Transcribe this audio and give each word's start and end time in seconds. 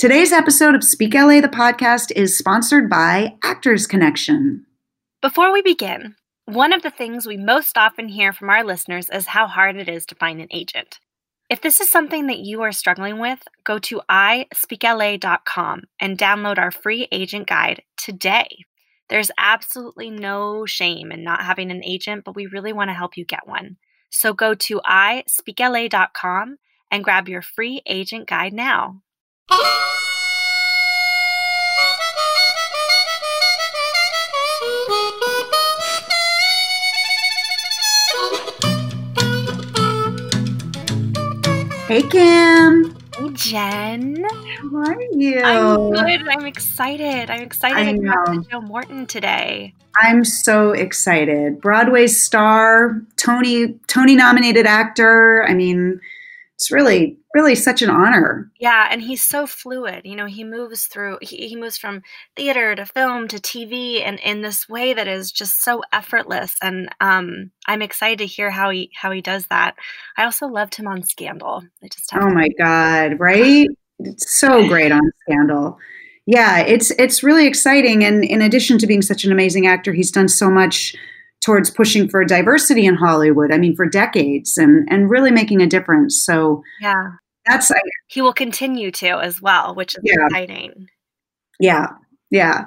Today's 0.00 0.32
episode 0.32 0.74
of 0.74 0.82
Speak 0.82 1.12
LA, 1.12 1.42
the 1.42 1.48
podcast, 1.48 2.10
is 2.16 2.38
sponsored 2.38 2.88
by 2.88 3.36
Actors 3.44 3.86
Connection. 3.86 4.64
Before 5.20 5.52
we 5.52 5.60
begin, 5.60 6.14
one 6.46 6.72
of 6.72 6.80
the 6.80 6.90
things 6.90 7.26
we 7.26 7.36
most 7.36 7.76
often 7.76 8.08
hear 8.08 8.32
from 8.32 8.48
our 8.48 8.64
listeners 8.64 9.10
is 9.10 9.26
how 9.26 9.46
hard 9.46 9.76
it 9.76 9.90
is 9.90 10.06
to 10.06 10.14
find 10.14 10.40
an 10.40 10.48
agent. 10.52 11.00
If 11.50 11.60
this 11.60 11.82
is 11.82 11.90
something 11.90 12.28
that 12.28 12.38
you 12.38 12.62
are 12.62 12.72
struggling 12.72 13.18
with, 13.18 13.40
go 13.62 13.78
to 13.78 14.00
ispeakla.com 14.10 15.82
and 16.00 16.16
download 16.16 16.56
our 16.56 16.70
free 16.70 17.06
agent 17.12 17.46
guide 17.46 17.82
today. 17.98 18.48
There's 19.10 19.30
absolutely 19.36 20.08
no 20.08 20.64
shame 20.64 21.12
in 21.12 21.22
not 21.22 21.42
having 21.42 21.70
an 21.70 21.84
agent, 21.84 22.24
but 22.24 22.34
we 22.34 22.46
really 22.46 22.72
want 22.72 22.88
to 22.88 22.94
help 22.94 23.18
you 23.18 23.26
get 23.26 23.46
one. 23.46 23.76
So 24.08 24.32
go 24.32 24.54
to 24.54 24.80
ispeakla.com 24.80 26.56
and 26.90 27.04
grab 27.04 27.28
your 27.28 27.42
free 27.42 27.82
agent 27.84 28.28
guide 28.28 28.54
now. 28.54 29.02
Hey, 41.90 42.02
Kim. 42.02 42.94
Hey, 43.18 43.30
Jen. 43.32 44.24
How 44.24 44.76
are 44.76 45.02
you? 45.10 45.40
I'm 45.40 45.90
good. 45.90 46.28
I'm 46.28 46.46
excited. 46.46 47.30
I'm 47.30 47.42
excited 47.42 47.76
I 47.76 47.92
to 47.92 48.06
talk 48.06 48.26
to. 48.26 48.48
Joe 48.48 48.60
Morton 48.60 49.06
today. 49.06 49.74
I'm 49.96 50.24
so 50.24 50.70
excited. 50.70 51.60
Broadway 51.60 52.06
star, 52.06 53.02
Tony 53.16 53.74
Tony 53.88 54.14
nominated 54.14 54.66
actor. 54.66 55.44
I 55.48 55.54
mean, 55.54 56.00
it's 56.54 56.70
really 56.70 57.18
really 57.34 57.54
such 57.54 57.82
an 57.82 57.90
honor. 57.90 58.50
Yeah, 58.58 58.88
and 58.90 59.00
he's 59.00 59.22
so 59.22 59.46
fluid. 59.46 60.02
You 60.04 60.16
know, 60.16 60.26
he 60.26 60.44
moves 60.44 60.86
through. 60.86 61.18
He, 61.20 61.48
he 61.48 61.56
moves 61.56 61.78
from 61.78 62.02
theater 62.36 62.74
to 62.74 62.86
film 62.86 63.28
to 63.28 63.36
TV, 63.36 64.02
and 64.04 64.18
in 64.20 64.42
this 64.42 64.68
way 64.68 64.92
that 64.94 65.08
is 65.08 65.30
just 65.30 65.62
so 65.62 65.82
effortless. 65.92 66.56
And 66.62 66.88
um, 67.00 67.50
I'm 67.66 67.82
excited 67.82 68.18
to 68.18 68.26
hear 68.26 68.50
how 68.50 68.70
he 68.70 68.90
how 68.94 69.10
he 69.10 69.20
does 69.20 69.46
that. 69.46 69.76
I 70.16 70.24
also 70.24 70.46
loved 70.46 70.74
him 70.74 70.86
on 70.86 71.02
Scandal. 71.04 71.62
I 71.82 71.88
just 71.88 72.10
Oh 72.14 72.30
my 72.30 72.48
god, 72.58 73.18
right? 73.20 73.68
It's 74.00 74.38
so 74.38 74.66
great 74.66 74.92
on 74.92 75.02
Scandal. 75.22 75.78
Yeah, 76.26 76.60
it's 76.60 76.90
it's 76.92 77.22
really 77.22 77.46
exciting 77.46 78.04
and 78.04 78.24
in 78.24 78.42
addition 78.42 78.78
to 78.78 78.86
being 78.86 79.02
such 79.02 79.24
an 79.24 79.32
amazing 79.32 79.66
actor, 79.66 79.92
he's 79.92 80.10
done 80.10 80.28
so 80.28 80.50
much 80.50 80.94
towards 81.40 81.70
pushing 81.70 82.08
for 82.08 82.24
diversity 82.24 82.86
in 82.86 82.94
Hollywood. 82.94 83.52
I 83.52 83.58
mean, 83.58 83.74
for 83.74 83.86
decades 83.86 84.58
and 84.58 84.86
and 84.90 85.10
really 85.10 85.30
making 85.30 85.60
a 85.60 85.66
difference. 85.66 86.22
So 86.24 86.62
yeah. 86.80 87.12
That's 87.46 87.70
I- 87.70 87.80
He 88.08 88.20
will 88.22 88.32
continue 88.32 88.90
to 88.92 89.08
as 89.20 89.40
well, 89.42 89.74
which 89.74 89.94
is 89.94 90.00
Yeah. 90.04 90.26
exciting. 90.26 90.88
yeah. 91.58 91.86
Yeah. 92.30 92.64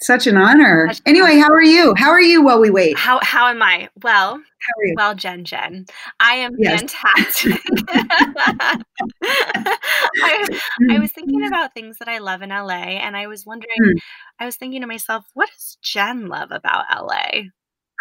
Such 0.00 0.26
an 0.28 0.36
honor. 0.36 0.86
Such 0.90 0.98
an 1.00 1.02
Anyway, 1.06 1.38
how 1.38 1.50
are 1.50 1.62
you? 1.62 1.92
How 1.96 2.10
are 2.10 2.20
you 2.20 2.40
while 2.42 2.60
we 2.60 2.70
wait? 2.70 2.96
How 2.96 3.18
how 3.22 3.48
am 3.48 3.60
I? 3.62 3.88
Well, 4.02 4.34
How 4.36 4.80
are 4.80 4.84
you? 4.86 4.94
well, 4.96 5.14
Jen, 5.16 5.44
Jen, 5.44 5.86
I 6.20 6.34
am 6.34 6.54
Yes. 6.58 6.80
fantastic. 6.80 7.60
I, 9.24 10.60
I 10.90 10.98
was 10.98 11.10
thinking 11.12 11.46
about 11.46 11.74
things 11.74 11.98
that 11.98 12.08
I 12.08 12.18
love 12.18 12.42
in 12.42 12.50
LA, 12.50 12.98
and 13.00 13.16
I 13.16 13.26
was 13.26 13.44
wondering. 13.46 13.76
Mm. 13.82 13.94
I 14.40 14.44
was 14.46 14.56
thinking 14.56 14.80
to 14.82 14.86
myself, 14.86 15.24
what 15.34 15.48
does 15.50 15.78
Jen 15.82 16.28
love 16.28 16.50
about 16.52 16.84
LA? 16.94 17.42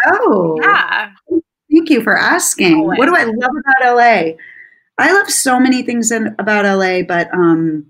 Oh, 0.05 0.59
Yeah, 0.61 1.11
thank 1.71 1.89
you 1.89 2.01
for 2.03 2.15
asking. 2.17 2.85
What 2.85 3.07
do 3.07 3.15
I 3.15 3.23
love 3.23 3.51
about 3.81 3.95
LA? 3.97 4.33
I 4.97 5.13
love 5.13 5.29
so 5.29 5.59
many 5.59 5.83
things 5.83 6.11
in, 6.11 6.35
about 6.39 6.65
LA, 6.65 7.03
but 7.03 7.31
um, 7.33 7.85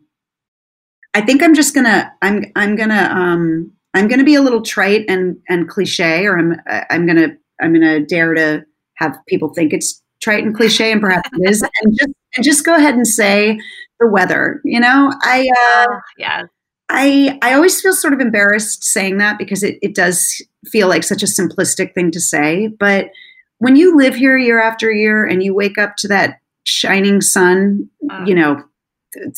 I 1.13 1.21
think 1.21 1.41
I'm 1.41 1.55
just 1.55 1.73
gonna 1.73 2.11
I'm 2.21 2.45
I'm 2.55 2.75
gonna 2.75 3.09
um, 3.11 3.71
I'm 3.93 4.07
gonna 4.07 4.23
be 4.23 4.35
a 4.35 4.41
little 4.41 4.61
trite 4.61 5.05
and 5.07 5.37
and 5.49 5.67
cliche, 5.69 6.25
or 6.25 6.37
I'm 6.37 6.59
I'm 6.89 7.07
gonna 7.07 7.29
I'm 7.61 7.73
gonna 7.73 8.01
dare 8.01 8.33
to 8.33 8.65
have 8.95 9.17
people 9.27 9.53
think 9.53 9.73
it's 9.73 10.01
trite 10.21 10.43
and 10.43 10.55
cliche, 10.55 10.91
and 10.91 11.01
perhaps 11.01 11.29
it 11.33 11.49
is, 11.49 11.61
and 11.61 11.97
just 11.97 12.11
and 12.35 12.45
just 12.45 12.65
go 12.65 12.75
ahead 12.75 12.95
and 12.95 13.07
say 13.07 13.59
the 13.99 14.07
weather. 14.07 14.61
You 14.63 14.79
know, 14.79 15.13
I 15.23 15.49
uh, 15.57 15.99
yeah, 16.17 16.43
I 16.89 17.39
I 17.41 17.53
always 17.53 17.81
feel 17.81 17.93
sort 17.93 18.13
of 18.13 18.19
embarrassed 18.19 18.83
saying 18.83 19.17
that 19.17 19.37
because 19.37 19.63
it, 19.63 19.77
it 19.81 19.95
does 19.95 20.41
feel 20.67 20.87
like 20.89 21.03
such 21.03 21.23
a 21.23 21.27
simplistic 21.27 21.93
thing 21.93 22.11
to 22.11 22.19
say. 22.19 22.67
But 22.67 23.11
when 23.59 23.75
you 23.75 23.97
live 23.97 24.15
here 24.15 24.37
year 24.37 24.61
after 24.61 24.91
year 24.91 25.25
and 25.25 25.41
you 25.41 25.55
wake 25.55 25.77
up 25.77 25.95
to 25.97 26.07
that 26.09 26.39
shining 26.67 27.21
sun, 27.21 27.89
Uh, 28.09 28.23
you 28.25 28.35
know, 28.35 28.63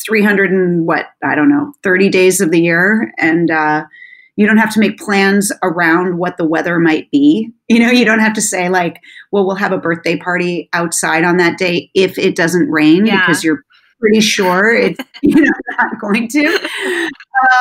300 0.04 0.50
and 0.50 0.86
what, 0.86 1.06
I 1.24 1.34
don't 1.34 1.48
know, 1.48 1.72
30 1.82 2.08
days 2.08 2.40
of 2.40 2.50
the 2.50 2.60
year, 2.60 3.12
and 3.18 3.50
uh, 3.50 3.84
you 4.36 4.46
don't 4.46 4.58
have 4.58 4.72
to 4.74 4.80
make 4.80 4.98
plans 4.98 5.52
around 5.62 6.18
what 6.18 6.36
the 6.36 6.44
weather 6.44 6.78
might 6.78 7.10
be. 7.10 7.50
You 7.68 7.78
know, 7.80 7.90
you 7.90 8.04
don't 8.04 8.18
have 8.20 8.34
to 8.34 8.42
say, 8.42 8.68
like, 8.68 9.00
well, 9.32 9.46
we'll 9.46 9.56
have 9.56 9.72
a 9.72 9.78
birthday 9.78 10.16
party 10.16 10.68
outside 10.72 11.24
on 11.24 11.36
that 11.38 11.56
day 11.58 11.90
if 11.94 12.18
it 12.18 12.36
doesn't 12.36 12.68
rain 12.68 13.06
Yeah. 13.06 13.20
because 13.20 13.44
you're 13.44 13.64
pretty 14.00 14.20
sure 14.20 14.74
it's 14.74 14.98
you 15.22 15.42
know 15.42 15.52
not 15.78 16.00
going 16.00 16.26
to 16.28 16.68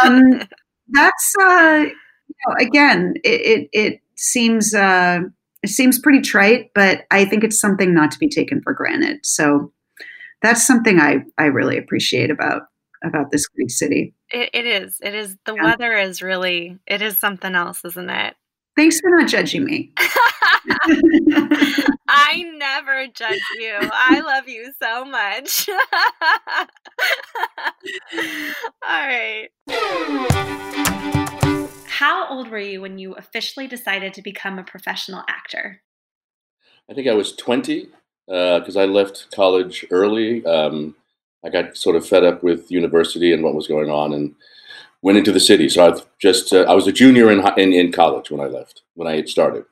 um, 0.04 0.42
that's 0.90 1.34
uh, 1.42 1.86
you 1.86 2.36
know, 2.48 2.56
again, 2.60 3.14
it 3.24 3.42
it, 3.42 3.70
it 3.74 4.02
seems 4.16 4.74
uh, 4.74 5.20
it 5.64 5.70
seems 5.70 6.00
pretty 6.00 6.22
trite, 6.22 6.70
but 6.76 7.02
I 7.12 7.26
think 7.26 7.44
it's 7.44 7.60
something 7.60 7.94
not 7.94 8.12
to 8.12 8.20
be 8.20 8.30
taken 8.30 8.62
for 8.62 8.74
granted. 8.74 9.20
So 9.26 9.72
that's 10.42 10.66
something 10.66 11.00
I 11.00 11.24
I 11.38 11.46
really 11.46 11.78
appreciate 11.78 12.32
about 12.32 12.64
about 13.04 13.32
this 13.32 13.48
great 13.48 13.72
city. 13.72 14.14
it, 14.32 14.50
it 14.54 14.66
is. 14.66 14.98
It 15.02 15.16
is. 15.16 15.36
The 15.46 15.56
Yeah. 15.56 15.64
weather 15.64 15.98
is 15.98 16.22
really. 16.22 16.78
It 16.88 17.02
is 17.02 17.18
something 17.18 17.56
else, 17.56 17.84
isn't 17.86 18.10
it? 18.10 18.36
Thanks 18.76 19.00
for 19.02 19.10
not 19.10 19.28
judging 19.28 19.66
me. 19.66 19.92
I 22.08 22.44
never 22.56 23.08
judge 23.08 23.40
you. 23.58 23.74
I 23.92 24.20
love 24.22 24.48
you 24.48 24.72
so 24.82 25.06
much. 25.06 25.68
All 28.88 29.08
right. 29.08 29.50
How 32.00 32.30
old 32.30 32.48
were 32.48 32.60
you 32.60 32.80
when 32.80 32.98
you 32.98 33.12
officially 33.16 33.68
decided 33.68 34.14
to 34.14 34.22
become 34.22 34.58
a 34.58 34.64
professional 34.64 35.26
actor? 35.28 35.82
I 36.90 36.94
think 36.94 37.10
I 37.10 37.14
was 37.14 37.36
20 37.36 37.90
because 38.26 38.78
I 38.78 38.86
left 38.86 39.28
college 39.36 39.86
early. 39.92 40.46
Um, 40.46 40.96
I 41.44 41.50
got 41.50 41.76
sort 41.76 41.98
of 41.98 42.08
fed 42.08 42.24
up 42.24 42.42
with 42.42 42.72
university 42.72 43.34
and 43.34 43.44
what 43.44 43.54
was 43.54 43.68
going 43.68 43.90
on, 43.90 44.14
and 44.14 44.34
went 45.02 45.18
into 45.18 45.34
the 45.34 45.42
city. 45.42 45.68
So 45.68 45.86
I 45.86 46.00
just 46.20 46.54
uh, 46.54 46.62
I 46.70 46.74
was 46.74 46.88
a 46.88 46.94
junior 46.94 47.30
in, 47.32 47.46
in 47.60 47.74
in 47.74 47.92
college 47.92 48.32
when 48.32 48.40
I 48.40 48.46
left 48.46 48.84
when 48.96 49.10
I 49.10 49.18
had 49.18 49.28
started. 49.28 49.66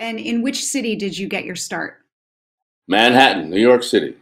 And 0.00 0.18
in 0.18 0.42
which 0.42 0.64
city 0.64 0.96
did 0.96 1.16
you 1.16 1.28
get 1.28 1.44
your 1.44 1.54
start? 1.54 1.98
Manhattan, 2.88 3.50
New 3.50 3.60
York 3.60 3.84
City. 3.84 4.16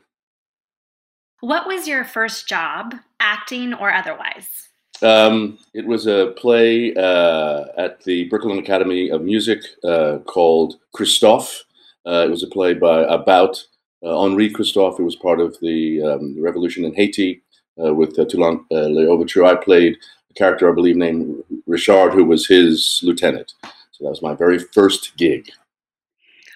What 1.40 1.66
was 1.66 1.88
your 1.88 2.04
first 2.04 2.46
job, 2.46 2.96
acting 3.18 3.72
or 3.72 3.90
otherwise? 3.90 4.68
Um, 5.02 5.58
it 5.74 5.86
was 5.86 6.06
a 6.06 6.34
play 6.36 6.94
uh, 6.94 7.64
at 7.76 8.02
the 8.04 8.24
Brooklyn 8.28 8.58
Academy 8.58 9.10
of 9.10 9.22
Music 9.22 9.60
uh, 9.82 10.18
called 10.26 10.76
Christophe. 10.92 11.64
Uh, 12.06 12.24
it 12.26 12.30
was 12.30 12.42
a 12.42 12.48
play 12.48 12.74
by 12.74 13.02
about 13.02 13.62
uh, 14.02 14.18
Henri 14.20 14.50
Christophe. 14.50 15.00
It 15.00 15.04
was 15.04 15.16
part 15.16 15.40
of 15.40 15.56
the 15.60 16.02
um, 16.02 16.40
revolution 16.40 16.84
in 16.84 16.94
Haiti 16.94 17.42
uh, 17.82 17.94
with 17.94 18.18
uh, 18.18 18.24
Toussaint 18.24 18.62
uh, 18.70 18.86
L'Ouverture. 18.88 19.44
I 19.44 19.56
played 19.56 19.96
a 20.30 20.34
character, 20.34 20.70
I 20.70 20.74
believe, 20.74 20.96
named 20.96 21.42
Richard, 21.66 22.12
who 22.12 22.24
was 22.24 22.46
his 22.46 23.00
lieutenant. 23.02 23.54
So 23.62 24.04
that 24.04 24.10
was 24.10 24.22
my 24.22 24.34
very 24.34 24.58
first 24.58 25.16
gig. 25.16 25.50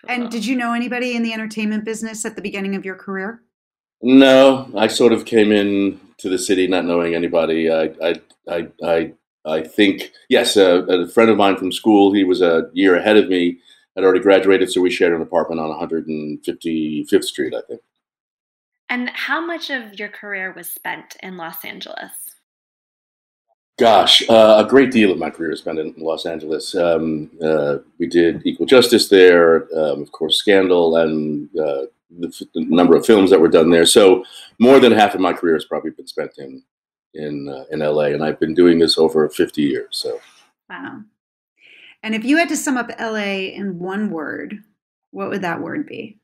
And 0.09 0.31
did 0.31 0.47
you 0.47 0.57
know 0.57 0.73
anybody 0.73 1.17
in 1.17 1.23
the 1.23 1.33
entertainment 1.33 1.85
business 1.85 2.25
at 2.25 2.37
the 2.37 2.43
beginning 2.43 2.77
of 2.77 2.85
your 2.85 2.95
career? 2.95 3.43
No, 4.01 4.71
I 4.77 4.87
sort 4.87 5.13
of 5.13 5.25
came 5.25 5.51
in 5.51 6.01
to 6.19 6.29
the 6.29 6.39
city 6.39 6.67
not 6.67 6.85
knowing 6.85 7.15
anybody. 7.15 7.71
I, 7.71 7.91
I, 8.03 8.15
I, 8.49 8.69
I, 8.85 9.13
I 9.45 9.63
think 9.63 10.13
yes, 10.29 10.57
uh, 10.57 10.85
a 10.87 11.09
friend 11.09 11.31
of 11.31 11.37
mine 11.37 11.57
from 11.57 11.73
school. 11.73 12.13
He 12.13 12.25
was 12.25 12.41
a 12.41 12.71
year 12.73 12.97
ahead 12.97 13.17
of 13.17 13.29
me. 13.29 13.59
Had 13.97 14.05
already 14.05 14.21
graduated, 14.21 14.71
so 14.71 14.81
we 14.81 14.91
shared 14.91 15.13
an 15.13 15.23
apartment 15.23 15.61
on 15.61 15.71
155th 15.89 17.25
Street, 17.25 17.53
I 17.53 17.63
think. 17.67 17.81
And 18.89 19.11
how 19.11 19.45
much 19.45 19.71
of 19.71 19.99
your 19.99 20.09
career 20.09 20.53
was 20.53 20.71
spent 20.71 21.17
in 21.21 21.37
Los 21.37 21.65
Angeles? 21.65 22.13
Gosh, 23.79 24.29
uh, 24.29 24.65
a 24.65 24.69
great 24.69 24.91
deal 24.93 25.13
of 25.13 25.19
my 25.19 25.31
career 25.31 25.51
was 25.51 25.61
spent 25.61 25.79
in 25.79 25.95
Los 25.99 26.27
Angeles. 26.27 26.75
Um, 26.75 27.31
uh, 27.43 27.79
we 27.99 28.07
did 28.07 28.43
Equal 28.45 28.67
Justice 28.67 29.09
there, 29.09 29.69
um, 29.77 30.03
of 30.03 30.13
course, 30.13 30.37
Scandal, 30.37 30.97
and 30.97 31.49
uh, 31.59 31.87
the, 32.11 32.29
f- 32.29 32.49
the 32.55 32.65
number 32.67 32.97
of 32.97 33.05
films 33.07 33.31
that 33.31 33.41
were 33.41 33.49
done 33.49 33.71
there. 33.71 33.87
So 33.87 34.25
more 34.59 34.81
than 34.81 34.93
half 34.93 35.15
of 35.15 35.21
my 35.21 35.33
career 35.33 35.55
has 35.55 35.65
probably 35.65 35.91
been 35.91 36.07
spent 36.07 36.33
in 36.39 36.63
in 37.15 37.49
uh, 37.49 37.65
in 37.71 37.81
LA, 37.81 38.07
and 38.07 38.23
I've 38.23 38.39
been 38.41 38.55
doing 38.55 38.79
this 38.79 38.99
over 38.99 39.29
50 39.29 39.63
years. 39.63 39.89
So 39.93 40.21
Wow. 40.69 41.01
And 42.03 42.15
if 42.15 42.25
you 42.25 42.37
had 42.37 42.49
to 42.51 42.57
sum 42.57 42.77
up 42.77 42.91
LA 43.01 43.51
in 43.55 43.79
one 43.79 44.11
word, 44.11 44.59
what 45.11 45.31
would 45.31 45.43
that 45.43 45.61
word 45.61 45.87
be? 45.87 46.19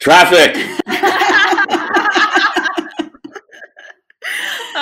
traffic. 0.00 0.56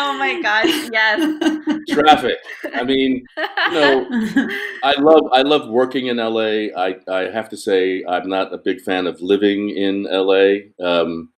oh 0.01 0.19
my 0.19 0.41
gosh, 0.41 0.89
yes. 0.93 1.79
Traffic. 1.89 2.39
I 2.75 2.83
mean, 2.83 3.25
you 3.37 3.73
know, 3.73 4.07
I 4.83 4.95
love 4.99 5.29
I 5.33 5.43
love 5.43 5.69
working 5.69 6.07
in 6.07 6.17
LA. 6.17 6.73
I 6.77 6.97
I 7.09 7.31
have 7.31 7.49
to 7.51 7.57
say 7.57 8.05
I'm 8.09 8.29
not 8.29 8.53
a 8.53 8.59
big 8.59 8.81
fan 8.81 9.07
of 9.07 9.21
living 9.21 9.71
in 9.71 10.05
LA. 10.05 10.71
Um, 10.85 11.31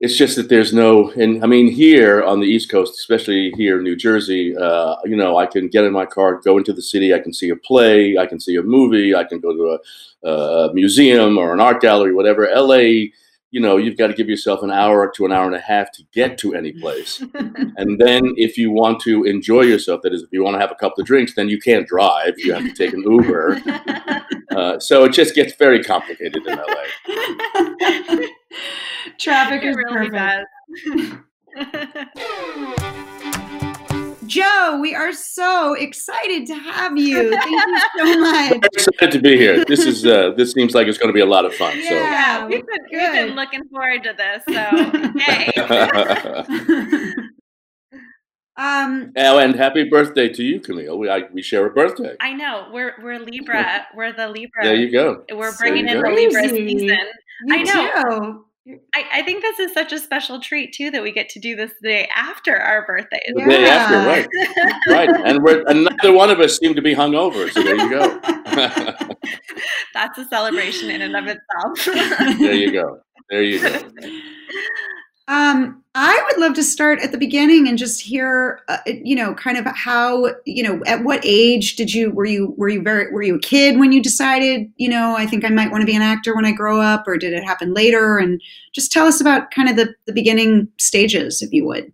it's 0.00 0.16
just 0.16 0.34
that 0.34 0.48
there's 0.48 0.72
no, 0.72 1.12
and 1.12 1.44
I 1.44 1.46
mean, 1.46 1.70
here 1.70 2.24
on 2.24 2.40
the 2.40 2.46
East 2.46 2.68
Coast, 2.68 2.94
especially 2.98 3.52
here 3.52 3.78
in 3.78 3.84
New 3.84 3.94
Jersey, 3.94 4.52
uh, 4.56 4.96
you 5.04 5.14
know, 5.14 5.36
I 5.36 5.46
can 5.46 5.68
get 5.68 5.84
in 5.84 5.92
my 5.92 6.06
car, 6.06 6.40
go 6.44 6.58
into 6.58 6.72
the 6.72 6.82
city, 6.82 7.14
I 7.14 7.20
can 7.20 7.32
see 7.32 7.50
a 7.50 7.56
play, 7.56 8.18
I 8.18 8.26
can 8.26 8.40
see 8.40 8.56
a 8.56 8.64
movie, 8.64 9.14
I 9.14 9.22
can 9.22 9.38
go 9.38 9.52
to 9.54 9.78
a, 10.24 10.28
a 10.28 10.74
museum 10.74 11.38
or 11.38 11.52
an 11.54 11.60
art 11.60 11.80
gallery, 11.80 12.12
whatever. 12.12 12.50
LA, 12.52 13.12
you 13.52 13.60
know, 13.60 13.76
you've 13.76 13.98
got 13.98 14.08
to 14.08 14.14
give 14.14 14.28
yourself 14.28 14.62
an 14.62 14.70
hour 14.70 15.12
to 15.14 15.24
an 15.26 15.30
hour 15.30 15.46
and 15.46 15.54
a 15.54 15.60
half 15.60 15.92
to 15.92 16.02
get 16.12 16.38
to 16.38 16.54
any 16.54 16.72
place. 16.80 17.20
and 17.20 18.00
then 18.00 18.22
if 18.36 18.58
you 18.58 18.72
want 18.72 18.98
to 19.00 19.24
enjoy 19.24 19.60
yourself, 19.60 20.00
that 20.02 20.12
is, 20.12 20.22
if 20.22 20.30
you 20.32 20.42
want 20.42 20.54
to 20.54 20.60
have 20.60 20.72
a 20.72 20.74
couple 20.74 21.00
of 21.00 21.06
drinks, 21.06 21.34
then 21.34 21.48
you 21.48 21.60
can't 21.60 21.86
drive. 21.86 22.34
You 22.38 22.54
have 22.54 22.64
to 22.64 22.72
take 22.72 22.92
an 22.92 23.02
Uber. 23.02 23.62
Uh, 24.52 24.78
so 24.78 25.04
it 25.04 25.12
just 25.14 25.34
gets 25.34 25.54
very 25.54 25.82
complicated 25.82 26.46
in 26.46 26.58
LA. 26.58 26.84
Traffic 29.18 29.62
is 29.62 29.74
really 29.74 30.10
perfect. 30.10 30.46
Joe, 34.26 34.78
we 34.80 34.94
are 34.94 35.12
so 35.12 35.74
excited 35.74 36.46
to 36.46 36.54
have 36.54 36.96
you. 36.96 37.30
Thank 37.30 37.50
you 37.50 37.78
so 37.98 38.04
much. 38.20 38.48
Very 38.48 38.60
excited 38.72 39.10
to 39.12 39.20
be 39.20 39.36
here. 39.36 39.64
This 39.64 39.80
is 39.80 40.06
uh, 40.06 40.32
this 40.36 40.52
seems 40.52 40.74
like 40.74 40.86
it's 40.86 40.98
going 40.98 41.08
to 41.08 41.14
be 41.14 41.20
a 41.20 41.26
lot 41.26 41.44
of 41.44 41.54
fun. 41.54 41.76
Yeah, 41.78 41.88
so. 41.88 41.94
yeah 41.94 42.46
we've, 42.46 42.66
been, 42.66 42.80
we've 42.90 43.12
been 43.12 43.34
looking 43.34 43.68
forward 43.68 44.02
to 44.04 44.14
this. 44.16 44.42
So, 44.48 44.62
hey. 45.18 47.12
Um, 48.58 49.12
oh, 49.16 49.38
and 49.38 49.54
happy 49.54 49.84
birthday 49.84 50.28
to 50.28 50.44
you, 50.44 50.60
Camille. 50.60 50.98
We 50.98 51.08
I, 51.08 51.22
we 51.32 51.40
share 51.40 51.64
a 51.66 51.70
birthday. 51.70 52.16
I 52.20 52.34
know. 52.34 52.68
We're 52.70 52.94
we're 53.02 53.18
Libra. 53.18 53.86
We're 53.94 54.12
the 54.12 54.28
Libra. 54.28 54.62
There 54.62 54.74
you 54.74 54.92
go. 54.92 55.24
We're 55.32 55.56
bringing 55.56 55.88
in 55.88 56.02
go. 56.02 56.10
the 56.10 56.14
Libra 56.14 56.48
season. 56.50 56.98
You 57.46 57.54
I 57.54 57.62
know. 57.62 58.44
I, 58.94 59.04
I, 59.14 59.22
think 59.22 59.42
this 59.42 59.58
is 59.58 59.74
such 59.74 59.92
a 59.92 59.98
special 59.98 60.38
treat 60.38 60.72
too 60.72 60.92
that 60.92 61.02
we 61.02 61.10
get 61.10 61.28
to 61.30 61.40
do 61.40 61.56
this 61.56 61.72
the 61.80 61.88
day 61.88 62.08
after 62.14 62.56
our 62.56 62.86
birthdays. 62.86 63.32
The 63.34 63.40
yeah. 63.40 63.48
day 63.48 63.64
after, 63.64 63.96
right? 64.06 64.28
right, 64.86 65.08
and 65.24 65.42
we're 65.42 65.64
another 65.66 66.12
one 66.12 66.30
of 66.30 66.38
us 66.38 66.58
seem 66.58 66.72
to 66.76 66.82
be 66.82 66.94
hungover. 66.94 67.50
So 67.50 67.60
there 67.60 67.76
you 67.76 67.90
go. 67.90 68.20
That's 69.94 70.16
a 70.18 70.26
celebration 70.26 70.90
in 70.90 71.02
and 71.02 71.16
of 71.16 71.24
itself. 71.26 72.38
there 72.38 72.54
you 72.54 72.72
go. 72.72 73.00
There 73.30 73.42
you 73.42 73.60
go. 73.60 73.90
Um, 75.28 75.82
I 75.94 76.20
would 76.26 76.40
love 76.40 76.54
to 76.54 76.62
start 76.62 77.00
at 77.00 77.12
the 77.12 77.18
beginning 77.18 77.68
and 77.68 77.76
just 77.76 78.00
hear, 78.00 78.60
uh, 78.68 78.78
you 78.86 79.14
know, 79.14 79.34
kind 79.34 79.58
of 79.58 79.66
how, 79.66 80.34
you 80.46 80.62
know, 80.62 80.82
at 80.86 81.04
what 81.04 81.20
age 81.22 81.76
did 81.76 81.92
you 81.92 82.10
were 82.10 82.24
you 82.24 82.54
were 82.56 82.70
you 82.70 82.82
very 82.82 83.12
were 83.12 83.22
you 83.22 83.36
a 83.36 83.40
kid 83.40 83.78
when 83.78 83.92
you 83.92 84.02
decided, 84.02 84.72
you 84.76 84.88
know, 84.88 85.14
I 85.16 85.26
think 85.26 85.44
I 85.44 85.50
might 85.50 85.70
want 85.70 85.82
to 85.82 85.86
be 85.86 85.94
an 85.94 86.02
actor 86.02 86.34
when 86.34 86.46
I 86.46 86.52
grow 86.52 86.80
up, 86.80 87.06
or 87.06 87.18
did 87.18 87.34
it 87.34 87.44
happen 87.44 87.74
later? 87.74 88.16
And 88.16 88.40
just 88.72 88.90
tell 88.90 89.06
us 89.06 89.20
about 89.20 89.50
kind 89.50 89.68
of 89.68 89.76
the 89.76 89.94
the 90.06 90.14
beginning 90.14 90.68
stages, 90.78 91.42
if 91.42 91.52
you 91.52 91.66
would. 91.66 91.92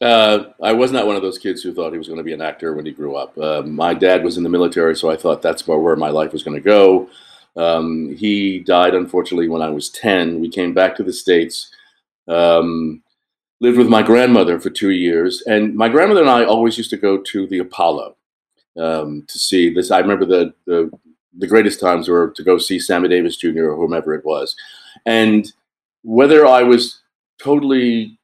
Uh, 0.00 0.46
I 0.62 0.72
was 0.72 0.90
not 0.90 1.06
one 1.06 1.14
of 1.14 1.22
those 1.22 1.38
kids 1.38 1.62
who 1.62 1.72
thought 1.72 1.92
he 1.92 1.98
was 1.98 2.08
going 2.08 2.18
to 2.18 2.24
be 2.24 2.32
an 2.32 2.40
actor 2.40 2.72
when 2.72 2.86
he 2.86 2.92
grew 2.92 3.14
up. 3.14 3.36
Uh, 3.38 3.62
my 3.62 3.94
dad 3.94 4.24
was 4.24 4.36
in 4.36 4.42
the 4.42 4.48
military, 4.48 4.96
so 4.96 5.10
I 5.10 5.16
thought 5.16 5.42
that's 5.42 5.68
where 5.68 5.96
my 5.96 6.08
life 6.08 6.32
was 6.32 6.42
going 6.42 6.56
to 6.56 6.60
go. 6.60 7.08
Um, 7.56 8.16
he 8.16 8.58
died 8.58 8.94
unfortunately 8.94 9.48
when 9.48 9.62
I 9.62 9.68
was 9.68 9.90
ten. 9.90 10.40
We 10.40 10.48
came 10.48 10.72
back 10.72 10.96
to 10.96 11.02
the 11.02 11.12
states 11.12 11.70
um, 12.28 13.02
lived 13.60 13.78
with 13.78 13.88
my 13.88 14.02
grandmother 14.02 14.58
for 14.60 14.70
two 14.70 14.90
years, 14.90 15.42
and 15.46 15.74
my 15.74 15.88
grandmother 15.88 16.22
and 16.22 16.30
I 16.30 16.44
always 16.44 16.76
used 16.78 16.90
to 16.90 16.96
go 16.96 17.18
to 17.18 17.46
the 17.46 17.58
Apollo 17.58 18.16
um, 18.78 19.24
to 19.28 19.38
see 19.38 19.72
this. 19.72 19.90
I 19.90 19.98
remember 19.98 20.24
the, 20.24 20.54
the 20.66 20.90
the 21.38 21.46
greatest 21.46 21.80
times 21.80 22.08
were 22.08 22.30
to 22.30 22.42
go 22.42 22.58
see 22.58 22.78
Sammy 22.78 23.08
Davis 23.08 23.36
Jr. 23.36 23.70
or 23.70 23.76
whomever 23.76 24.14
it 24.14 24.24
was, 24.24 24.54
and 25.06 25.50
whether 26.02 26.46
I 26.46 26.62
was 26.62 27.00
totally 27.38 28.18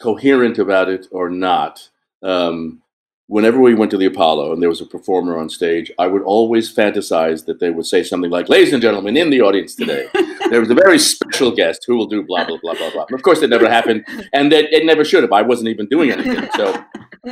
coherent 0.00 0.58
about 0.58 0.88
it 0.88 1.06
or 1.10 1.28
not, 1.28 1.88
um, 2.22 2.82
whenever 3.30 3.60
we 3.60 3.74
went 3.74 3.92
to 3.92 3.96
the 3.96 4.06
Apollo 4.06 4.52
and 4.52 4.60
there 4.60 4.68
was 4.68 4.80
a 4.80 4.86
performer 4.86 5.38
on 5.38 5.48
stage, 5.48 5.92
I 6.00 6.08
would 6.08 6.22
always 6.22 6.74
fantasize 6.74 7.44
that 7.44 7.60
they 7.60 7.70
would 7.70 7.86
say 7.86 8.02
something 8.02 8.28
like, 8.28 8.48
Ladies 8.48 8.72
and 8.72 8.82
gentlemen, 8.82 9.16
in 9.16 9.30
the 9.30 9.40
audience 9.40 9.76
today, 9.76 10.08
there 10.50 10.58
was 10.58 10.68
a 10.68 10.74
very 10.74 10.98
special 10.98 11.52
guest 11.52 11.84
who 11.86 11.96
will 11.96 12.08
do 12.08 12.24
blah, 12.24 12.44
blah, 12.44 12.58
blah, 12.60 12.74
blah, 12.74 12.90
blah. 12.90 13.04
And 13.04 13.14
of 13.14 13.22
course, 13.22 13.40
it 13.40 13.48
never 13.48 13.68
happened. 13.68 14.04
And 14.32 14.50
that 14.50 14.72
it 14.76 14.84
never 14.84 15.04
should 15.04 15.22
have. 15.22 15.32
I 15.32 15.42
wasn't 15.42 15.68
even 15.68 15.86
doing 15.86 16.10
anything. 16.10 16.48
So, 16.56 16.74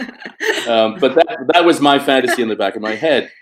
um, 0.73 0.99
but 1.01 1.17
that, 1.17 1.37
that 1.53 1.65
was 1.65 1.81
my 1.81 1.99
fantasy 1.99 2.43
in 2.43 2.49
the 2.49 2.57
back 2.57 2.77
of 2.77 2.83
my 2.83 2.95
head. 2.95 3.33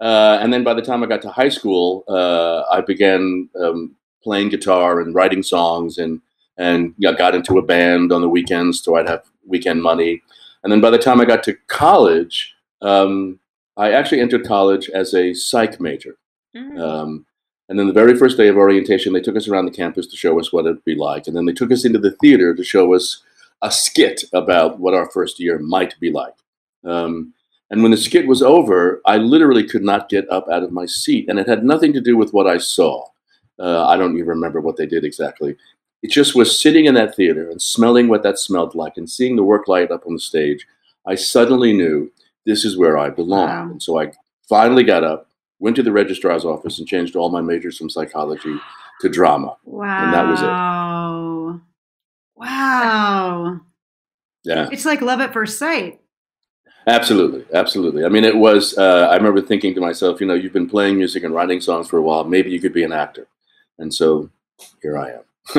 Uh, 0.00 0.40
and 0.42 0.52
then 0.52 0.64
by 0.64 0.74
the 0.74 0.82
time 0.82 1.04
I 1.04 1.06
got 1.06 1.22
to 1.22 1.30
high 1.30 1.50
school, 1.50 2.02
uh, 2.08 2.62
I 2.62 2.80
began 2.80 3.48
um, 3.62 3.94
playing 4.24 4.48
guitar 4.48 5.00
and 5.00 5.14
writing 5.14 5.44
songs 5.44 5.98
and, 5.98 6.20
and 6.58 6.94
you 6.98 7.08
know, 7.08 7.16
got 7.16 7.36
into 7.36 7.58
a 7.58 7.62
band 7.62 8.10
on 8.10 8.22
the 8.22 8.28
weekends 8.28 8.82
so 8.82 8.96
I'd 8.96 9.08
have 9.08 9.22
weekend 9.46 9.84
money 9.84 10.22
and 10.62 10.72
then 10.72 10.80
by 10.80 10.90
the 10.90 10.98
time 10.98 11.20
I 11.20 11.24
got 11.24 11.42
to 11.44 11.56
college, 11.68 12.54
um, 12.80 13.38
I 13.76 13.92
actually 13.92 14.20
entered 14.20 14.46
college 14.46 14.88
as 14.90 15.14
a 15.14 15.34
psych 15.34 15.80
major. 15.80 16.16
Mm. 16.54 16.80
Um, 16.80 17.26
and 17.68 17.78
then 17.78 17.86
the 17.86 17.92
very 17.92 18.16
first 18.16 18.36
day 18.36 18.48
of 18.48 18.56
orientation, 18.56 19.12
they 19.12 19.20
took 19.20 19.36
us 19.36 19.48
around 19.48 19.64
the 19.64 19.70
campus 19.70 20.06
to 20.08 20.16
show 20.16 20.38
us 20.38 20.52
what 20.52 20.66
it'd 20.66 20.84
be 20.84 20.94
like. 20.94 21.26
And 21.26 21.36
then 21.36 21.46
they 21.46 21.52
took 21.52 21.72
us 21.72 21.84
into 21.84 21.98
the 21.98 22.12
theater 22.20 22.54
to 22.54 22.64
show 22.64 22.94
us 22.94 23.22
a 23.62 23.70
skit 23.70 24.24
about 24.32 24.78
what 24.78 24.94
our 24.94 25.08
first 25.10 25.40
year 25.40 25.58
might 25.58 25.98
be 25.98 26.10
like. 26.10 26.34
Um, 26.84 27.32
and 27.70 27.82
when 27.82 27.92
the 27.92 27.96
skit 27.96 28.26
was 28.26 28.42
over, 28.42 29.00
I 29.06 29.16
literally 29.16 29.66
could 29.66 29.82
not 29.82 30.10
get 30.10 30.30
up 30.30 30.46
out 30.50 30.62
of 30.62 30.72
my 30.72 30.84
seat. 30.84 31.26
And 31.28 31.38
it 31.38 31.48
had 31.48 31.64
nothing 31.64 31.92
to 31.94 32.00
do 32.00 32.16
with 32.16 32.32
what 32.32 32.46
I 32.46 32.58
saw. 32.58 33.06
Uh, 33.58 33.86
I 33.86 33.96
don't 33.96 34.16
even 34.16 34.28
remember 34.28 34.60
what 34.60 34.76
they 34.76 34.86
did 34.86 35.04
exactly. 35.04 35.56
It 36.02 36.10
just 36.10 36.34
was 36.34 36.60
sitting 36.60 36.86
in 36.86 36.94
that 36.94 37.14
theater 37.14 37.48
and 37.48 37.62
smelling 37.62 38.08
what 38.08 38.22
that 38.24 38.38
smelled 38.38 38.74
like 38.74 38.96
and 38.96 39.08
seeing 39.08 39.36
the 39.36 39.44
work 39.44 39.68
light 39.68 39.90
up 39.90 40.04
on 40.06 40.14
the 40.14 40.20
stage. 40.20 40.66
I 41.06 41.14
suddenly 41.14 41.72
knew 41.72 42.10
this 42.44 42.64
is 42.64 42.76
where 42.76 42.98
I 42.98 43.10
belong. 43.10 43.48
Wow. 43.48 43.70
And 43.70 43.82
so 43.82 44.00
I 44.00 44.12
finally 44.48 44.82
got 44.82 45.04
up, 45.04 45.28
went 45.60 45.76
to 45.76 45.82
the 45.82 45.92
registrar's 45.92 46.44
office, 46.44 46.78
and 46.78 46.88
changed 46.88 47.14
all 47.14 47.30
my 47.30 47.40
majors 47.40 47.78
from 47.78 47.88
psychology 47.88 48.56
to 49.00 49.08
drama. 49.08 49.56
Wow. 49.64 50.04
And 50.04 50.14
that 50.14 50.26
was 50.26 50.42
it. 50.42 50.46
Wow. 50.46 51.60
Wow. 52.34 53.60
Yeah. 54.44 54.68
It's 54.72 54.84
like 54.84 55.02
love 55.02 55.20
at 55.20 55.32
first 55.32 55.58
sight. 55.58 56.00
Absolutely, 56.86 57.44
absolutely. 57.54 58.04
I 58.04 58.08
mean, 58.08 58.24
it 58.24 58.36
was. 58.36 58.76
Uh, 58.76 59.06
I 59.08 59.14
remember 59.14 59.40
thinking 59.40 59.72
to 59.74 59.80
myself, 59.80 60.20
you 60.20 60.26
know, 60.26 60.34
you've 60.34 60.52
been 60.52 60.68
playing 60.68 60.96
music 60.96 61.22
and 61.22 61.32
writing 61.32 61.60
songs 61.60 61.88
for 61.88 61.96
a 61.96 62.02
while. 62.02 62.24
Maybe 62.24 62.50
you 62.50 62.58
could 62.58 62.72
be 62.72 62.82
an 62.82 62.92
actor. 62.92 63.28
And 63.78 63.94
so 63.94 64.30
here 64.82 64.98
I 64.98 65.12
am. 65.12 65.22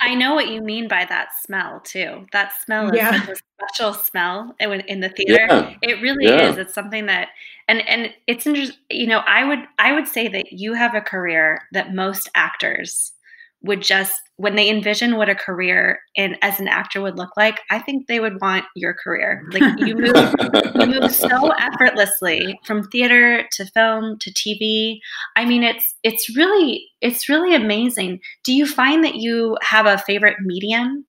I 0.00 0.14
know 0.14 0.34
what 0.34 0.48
you 0.48 0.62
mean 0.62 0.86
by 0.86 1.04
that 1.04 1.28
smell 1.44 1.80
too. 1.80 2.26
That 2.32 2.52
smell 2.64 2.90
is 2.90 2.96
yeah. 2.96 3.20
such 3.20 3.28
a 3.30 3.64
special 3.64 3.94
smell 3.94 4.54
in 4.60 5.00
the 5.00 5.08
theater. 5.08 5.46
Yeah. 5.48 5.74
It 5.82 6.00
really 6.00 6.26
yeah. 6.26 6.50
is. 6.50 6.58
It's 6.58 6.74
something 6.74 7.06
that, 7.06 7.30
and 7.66 7.86
and 7.88 8.12
it's 8.26 8.46
interesting. 8.46 8.76
You 8.90 9.08
know, 9.08 9.18
I 9.26 9.44
would 9.44 9.60
I 9.78 9.92
would 9.92 10.06
say 10.06 10.28
that 10.28 10.52
you 10.52 10.74
have 10.74 10.94
a 10.94 11.00
career 11.00 11.62
that 11.72 11.94
most 11.94 12.30
actors 12.34 13.12
would 13.62 13.82
just 13.82 14.12
when 14.36 14.54
they 14.54 14.70
envision 14.70 15.16
what 15.16 15.28
a 15.28 15.34
career 15.34 15.98
in 16.14 16.36
as 16.42 16.60
an 16.60 16.68
actor 16.68 17.00
would 17.00 17.18
look 17.18 17.36
like, 17.36 17.60
I 17.70 17.80
think 17.80 18.06
they 18.06 18.20
would 18.20 18.40
want 18.40 18.64
your 18.76 18.94
career. 18.94 19.44
Like 19.50 19.78
you 19.78 19.96
move 19.96 20.34
you 20.76 20.86
move 20.86 21.12
so 21.14 21.50
effortlessly 21.52 22.58
from 22.64 22.88
theater 22.88 23.44
to 23.52 23.66
film 23.66 24.18
to 24.20 24.30
TV. 24.32 25.00
I 25.36 25.44
mean 25.44 25.64
it's 25.64 25.94
it's 26.04 26.36
really 26.36 26.88
it's 27.00 27.28
really 27.28 27.54
amazing. 27.54 28.20
Do 28.44 28.52
you 28.52 28.64
find 28.64 29.02
that 29.04 29.16
you 29.16 29.56
have 29.62 29.86
a 29.86 29.98
favorite 29.98 30.36
medium 30.40 31.04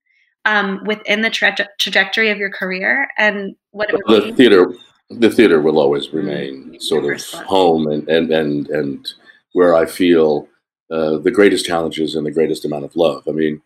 um, 0.45 0.83
within 0.85 1.21
the 1.21 1.29
tra- 1.29 1.55
trajectory 1.79 2.31
of 2.31 2.37
your 2.37 2.49
career 2.49 3.09
and 3.17 3.55
what 3.71 3.93
it 3.93 4.01
the 4.07 4.33
theater 4.35 4.73
the 5.11 5.29
theater 5.29 5.61
will 5.61 5.79
always 5.79 6.07
mm-hmm. 6.07 6.17
remain 6.17 6.63
mm-hmm. 6.63 6.79
sort 6.79 7.05
of 7.05 7.21
home 7.45 7.87
and, 7.87 8.09
and 8.09 8.31
and 8.31 8.67
and 8.69 9.13
where 9.53 9.75
I 9.75 9.85
feel 9.85 10.47
uh, 10.91 11.17
the 11.17 11.31
greatest 11.31 11.65
challenges 11.65 12.15
and 12.15 12.25
the 12.25 12.31
greatest 12.31 12.65
amount 12.65 12.85
of 12.85 12.95
love. 12.95 13.23
I 13.27 13.31
mean, 13.31 13.61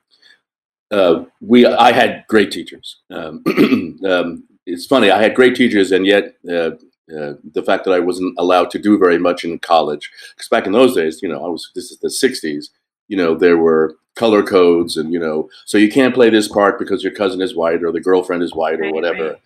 uh, 0.91 1.25
we 1.41 1.65
I 1.65 1.91
had 1.91 2.25
great 2.27 2.51
teachers. 2.51 2.97
Um, 3.09 3.43
um, 4.05 4.43
it's 4.65 4.85
funny, 4.85 5.11
I 5.11 5.21
had 5.21 5.35
great 5.35 5.55
teachers, 5.55 5.91
and 5.91 6.05
yet 6.05 6.35
uh, 6.49 6.71
uh, 7.15 7.33
the 7.53 7.63
fact 7.65 7.85
that 7.85 7.91
I 7.93 7.99
wasn't 7.99 8.35
allowed 8.37 8.69
to 8.71 8.79
do 8.79 8.97
very 8.97 9.17
much 9.17 9.43
in 9.43 9.59
college, 9.59 10.11
because 10.35 10.47
back 10.47 10.65
in 10.65 10.71
those 10.71 10.95
days, 10.95 11.21
you 11.21 11.29
know, 11.29 11.43
I 11.43 11.49
was 11.49 11.71
this 11.75 11.91
is 11.91 11.99
the 11.99 12.07
'60s. 12.07 12.69
You 13.07 13.17
know, 13.17 13.35
there 13.35 13.57
were 13.57 13.97
color 14.15 14.43
codes, 14.43 14.97
and 14.97 15.11
you 15.11 15.19
know, 15.19 15.49
so 15.65 15.77
you 15.77 15.91
can't 15.91 16.13
play 16.13 16.29
this 16.29 16.47
part 16.47 16.79
because 16.79 17.03
your 17.03 17.13
cousin 17.13 17.41
is 17.41 17.55
white 17.55 17.83
or 17.83 17.91
the 17.91 17.99
girlfriend 17.99 18.43
is 18.43 18.53
white 18.53 18.79
or 18.79 18.91
whatever. 18.91 19.29
Right. 19.29 19.41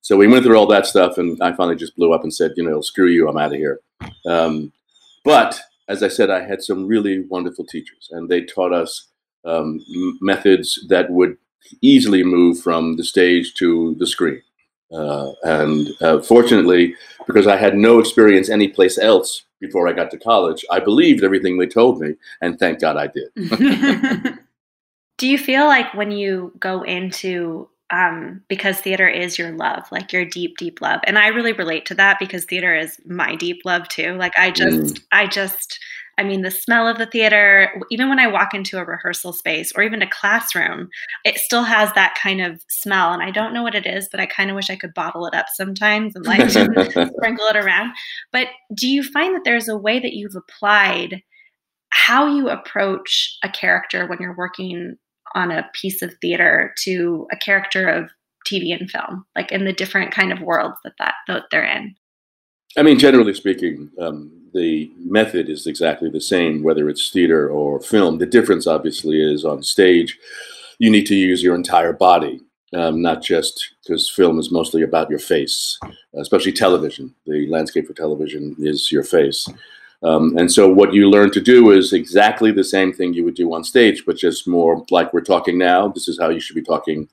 So 0.00 0.18
we 0.18 0.28
went 0.28 0.44
through 0.44 0.58
all 0.58 0.66
that 0.66 0.86
stuff, 0.86 1.18
and 1.18 1.40
I 1.42 1.52
finally 1.54 1.76
just 1.76 1.96
blew 1.96 2.12
up 2.12 2.22
and 2.22 2.32
said, 2.32 2.52
you 2.56 2.68
know, 2.68 2.82
screw 2.82 3.08
you, 3.08 3.28
I'm 3.28 3.38
out 3.38 3.52
of 3.52 3.58
here. 3.58 3.80
Um, 4.26 4.70
but 5.24 5.58
as 5.88 6.02
I 6.02 6.08
said, 6.08 6.30
I 6.30 6.42
had 6.46 6.62
some 6.62 6.86
really 6.86 7.24
wonderful 7.28 7.64
teachers, 7.66 8.08
and 8.10 8.28
they 8.28 8.42
taught 8.42 8.72
us 8.72 9.08
um, 9.44 9.80
methods 10.20 10.84
that 10.88 11.10
would 11.10 11.36
easily 11.80 12.22
move 12.22 12.60
from 12.60 12.96
the 12.96 13.04
stage 13.04 13.54
to 13.54 13.94
the 13.98 14.06
screen. 14.06 14.42
Uh, 14.92 15.32
and 15.42 15.88
uh, 16.00 16.20
fortunately, 16.20 16.94
because 17.26 17.46
I 17.46 17.56
had 17.56 17.76
no 17.76 17.98
experience 17.98 18.48
anyplace 18.48 18.98
else 18.98 19.44
before 19.60 19.88
I 19.88 19.92
got 19.92 20.10
to 20.10 20.18
college, 20.18 20.64
I 20.70 20.80
believed 20.80 21.24
everything 21.24 21.58
they 21.58 21.66
told 21.66 22.00
me, 22.00 22.14
and 22.40 22.58
thank 22.58 22.80
God 22.80 22.96
I 22.96 23.08
did. 23.08 24.38
Do 25.18 25.28
you 25.28 25.38
feel 25.38 25.66
like 25.66 25.94
when 25.94 26.10
you 26.10 26.52
go 26.58 26.82
into 26.82 27.68
um, 27.94 28.42
because 28.48 28.80
theater 28.80 29.08
is 29.08 29.38
your 29.38 29.52
love, 29.52 29.84
like 29.92 30.12
your 30.12 30.24
deep, 30.24 30.56
deep 30.56 30.80
love, 30.80 31.00
and 31.04 31.18
I 31.18 31.28
really 31.28 31.52
relate 31.52 31.86
to 31.86 31.94
that 31.94 32.18
because 32.18 32.44
theater 32.44 32.74
is 32.74 32.98
my 33.06 33.36
deep 33.36 33.62
love 33.64 33.88
too. 33.88 34.14
Like 34.14 34.32
I 34.36 34.50
just, 34.50 34.94
mm. 34.94 35.02
I 35.12 35.26
just 35.26 35.78
I 36.18 36.22
mean, 36.22 36.42
the 36.42 36.50
smell 36.50 36.86
of 36.86 36.98
the 36.98 37.06
theater, 37.06 37.80
even 37.90 38.08
when 38.08 38.20
I 38.20 38.26
walk 38.26 38.54
into 38.54 38.78
a 38.78 38.84
rehearsal 38.84 39.32
space 39.32 39.72
or 39.74 39.82
even 39.82 40.02
a 40.02 40.10
classroom, 40.10 40.88
it 41.24 41.38
still 41.38 41.64
has 41.64 41.92
that 41.94 42.16
kind 42.20 42.40
of 42.40 42.62
smell. 42.68 43.12
And 43.12 43.22
I 43.22 43.30
don't 43.30 43.52
know 43.52 43.62
what 43.62 43.74
it 43.74 43.86
is, 43.86 44.08
but 44.10 44.20
I 44.20 44.26
kind 44.26 44.50
of 44.50 44.56
wish 44.56 44.70
I 44.70 44.76
could 44.76 44.94
bottle 44.94 45.26
it 45.26 45.34
up 45.34 45.46
sometimes 45.52 46.14
and 46.14 46.24
like 46.24 46.50
sprinkle 46.50 47.46
it 47.46 47.56
around. 47.56 47.92
But 48.32 48.48
do 48.74 48.88
you 48.88 49.02
find 49.02 49.34
that 49.34 49.42
there's 49.44 49.68
a 49.68 49.76
way 49.76 49.98
that 49.98 50.14
you've 50.14 50.36
applied 50.36 51.22
how 51.90 52.26
you 52.26 52.48
approach 52.48 53.36
a 53.42 53.48
character 53.48 54.06
when 54.06 54.18
you're 54.20 54.36
working 54.36 54.96
on 55.34 55.50
a 55.50 55.68
piece 55.72 56.02
of 56.02 56.14
theater 56.20 56.74
to 56.78 57.26
a 57.32 57.36
character 57.36 57.88
of 57.88 58.10
TV 58.46 58.78
and 58.78 58.90
film, 58.90 59.24
like 59.36 59.52
in 59.52 59.64
the 59.64 59.72
different 59.72 60.12
kind 60.12 60.32
of 60.32 60.40
worlds 60.40 60.76
that, 60.84 60.94
that, 60.98 61.14
that 61.28 61.44
they're 61.50 61.64
in? 61.64 61.94
I 62.76 62.82
mean, 62.82 62.98
generally 62.98 63.34
speaking, 63.34 63.90
um, 64.00 64.32
the 64.52 64.90
method 64.98 65.48
is 65.48 65.66
exactly 65.66 66.10
the 66.10 66.20
same, 66.20 66.62
whether 66.62 66.88
it's 66.88 67.10
theater 67.10 67.48
or 67.48 67.80
film. 67.80 68.18
The 68.18 68.26
difference, 68.26 68.66
obviously, 68.66 69.20
is 69.20 69.44
on 69.44 69.62
stage, 69.62 70.18
you 70.78 70.90
need 70.90 71.06
to 71.06 71.14
use 71.14 71.42
your 71.42 71.54
entire 71.54 71.92
body, 71.92 72.40
um, 72.72 73.00
not 73.00 73.22
just 73.22 73.74
because 73.82 74.10
film 74.10 74.38
is 74.38 74.50
mostly 74.50 74.82
about 74.82 75.10
your 75.10 75.18
face, 75.18 75.78
especially 76.14 76.52
television. 76.52 77.14
The 77.26 77.46
landscape 77.48 77.86
for 77.86 77.94
television 77.94 78.56
is 78.58 78.90
your 78.90 79.04
face. 79.04 79.48
Um, 80.04 80.36
and 80.36 80.52
so, 80.52 80.68
what 80.68 80.92
you 80.92 81.08
learn 81.08 81.30
to 81.32 81.40
do 81.40 81.70
is 81.70 81.92
exactly 81.92 82.52
the 82.52 82.62
same 82.62 82.92
thing 82.92 83.14
you 83.14 83.24
would 83.24 83.34
do 83.34 83.54
on 83.54 83.64
stage, 83.64 84.04
but 84.04 84.16
just 84.16 84.46
more 84.46 84.84
like 84.90 85.12
we're 85.12 85.22
talking 85.22 85.56
now. 85.58 85.88
This 85.88 86.08
is 86.08 86.18
how 86.20 86.28
you 86.28 86.40
should 86.40 86.56
be 86.56 86.62
talking 86.62 87.08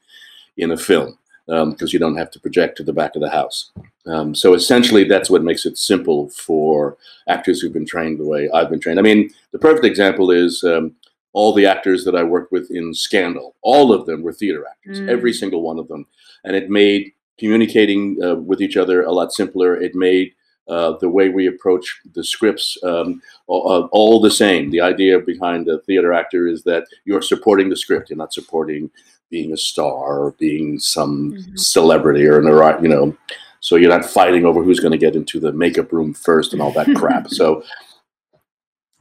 in 0.57 0.71
a 0.71 0.77
film 0.77 1.17
because 1.47 1.81
um, 1.81 1.89
you 1.89 1.99
don't 1.99 2.17
have 2.17 2.31
to 2.31 2.39
project 2.39 2.77
to 2.77 2.83
the 2.83 2.93
back 2.93 3.15
of 3.15 3.21
the 3.21 3.29
house. 3.29 3.71
Um, 4.05 4.35
so 4.35 4.53
essentially, 4.53 5.05
that's 5.05 5.29
what 5.29 5.43
makes 5.43 5.65
it 5.65 5.77
simple 5.77 6.29
for 6.29 6.97
actors 7.27 7.61
who've 7.61 7.73
been 7.73 7.85
trained 7.85 8.19
the 8.19 8.25
way 8.25 8.49
I've 8.53 8.69
been 8.69 8.79
trained. 8.79 8.99
I 8.99 9.03
mean, 9.03 9.29
the 9.51 9.59
perfect 9.59 9.85
example 9.85 10.29
is 10.29 10.63
um, 10.63 10.93
all 11.33 11.53
the 11.53 11.65
actors 11.65 12.03
that 12.05 12.15
I 12.15 12.23
worked 12.23 12.51
with 12.51 12.69
in 12.71 12.93
Scandal. 12.93 13.55
All 13.61 13.93
of 13.93 14.05
them 14.05 14.21
were 14.21 14.33
theater 14.33 14.65
actors, 14.69 14.99
mm. 14.99 15.09
every 15.09 15.33
single 15.33 15.61
one 15.61 15.79
of 15.79 15.87
them, 15.87 16.05
and 16.43 16.55
it 16.55 16.69
made 16.69 17.13
communicating 17.37 18.21
uh, 18.23 18.35
with 18.35 18.61
each 18.61 18.77
other 18.77 19.03
a 19.03 19.11
lot 19.11 19.31
simpler. 19.31 19.75
It 19.75 19.95
made 19.95 20.33
uh, 20.67 20.97
the 20.99 21.09
way 21.09 21.29
we 21.29 21.47
approach 21.47 22.01
the 22.13 22.23
scripts 22.23 22.77
um, 22.83 23.21
all, 23.47 23.89
all, 23.91 24.21
the 24.21 24.31
same. 24.31 24.69
The 24.69 24.81
idea 24.81 25.19
behind 25.19 25.67
a 25.67 25.79
theater 25.79 26.13
actor 26.13 26.47
is 26.47 26.63
that 26.63 26.85
you're 27.03 27.21
supporting 27.21 27.69
the 27.69 27.75
script. 27.75 28.09
You're 28.09 28.17
not 28.17 28.33
supporting 28.33 28.89
being 29.31 29.53
a 29.53 29.57
star 29.57 30.19
or 30.19 30.35
being 30.37 30.77
some 30.77 31.31
mm-hmm. 31.31 31.55
celebrity 31.55 32.27
or 32.27 32.39
an 32.39 32.83
you 32.83 32.89
know 32.89 33.17
so 33.61 33.75
you're 33.77 33.89
not 33.89 34.05
fighting 34.05 34.45
over 34.45 34.61
who's 34.63 34.79
going 34.79 34.91
to 34.91 34.97
get 34.97 35.15
into 35.15 35.39
the 35.39 35.51
makeup 35.53 35.91
room 35.91 36.13
first 36.13 36.53
and 36.53 36.61
all 36.61 36.71
that 36.71 36.93
crap 36.95 37.27
so 37.29 37.63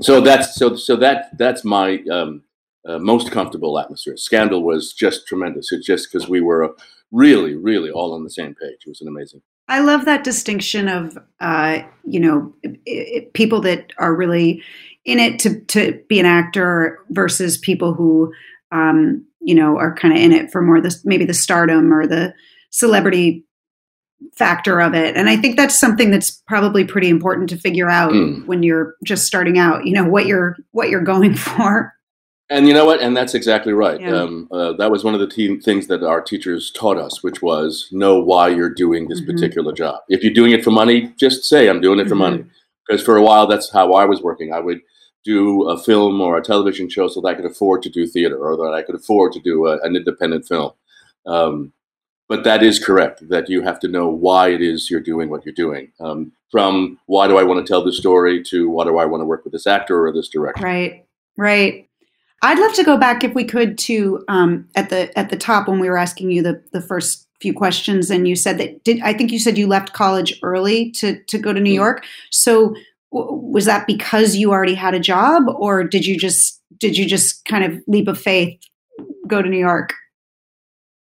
so 0.01 0.21
that's 0.21 0.55
so 0.55 0.77
so 0.77 0.97
that 0.97 1.37
that's 1.37 1.65
my 1.65 2.03
um, 2.11 2.43
uh, 2.87 2.99
most 2.99 3.31
comfortable 3.31 3.79
atmosphere 3.79 4.17
scandal 4.17 4.63
was 4.63 4.95
just 4.95 5.27
tremendous 5.27 5.73
it's 5.73 5.87
just 5.87 6.11
because 6.11 6.29
we 6.29 6.41
were 6.41 6.75
really 7.11 7.57
really 7.57 7.91
all 7.91 8.15
on 8.15 8.25
the 8.25 8.31
same 8.31 8.55
page 8.55 8.79
it 8.87 8.89
was 8.89 9.03
an 9.03 9.09
amazing 9.09 9.43
i 9.71 9.81
love 9.81 10.05
that 10.05 10.25
distinction 10.25 10.89
of 10.89 11.17
uh, 11.41 11.79
you 12.05 12.21
know 12.21 12.53
it, 12.63 12.81
it, 12.85 13.33
people 13.33 13.63
that 13.63 13.93
are 13.97 14.15
really 14.15 14.63
in 15.07 15.19
it 15.19 15.39
to 15.39 15.61
to 15.65 16.03
be 16.09 16.21
an 16.21 16.27
actor 16.27 16.99
versus 17.09 17.57
people 17.57 17.95
who 17.95 18.31
um, 18.73 19.27
you 19.41 19.55
know, 19.55 19.79
are 19.79 19.95
kind 19.95 20.15
of 20.15 20.21
in 20.21 20.33
it 20.33 20.53
for 20.53 20.63
more 20.63 20.81
the 20.81 20.95
maybe 21.05 21.25
the 21.25 21.35
stardom 21.35 21.93
or 21.93 22.07
the 22.07 22.35
celebrity 22.71 23.45
factor 24.35 24.81
of 24.81 24.95
it. 24.95 25.17
And 25.17 25.31
I 25.31 25.37
think 25.37 25.57
that's 25.57 25.81
something 25.81 26.11
that's 26.11 26.31
probably 26.47 26.85
pretty 26.85 27.09
important 27.09 27.49
to 27.51 27.57
figure 27.57 27.89
out 27.89 28.13
mm. 28.13 28.45
when 28.47 28.63
you're 28.63 28.95
just 29.03 29.27
starting 29.27 29.59
out. 29.59 29.87
You 29.87 29.95
know 29.95 30.05
what 30.05 30.27
you're 30.27 30.57
what 30.73 30.91
you're 30.91 31.03
going 31.03 31.35
for. 31.37 31.95
And 32.51 32.67
you 32.67 32.75
know 32.75 32.85
what? 32.85 33.01
And 33.01 33.17
that's 33.17 33.35
exactly 33.35 33.73
right. 33.73 34.01
Yeah. 34.01 34.23
Um, 34.23 34.49
uh, 34.51 34.73
that 34.73 34.91
was 34.91 35.05
one 35.05 35.15
of 35.15 35.21
the 35.21 35.29
te- 35.29 35.61
things 35.61 35.87
that 35.87 36.03
our 36.03 36.21
teachers 36.21 36.73
taught 36.73 36.99
us, 36.99 37.23
which 37.23 37.41
was 37.41 37.89
know 37.93 38.21
why 38.21 38.49
you're 38.49 38.75
doing 38.75 39.09
this 39.09 39.21
mm-hmm. 39.21 39.31
particular 39.31 39.73
job. 39.73 40.01
If 40.09 40.25
you're 40.25 40.35
doing 40.35 40.51
it 40.51 40.65
for 40.65 40.73
money, 40.73 41.15
just 41.17 41.45
say 41.45 41.69
I'm 41.69 41.81
doing 41.81 42.01
it 42.01 42.09
for 42.09 42.11
mm-hmm. 42.11 42.19
money. 42.19 42.45
Because 42.87 43.05
for 43.05 43.17
a 43.17 43.23
while, 43.23 43.47
that's 43.47 43.71
how 43.71 43.93
I 43.93 44.05
was 44.05 44.21
working. 44.21 44.53
I 44.53 44.59
would 44.59 44.81
do 45.25 45.69
a 45.69 45.79
film 45.81 46.21
or 46.21 46.37
a 46.37 46.43
television 46.43 46.89
show 46.89 47.07
so 47.07 47.21
that 47.21 47.29
I 47.29 47.35
could 47.35 47.45
afford 47.45 47.83
to 47.83 47.91
do 47.91 48.07
theater 48.07 48.39
or 48.39 48.57
that 48.57 48.75
I 48.75 48.83
could 48.83 48.97
afford 48.97 49.33
to 49.35 49.41
do 49.41 49.69
a, 49.69 49.79
an 49.83 49.95
independent 49.95 50.47
film. 50.47 50.73
Um, 51.27 51.73
but 52.29 52.43
that 52.45 52.63
is 52.63 52.85
correct 52.85 53.29
that 53.29 53.49
you 53.49 53.63
have 53.63 53.79
to 53.81 53.89
know 53.89 54.09
why 54.09 54.49
it 54.49 54.63
is 54.63 54.91
you're 54.91 55.01
doing 55.01 55.31
what 55.31 55.45
you're 55.45 55.55
doing. 55.55 55.93
Um, 56.01 56.33
from 56.51 56.99
why 57.07 57.29
do 57.29 57.37
I 57.39 57.43
want 57.43 57.65
to 57.65 57.71
tell 57.71 57.85
this 57.85 57.99
story 57.99 58.43
to 58.45 58.69
why 58.69 58.85
do 58.85 58.99
I 58.99 59.05
want 59.05 59.21
to 59.21 59.27
work 59.27 59.45
with 59.45 59.53
this 59.53 59.67
actor 59.67 60.07
or 60.07 60.13
this 60.13 60.29
director? 60.29 60.65
Right, 60.65 61.07
right. 61.37 61.90
I'd 62.43 62.59
love 62.59 62.73
to 62.75 62.85
go 62.85 62.97
back 62.97 63.23
if 63.23 63.35
we 63.35 63.45
could 63.45 63.77
to 63.79 64.25
um, 64.29 64.69
at 64.75 64.89
the 64.91 65.17
at 65.19 65.31
the 65.31 65.37
top 65.37 65.69
when 65.69 65.81
we 65.81 65.89
were 65.89 65.99
asking 65.99 66.31
you 66.31 66.43
the 66.43 66.63
the 66.73 66.81
first 66.81 67.27
few 67.41 67.53
questions, 67.55 68.11
and 68.11 68.27
you 68.29 68.37
said 68.37 68.59
that 68.59 68.83
did 68.85 69.01
I 69.03 69.13
think 69.13 69.31
you 69.31 69.39
said 69.39 69.59
you 69.59 69.67
left 69.67 69.93
college 69.93 70.39
early 70.43 70.91
to 70.93 71.23
to 71.25 71.39
go 71.39 71.53
to 71.53 71.61
New 71.61 71.71
mm-hmm. 71.71 71.77
York. 71.77 72.05
So 72.31 72.75
was 73.13 73.65
that 73.65 73.87
because 73.87 74.37
you 74.37 74.53
already 74.53 74.75
had 74.75 74.95
a 74.95 75.01
job 75.01 75.43
or 75.59 75.83
did 75.85 76.07
you 76.07 76.19
just 76.19 76.61
did 76.79 76.97
you 76.97 77.07
just 77.07 77.45
kind 77.45 77.65
of 77.65 77.83
leap 77.87 78.09
of 78.09 78.21
faith 78.21 78.59
go 79.27 79.43
to 79.43 79.49
new 79.49 79.59
york 79.59 79.95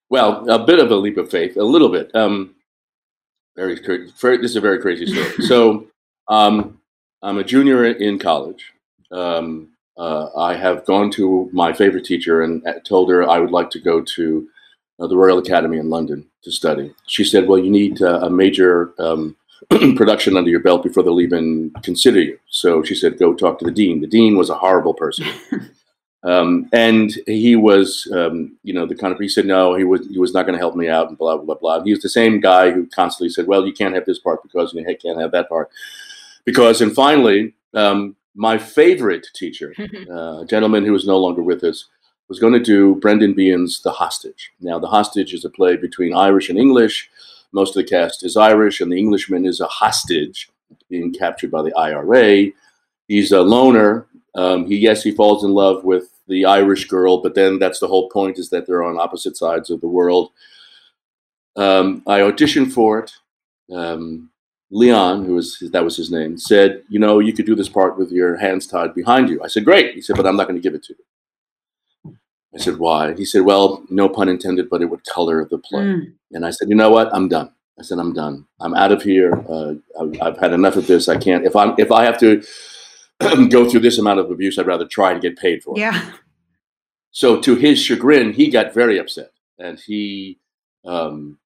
well 0.09 0.47
a 0.49 0.63
bit 0.63 0.79
of 0.79 0.89
a 0.91 0.95
leap 0.95 1.17
of 1.17 1.29
faith 1.29 1.55
a 1.55 1.63
little 1.63 1.89
bit 1.89 2.13
um 2.15 2.55
very, 3.55 3.75
very 4.19 4.37
this 4.37 4.51
is 4.51 4.55
a 4.55 4.61
very 4.61 4.79
crazy 4.79 5.05
story 5.05 5.45
so 5.45 5.85
um 6.29 6.79
i'm 7.21 7.37
a 7.37 7.43
junior 7.43 7.85
in 7.85 8.17
college 8.17 8.73
um 9.11 9.69
uh, 9.99 10.29
I 10.35 10.55
have 10.55 10.85
gone 10.85 11.11
to 11.11 11.49
my 11.53 11.73
favorite 11.73 12.05
teacher 12.05 12.41
and 12.41 12.65
uh, 12.65 12.79
told 12.85 13.09
her 13.11 13.29
I 13.29 13.39
would 13.39 13.51
like 13.51 13.69
to 13.71 13.79
go 13.79 14.01
to 14.01 14.47
uh, 14.99 15.07
the 15.07 15.17
Royal 15.17 15.37
Academy 15.37 15.77
in 15.77 15.89
London 15.89 16.25
to 16.43 16.51
study. 16.51 16.93
She 17.07 17.23
said, 17.23 17.47
"Well, 17.47 17.59
you 17.59 17.69
need 17.69 18.01
uh, 18.01 18.21
a 18.23 18.29
major 18.29 18.93
um, 18.97 19.35
production 19.95 20.37
under 20.37 20.49
your 20.49 20.61
belt 20.61 20.83
before 20.83 21.03
they'll 21.03 21.21
even 21.21 21.71
consider 21.83 22.21
you. 22.21 22.39
So 22.49 22.83
she 22.83 22.95
said, 22.95 23.19
go 23.19 23.33
talk 23.33 23.59
to 23.59 23.65
the 23.65 23.71
dean. 23.71 24.01
The 24.01 24.07
dean 24.07 24.37
was 24.37 24.49
a 24.49 24.57
horrible 24.57 24.93
person. 24.93 25.27
um, 26.23 26.69
and 26.71 27.11
he 27.27 27.55
was, 27.55 28.07
um, 28.13 28.57
you 28.63 28.73
know, 28.73 28.85
the 28.85 28.95
kind 28.95 29.13
of, 29.13 29.19
he 29.19 29.27
said, 29.27 29.45
no, 29.45 29.75
he 29.75 29.83
was, 29.83 30.07
he 30.07 30.17
was 30.17 30.33
not 30.33 30.43
going 30.43 30.53
to 30.53 30.59
help 30.59 30.75
me 30.75 30.87
out 30.87 31.09
and 31.09 31.17
blah, 31.17 31.37
blah, 31.37 31.55
blah. 31.55 31.83
He 31.83 31.91
was 31.91 32.01
the 32.01 32.09
same 32.09 32.39
guy 32.39 32.71
who 32.71 32.87
constantly 32.87 33.29
said, 33.29 33.47
well, 33.47 33.65
you 33.65 33.73
can't 33.73 33.95
have 33.95 34.05
this 34.05 34.19
part 34.19 34.41
because 34.43 34.73
you 34.73 34.83
can't 34.83 35.19
have 35.19 35.31
that 35.31 35.49
part. 35.49 35.69
Because, 36.45 36.81
and 36.81 36.95
finally, 36.95 37.53
um, 37.73 38.15
my 38.39 38.57
favorite 38.57 39.27
teacher, 39.35 39.75
uh, 40.09 40.41
a 40.41 40.45
gentleman 40.47 40.85
who 40.85 40.95
is 40.95 41.05
no 41.05 41.17
longer 41.17 41.43
with 41.43 41.63
us, 41.63 41.87
was 42.27 42.39
going 42.39 42.53
to 42.53 42.59
do 42.59 42.95
Brendan 42.95 43.33
Behan's 43.33 43.81
The 43.81 43.91
Hostage. 43.91 44.51
Now, 44.59 44.79
The 44.79 44.87
Hostage 44.87 45.33
is 45.33 45.45
a 45.45 45.49
play 45.49 45.75
between 45.75 46.13
Irish 46.13 46.49
and 46.49 46.57
English 46.57 47.09
most 47.51 47.75
of 47.75 47.83
the 47.83 47.89
cast 47.89 48.23
is 48.23 48.37
Irish, 48.37 48.81
and 48.81 48.91
the 48.91 48.97
Englishman 48.97 49.45
is 49.45 49.59
a 49.59 49.67
hostage 49.67 50.49
being 50.89 51.13
captured 51.13 51.51
by 51.51 51.63
the 51.63 51.75
IRA. 51.75 52.47
He's 53.07 53.31
a 53.31 53.41
loner. 53.41 54.07
Um, 54.35 54.67
he 54.67 54.77
yes, 54.77 55.01
he 55.01 55.11
falls 55.11 55.43
in 55.43 55.51
love 55.51 55.83
with 55.83 56.09
the 56.27 56.45
Irish 56.45 56.85
girl, 56.85 57.21
but 57.21 57.33
then 57.33 57.57
that's 57.57 57.79
the 57.79 57.87
whole 57.87 58.09
point: 58.09 58.37
is 58.37 58.49
that 58.49 58.67
they're 58.67 58.83
on 58.83 58.99
opposite 58.99 59.35
sides 59.35 59.69
of 59.69 59.81
the 59.81 59.87
world. 59.87 60.31
Um, 61.55 62.03
I 62.05 62.19
auditioned 62.19 62.71
for 62.71 62.99
it. 62.99 63.11
Um, 63.73 64.29
Leon, 64.71 65.25
who 65.25 65.35
was 65.35 65.57
that 65.71 65.83
was 65.83 65.97
his 65.97 66.11
name, 66.11 66.37
said, 66.37 66.83
"You 66.89 66.99
know, 66.99 67.19
you 67.19 67.33
could 67.33 67.45
do 67.45 67.55
this 67.55 67.69
part 67.69 67.97
with 67.97 68.11
your 68.11 68.37
hands 68.37 68.67
tied 68.67 68.93
behind 68.93 69.29
you." 69.29 69.41
I 69.43 69.47
said, 69.47 69.65
"Great." 69.65 69.95
He 69.95 70.01
said, 70.01 70.15
"But 70.15 70.27
I'm 70.27 70.35
not 70.37 70.47
going 70.47 70.61
to 70.61 70.63
give 70.63 70.75
it 70.75 70.83
to 70.83 70.93
you." 70.93 71.03
I 72.53 72.57
said, 72.57 72.77
why? 72.77 73.13
He 73.13 73.25
said, 73.25 73.43
well, 73.43 73.83
no 73.89 74.09
pun 74.09 74.27
intended, 74.27 74.69
but 74.69 74.81
it 74.81 74.85
would 74.85 75.05
color 75.05 75.45
the 75.45 75.59
play. 75.59 75.83
Mm. 75.83 76.13
And 76.31 76.45
I 76.45 76.49
said, 76.49 76.69
you 76.69 76.75
know 76.75 76.89
what? 76.89 77.13
I'm 77.13 77.27
done. 77.27 77.51
I 77.79 77.83
said, 77.83 77.99
I'm 77.99 78.13
done. 78.13 78.45
I'm 78.59 78.73
out 78.73 78.91
of 78.91 79.03
here. 79.03 79.33
Uh, 79.47 79.75
I've, 79.99 80.21
I've, 80.21 80.37
had 80.37 80.53
enough 80.53 80.75
of 80.75 80.87
this. 80.87 81.07
I 81.07 81.17
can't. 81.17 81.45
If 81.45 81.55
I'm 81.55 81.75
if 81.77 81.91
I 81.91 82.03
have 82.03 82.19
to 82.19 82.43
go 83.49 83.69
through 83.69 83.79
this 83.79 83.97
amount 83.97 84.19
of 84.19 84.29
abuse, 84.31 84.59
I'd 84.59 84.67
rather 84.67 84.85
try 84.85 85.13
to 85.13 85.19
get 85.19 85.37
paid 85.37 85.63
for 85.63 85.77
it. 85.77 85.79
Yeah. 85.79 86.11
So 87.11 87.39
to 87.39 87.55
his 87.55 87.81
chagrin, 87.81 88.33
he 88.33 88.49
got 88.49 88.73
very 88.73 88.99
upset, 88.99 89.31
and 89.57 89.79
he 89.79 90.39
um, 90.85 91.38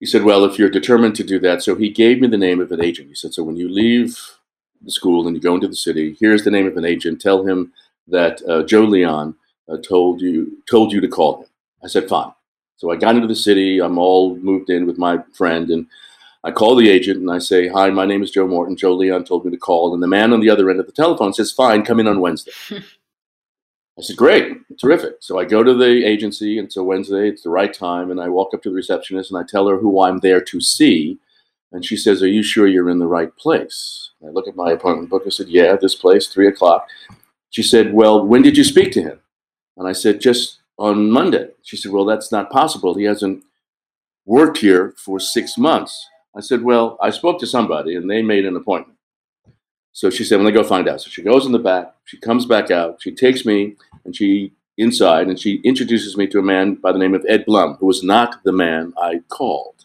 he 0.00 0.06
said, 0.06 0.24
"Well, 0.24 0.44
if 0.44 0.58
you're 0.58 0.70
determined 0.70 1.14
to 1.16 1.24
do 1.24 1.38
that," 1.40 1.62
so 1.62 1.76
he 1.76 1.90
gave 1.90 2.20
me 2.20 2.26
the 2.26 2.36
name 2.36 2.60
of 2.60 2.72
an 2.72 2.82
agent. 2.82 3.08
He 3.08 3.14
said, 3.14 3.34
"So 3.34 3.44
when 3.44 3.56
you 3.56 3.68
leave 3.68 4.18
the 4.82 4.90
school 4.90 5.26
and 5.26 5.36
you 5.36 5.42
go 5.42 5.54
into 5.54 5.68
the 5.68 5.76
city, 5.76 6.16
here's 6.18 6.44
the 6.44 6.50
name 6.50 6.66
of 6.66 6.76
an 6.76 6.84
agent. 6.84 7.20
Tell 7.20 7.46
him 7.46 7.72
that 8.08 8.42
uh, 8.48 8.64
Joe 8.64 8.84
Leon." 8.84 9.36
uh, 9.70 9.76
told 9.78 10.20
you 10.20 10.58
told 10.68 10.92
you 10.92 11.00
to 11.00 11.08
call 11.08 11.42
him. 11.42 11.46
I 11.84 11.88
said, 11.88 12.08
fine. 12.08 12.32
So 12.76 12.90
I 12.90 12.96
got 12.96 13.14
into 13.14 13.28
the 13.28 13.36
city. 13.36 13.80
I'm 13.80 13.98
all 13.98 14.36
moved 14.36 14.70
in 14.70 14.86
with 14.86 14.98
my 14.98 15.18
friend, 15.34 15.70
and 15.70 15.86
I 16.44 16.50
call 16.50 16.74
the 16.74 16.88
agent 16.88 17.20
and 17.20 17.30
I 17.30 17.38
say, 17.38 17.68
"Hi, 17.68 17.90
my 17.90 18.06
name 18.06 18.22
is 18.22 18.30
Joe 18.30 18.46
Morton. 18.46 18.76
Joe 18.76 18.94
Leon 18.94 19.24
told 19.24 19.44
me 19.44 19.50
to 19.50 19.58
call." 19.58 19.92
And 19.94 20.02
the 20.02 20.06
man 20.06 20.32
on 20.32 20.40
the 20.40 20.50
other 20.50 20.70
end 20.70 20.80
of 20.80 20.86
the 20.86 20.92
telephone 20.92 21.34
says, 21.34 21.52
"Fine, 21.52 21.84
come 21.84 22.00
in 22.00 22.08
on 22.08 22.20
Wednesday." 22.20 22.52
I 24.00 24.02
said, 24.02 24.16
"Great, 24.16 24.56
terrific." 24.78 25.16
So 25.20 25.38
I 25.38 25.44
go 25.44 25.62
to 25.62 25.74
the 25.74 26.04
agency, 26.04 26.58
and 26.58 26.72
so 26.72 26.82
Wednesday 26.82 27.28
it's 27.28 27.42
the 27.42 27.50
right 27.50 27.72
time, 27.72 28.10
and 28.10 28.20
I 28.20 28.28
walk 28.28 28.54
up 28.54 28.62
to 28.62 28.70
the 28.70 28.74
receptionist 28.74 29.30
and 29.30 29.38
I 29.38 29.44
tell 29.46 29.68
her 29.68 29.76
who 29.76 30.02
I'm 30.02 30.18
there 30.18 30.40
to 30.40 30.60
see, 30.60 31.18
and 31.72 31.84
she 31.84 31.96
says, 31.96 32.22
"Are 32.22 32.28
you 32.28 32.42
sure 32.42 32.66
you're 32.66 32.90
in 32.90 32.98
the 32.98 33.06
right 33.06 33.34
place?" 33.36 34.10
I 34.24 34.30
look 34.30 34.48
at 34.48 34.56
my 34.56 34.70
appointment 34.72 35.10
book. 35.10 35.24
I 35.26 35.30
said, 35.30 35.48
"Yeah, 35.48 35.76
this 35.76 35.94
place, 35.94 36.28
three 36.28 36.48
o'clock." 36.48 36.88
She 37.50 37.62
said, 37.62 37.92
"Well, 37.94 38.26
when 38.26 38.42
did 38.42 38.56
you 38.56 38.64
speak 38.64 38.92
to 38.92 39.02
him?" 39.02 39.20
And 39.76 39.86
I 39.86 39.92
said, 39.92 40.20
"Just 40.20 40.60
on 40.80 41.10
Monday. 41.10 41.50
She 41.62 41.76
said, 41.76 41.92
Well, 41.92 42.06
that's 42.06 42.32
not 42.32 42.50
possible. 42.50 42.94
He 42.94 43.04
hasn't 43.04 43.44
worked 44.24 44.58
here 44.58 44.94
for 44.96 45.20
six 45.20 45.58
months. 45.58 46.08
I 46.34 46.40
said, 46.40 46.62
Well, 46.62 46.96
I 47.00 47.10
spoke 47.10 47.38
to 47.40 47.46
somebody 47.46 47.94
and 47.94 48.10
they 48.10 48.22
made 48.22 48.46
an 48.46 48.56
appointment. 48.56 48.98
So 49.92 50.10
she 50.10 50.24
said, 50.24 50.36
"Let 50.36 50.46
me 50.46 50.52
go 50.52 50.62
find 50.64 50.88
out. 50.88 51.00
So 51.00 51.10
she 51.10 51.22
goes 51.22 51.46
in 51.46 51.52
the 51.52 51.58
back, 51.58 51.94
she 52.04 52.16
comes 52.18 52.46
back 52.46 52.70
out, 52.70 53.02
she 53.02 53.14
takes 53.14 53.44
me 53.44 53.76
and 54.04 54.14
she 54.14 54.52
inside 54.78 55.28
and 55.28 55.38
she 55.38 55.60
introduces 55.64 56.16
me 56.16 56.26
to 56.28 56.38
a 56.38 56.42
man 56.42 56.74
by 56.74 56.92
the 56.92 56.98
name 56.98 57.14
of 57.14 57.24
Ed 57.28 57.44
Blum, 57.44 57.74
who 57.74 57.86
was 57.86 58.02
not 58.02 58.42
the 58.44 58.52
man 58.52 58.92
I 59.00 59.20
called. 59.28 59.84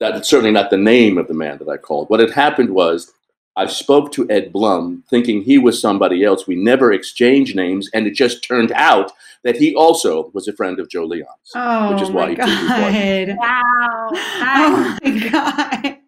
That's 0.00 0.28
certainly 0.28 0.50
not 0.50 0.70
the 0.70 0.76
name 0.76 1.16
of 1.18 1.28
the 1.28 1.34
man 1.34 1.58
that 1.58 1.68
I 1.68 1.76
called. 1.76 2.10
What 2.10 2.20
had 2.20 2.30
happened 2.30 2.70
was 2.70 3.12
I 3.56 3.66
spoke 3.66 4.10
to 4.12 4.28
Ed 4.28 4.52
Blum 4.52 5.04
thinking 5.08 5.42
he 5.42 5.58
was 5.58 5.80
somebody 5.80 6.24
else. 6.24 6.46
We 6.46 6.56
never 6.56 6.92
exchanged 6.92 7.54
names, 7.54 7.88
and 7.94 8.06
it 8.06 8.14
just 8.14 8.42
turned 8.42 8.72
out 8.72 9.12
that 9.44 9.56
he 9.56 9.74
also 9.74 10.30
was 10.34 10.48
a 10.48 10.52
friend 10.52 10.80
of 10.80 10.88
Joe 10.88 11.04
Leon's. 11.04 11.28
Oh, 11.54 11.92
which 11.92 12.02
is 12.02 12.10
why 12.10 12.30
he 12.30 12.34
God. 12.34 13.36
Wow. 13.38 14.10
Oh 14.56 14.98
my 15.02 15.30
God. 15.30 15.98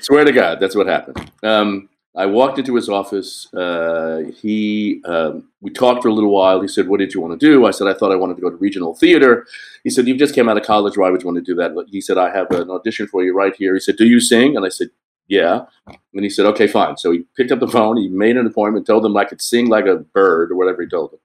Swear 0.00 0.24
to 0.24 0.32
God, 0.32 0.58
that's 0.60 0.74
what 0.74 0.86
happened. 0.86 1.30
Um, 1.42 1.90
I 2.16 2.26
walked 2.26 2.58
into 2.60 2.76
his 2.76 2.88
office. 2.88 3.52
Uh, 3.52 4.30
he, 4.40 5.02
um, 5.04 5.48
we 5.60 5.70
talked 5.70 6.02
for 6.02 6.08
a 6.08 6.12
little 6.12 6.30
while. 6.30 6.60
He 6.60 6.68
said, 6.68 6.86
"What 6.86 7.00
did 7.00 7.12
you 7.12 7.20
want 7.20 7.38
to 7.38 7.46
do?" 7.46 7.66
I 7.66 7.72
said, 7.72 7.88
"I 7.88 7.94
thought 7.94 8.12
I 8.12 8.16
wanted 8.16 8.36
to 8.36 8.42
go 8.42 8.50
to 8.50 8.56
regional 8.56 8.94
theater." 8.94 9.46
He 9.82 9.90
said, 9.90 10.06
"You 10.06 10.16
just 10.16 10.34
came 10.34 10.48
out 10.48 10.56
of 10.56 10.64
college. 10.64 10.96
Why 10.96 11.10
would 11.10 11.22
you 11.22 11.26
want 11.26 11.44
to 11.44 11.52
do 11.52 11.56
that?" 11.56 11.72
He 11.88 12.00
said, 12.00 12.16
"I 12.18 12.30
have 12.30 12.50
an 12.52 12.70
audition 12.70 13.08
for 13.08 13.24
you 13.24 13.34
right 13.34 13.54
here." 13.56 13.74
He 13.74 13.80
said, 13.80 13.96
"Do 13.96 14.06
you 14.06 14.20
sing?" 14.20 14.56
And 14.56 14.64
I 14.64 14.68
said, 14.68 14.90
yeah. 15.28 15.64
And 15.86 16.22
he 16.22 16.30
said, 16.30 16.46
okay, 16.46 16.66
fine. 16.66 16.96
So 16.96 17.10
he 17.10 17.24
picked 17.36 17.52
up 17.52 17.60
the 17.60 17.68
phone, 17.68 17.96
he 17.96 18.08
made 18.08 18.36
an 18.36 18.46
appointment, 18.46 18.86
told 18.86 19.04
them 19.04 19.16
I 19.16 19.24
could 19.24 19.40
sing 19.40 19.68
like 19.68 19.86
a 19.86 19.96
bird 19.96 20.50
or 20.50 20.56
whatever 20.56 20.82
he 20.82 20.88
told 20.88 21.12
them. 21.12 21.20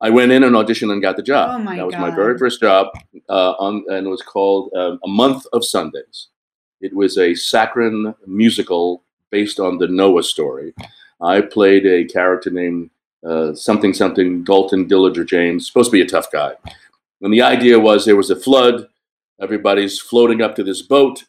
I 0.00 0.10
went 0.10 0.32
in 0.32 0.44
and 0.44 0.54
auditioned 0.54 0.92
and 0.92 1.00
got 1.00 1.16
the 1.16 1.22
job. 1.22 1.50
Oh 1.52 1.62
my 1.62 1.76
that 1.76 1.86
was 1.86 1.94
God. 1.94 2.00
my 2.00 2.10
very 2.14 2.36
first 2.36 2.60
job, 2.60 2.88
uh, 3.28 3.52
on, 3.52 3.84
and 3.88 4.06
it 4.06 4.10
was 4.10 4.22
called 4.22 4.72
um, 4.74 4.98
A 5.04 5.08
Month 5.08 5.46
of 5.52 5.64
Sundays. 5.64 6.28
It 6.80 6.94
was 6.94 7.16
a 7.16 7.34
saccharine 7.34 8.14
musical 8.26 9.02
based 9.34 9.58
on 9.58 9.78
the 9.78 9.88
Noah 9.88 10.22
story. 10.22 10.72
I 11.20 11.40
played 11.40 11.84
a 11.86 12.04
character 12.04 12.50
named 12.50 12.90
uh, 13.26 13.52
something 13.52 13.92
something 13.92 14.44
Dalton 14.44 14.86
Dillinger 14.88 15.26
James, 15.26 15.66
supposed 15.66 15.90
to 15.90 15.98
be 15.98 16.02
a 16.02 16.06
tough 16.14 16.30
guy. 16.30 16.52
And 17.20 17.32
the 17.34 17.42
idea 17.42 17.80
was 17.80 18.04
there 18.04 18.22
was 18.24 18.30
a 18.30 18.36
flood, 18.36 18.86
everybody's 19.40 19.98
floating 20.00 20.40
up 20.40 20.54
to 20.54 20.62
this 20.62 20.82
boat, 20.82 21.24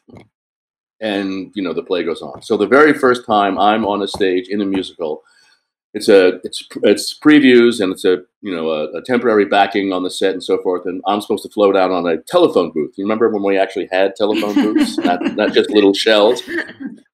and 1.00 1.50
you 1.56 1.62
know 1.64 1.72
the 1.72 1.82
play 1.82 2.04
goes 2.04 2.22
on. 2.22 2.42
So 2.42 2.56
the 2.56 2.74
very 2.78 2.94
first 2.94 3.26
time 3.26 3.58
I'm 3.58 3.84
on 3.84 4.02
a 4.02 4.08
stage 4.08 4.46
in 4.50 4.60
a 4.60 4.66
musical, 4.76 5.24
it's 5.96 6.10
a 6.10 6.38
it's 6.44 6.62
it's 6.82 7.18
previews 7.18 7.80
and 7.80 7.90
it's 7.90 8.04
a 8.04 8.18
you 8.42 8.54
know 8.54 8.68
a, 8.68 8.98
a, 8.98 9.02
temporary 9.02 9.46
backing 9.46 9.94
on 9.94 10.02
the 10.02 10.10
set 10.10 10.32
and 10.32 10.44
so 10.44 10.60
forth. 10.62 10.84
And 10.84 11.00
I'm 11.06 11.22
supposed 11.22 11.42
to 11.44 11.48
float 11.48 11.74
out 11.74 11.90
on 11.90 12.06
a 12.06 12.18
telephone 12.18 12.70
booth. 12.70 12.92
You 12.98 13.04
remember 13.04 13.30
when 13.30 13.42
we 13.42 13.56
actually 13.56 13.88
had 13.90 14.14
telephone 14.14 14.54
booths, 14.54 14.98
not 15.04 15.22
not 15.36 15.54
just 15.54 15.70
little 15.70 15.94
shells. 15.94 16.42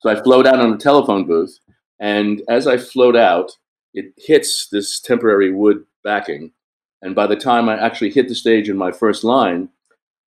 So 0.00 0.10
I 0.10 0.20
float 0.20 0.48
out 0.48 0.58
on 0.58 0.72
a 0.72 0.78
telephone 0.78 1.28
booth, 1.28 1.56
and 2.00 2.42
as 2.48 2.66
I 2.66 2.76
float 2.76 3.14
out, 3.14 3.52
it 3.94 4.06
hits 4.16 4.66
this 4.72 4.98
temporary 4.98 5.52
wood 5.52 5.84
backing. 6.02 6.50
And 7.02 7.14
by 7.14 7.28
the 7.28 7.36
time 7.36 7.68
I 7.68 7.78
actually 7.78 8.10
hit 8.10 8.26
the 8.26 8.34
stage 8.34 8.68
in 8.68 8.76
my 8.76 8.90
first 8.90 9.22
line, 9.22 9.68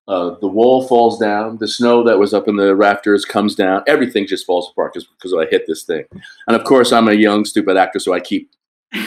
uh, 0.07 0.35
the 0.39 0.47
wall 0.47 0.87
falls 0.87 1.17
down. 1.17 1.57
The 1.57 1.67
snow 1.67 2.03
that 2.03 2.19
was 2.19 2.33
up 2.33 2.47
in 2.47 2.57
the 2.57 2.75
rafters 2.75 3.25
comes 3.25 3.55
down. 3.55 3.83
Everything 3.87 4.27
just 4.27 4.45
falls 4.45 4.69
apart 4.69 4.93
because 4.93 5.33
I 5.33 5.45
hit 5.49 5.65
this 5.67 5.83
thing. 5.83 6.05
And 6.47 6.55
of 6.55 6.63
course, 6.63 6.91
I'm 6.91 7.07
a 7.07 7.13
young, 7.13 7.43
stupid 7.45 7.75
actor, 7.75 7.99
so 7.99 8.13
I 8.13 8.19
keep 8.19 8.51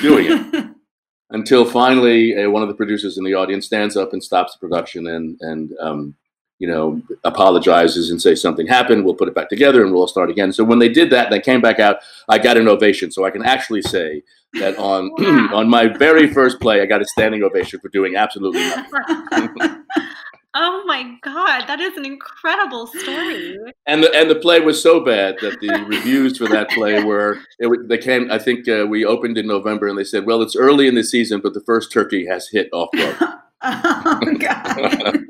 doing 0.03 0.27
it 0.29 0.67
until 1.31 1.65
finally 1.65 2.37
uh, 2.37 2.51
one 2.51 2.63
of 2.63 2.69
the 2.69 2.75
producers 2.75 3.17
in 3.17 3.25
the 3.25 3.35
audience 3.35 3.67
stands 3.67 3.97
up 3.97 4.13
and 4.13 4.23
stops 4.23 4.55
the 4.55 4.59
production 4.59 5.07
and 5.07 5.39
and 5.41 5.73
um, 5.81 6.15
you 6.59 6.67
know 6.67 7.01
apologizes 7.23 8.11
and 8.11 8.21
says 8.21 8.43
something 8.43 8.67
happened. 8.67 9.05
We'll 9.05 9.15
put 9.15 9.29
it 9.29 9.35
back 9.37 9.49
together 9.49 9.85
and 9.85 9.95
we'll 9.95 10.09
start 10.09 10.31
again. 10.31 10.53
So 10.53 10.65
when 10.65 10.81
they 10.81 10.89
did 10.89 11.11
that, 11.11 11.27
and 11.27 11.33
they 11.33 11.41
came 11.41 11.61
back 11.61 11.79
out. 11.79 11.99
I 12.29 12.39
got 12.39 12.57
an 12.57 12.67
ovation, 12.67 13.13
so 13.13 13.25
I 13.25 13.31
can 13.31 13.45
actually 13.45 13.83
say 13.83 14.23
that 14.55 14.77
on 14.79 15.11
on 15.55 15.69
my 15.69 15.87
very 15.87 16.27
first 16.27 16.59
play, 16.61 16.81
I 16.81 16.87
got 16.87 17.03
a 17.03 17.07
standing 17.07 17.45
ovation 17.45 17.79
for 17.79 17.89
doing 17.89 18.17
absolutely 18.17 18.61
nothing. 18.61 19.85
Oh 20.55 20.83
my 20.87 21.15
god, 21.23 21.67
that 21.67 21.79
is 21.79 21.97
an 21.97 22.07
incredible 22.07 22.87
story. 22.87 23.59
And 23.87 24.03
the 24.03 24.13
and 24.15 24.31
the 24.31 24.35
play 24.35 24.61
was 24.61 24.83
so 24.83 25.05
bad 25.05 25.37
that 25.41 25.61
the 25.61 25.85
reviews 25.87 26.39
for 26.39 26.49
that 26.49 26.71
play 26.71 27.03
were 27.05 27.39
it, 27.59 27.89
they 27.89 27.99
came. 27.99 28.31
I 28.31 28.39
think 28.39 28.67
uh, 28.69 28.87
we 28.89 29.05
opened 29.05 29.37
in 29.37 29.47
November, 29.47 29.89
and 29.89 29.99
they 29.99 30.05
said, 30.05 30.25
"Well, 30.27 30.41
it's 30.41 30.57
early 30.57 30.89
in 30.89 30.95
the 30.95 31.05
season, 31.05 31.41
but 31.43 31.53
the 31.53 31.61
first 31.61 31.93
turkey 31.93 32.27
has 32.27 32.49
hit 32.49 32.71
off 32.73 32.89
road." 32.97 33.17
oh 33.63 34.21
my 34.23 34.35
God. 34.35 35.25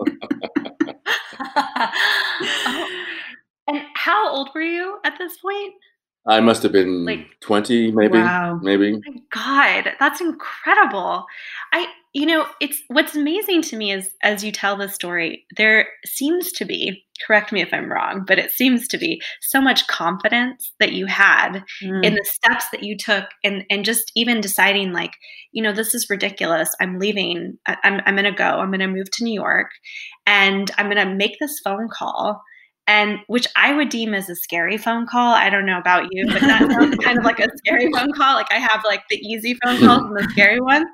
oh. 2.61 3.04
And 3.66 3.83
how 3.94 4.33
old 4.33 4.50
were 4.54 4.62
you 4.62 4.98
at 5.04 5.18
this 5.18 5.37
point? 5.38 5.74
I 6.28 6.40
must 6.40 6.62
have 6.62 6.72
been 6.72 7.04
Like- 7.06 7.40
twenty, 7.40 7.90
maybe, 7.90 8.18
Wow. 8.18 8.60
maybe. 8.62 8.94
Oh 8.94 9.00
my 9.10 9.20
God, 9.30 9.94
that's 9.98 10.20
incredible. 10.20 11.24
I, 11.72 11.86
you 12.12 12.26
know, 12.26 12.46
it's 12.60 12.82
what's 12.88 13.14
amazing 13.16 13.62
to 13.62 13.76
me 13.76 13.92
is 13.92 14.10
as 14.22 14.44
you 14.44 14.52
tell 14.52 14.76
this 14.76 14.94
story, 14.94 15.46
there 15.56 15.88
seems 16.04 16.52
to 16.52 16.64
be, 16.64 17.04
correct 17.26 17.50
me 17.50 17.62
if 17.62 17.72
I'm 17.72 17.90
wrong, 17.90 18.24
but 18.26 18.38
it 18.38 18.50
seems 18.50 18.86
to 18.88 18.98
be 18.98 19.20
so 19.40 19.60
much 19.60 19.86
confidence 19.86 20.72
that 20.80 20.92
you 20.92 21.06
had 21.06 21.64
Mm. 21.82 22.04
in 22.04 22.14
the 22.14 22.24
steps 22.24 22.66
that 22.70 22.82
you 22.82 22.96
took 22.96 23.24
and 23.42 23.64
and 23.70 23.84
just 23.84 24.12
even 24.14 24.40
deciding 24.40 24.92
like 24.92 25.12
you 25.52 25.62
know 25.62 25.72
this 25.72 25.94
is 25.94 26.10
ridiculous 26.10 26.70
i'm 26.80 26.98
leaving 26.98 27.56
I, 27.66 27.76
i'm, 27.84 28.00
I'm 28.06 28.14
gonna 28.16 28.32
go 28.32 28.44
i'm 28.60 28.70
gonna 28.70 28.86
move 28.86 29.10
to 29.12 29.24
new 29.24 29.32
york 29.32 29.70
and 30.26 30.70
i'm 30.76 30.88
gonna 30.88 31.06
make 31.14 31.38
this 31.40 31.58
phone 31.64 31.88
call 31.88 32.42
and 32.88 33.20
which 33.29 33.46
i 33.55 33.72
would 33.72 33.88
deem 33.88 34.14
as 34.14 34.29
a 34.29 34.35
scary 34.35 34.77
phone 34.77 35.07
call. 35.07 35.35
I 35.35 35.48
don't 35.51 35.66
know 35.66 35.79
about 35.79 36.09
you 36.11 36.27
but 36.27 36.40
that 36.40 36.68
sounds 36.68 36.96
kind 37.05 37.18
of 37.18 37.24
like 37.24 37.38
a 37.38 37.48
scary 37.59 37.92
phone 37.92 38.12
call. 38.12 38.35
Like 38.35 38.51
i 38.51 38.59
have 38.59 38.83
like 38.85 39.05
the 39.09 39.16
easy 39.16 39.57
phone 39.62 39.79
calls 39.87 40.03
and 40.03 40.16
the 40.16 40.29
scary 40.31 40.61
ones. 40.61 40.88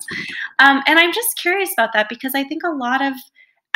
Um, 0.59 0.83
and 0.87 0.99
i'm 0.99 1.13
just 1.13 1.39
curious 1.39 1.73
about 1.73 1.95
that 1.95 2.11
because 2.11 2.35
i 2.35 2.45
think 2.45 2.63
a 2.63 2.71
lot 2.71 3.01
of 3.01 3.15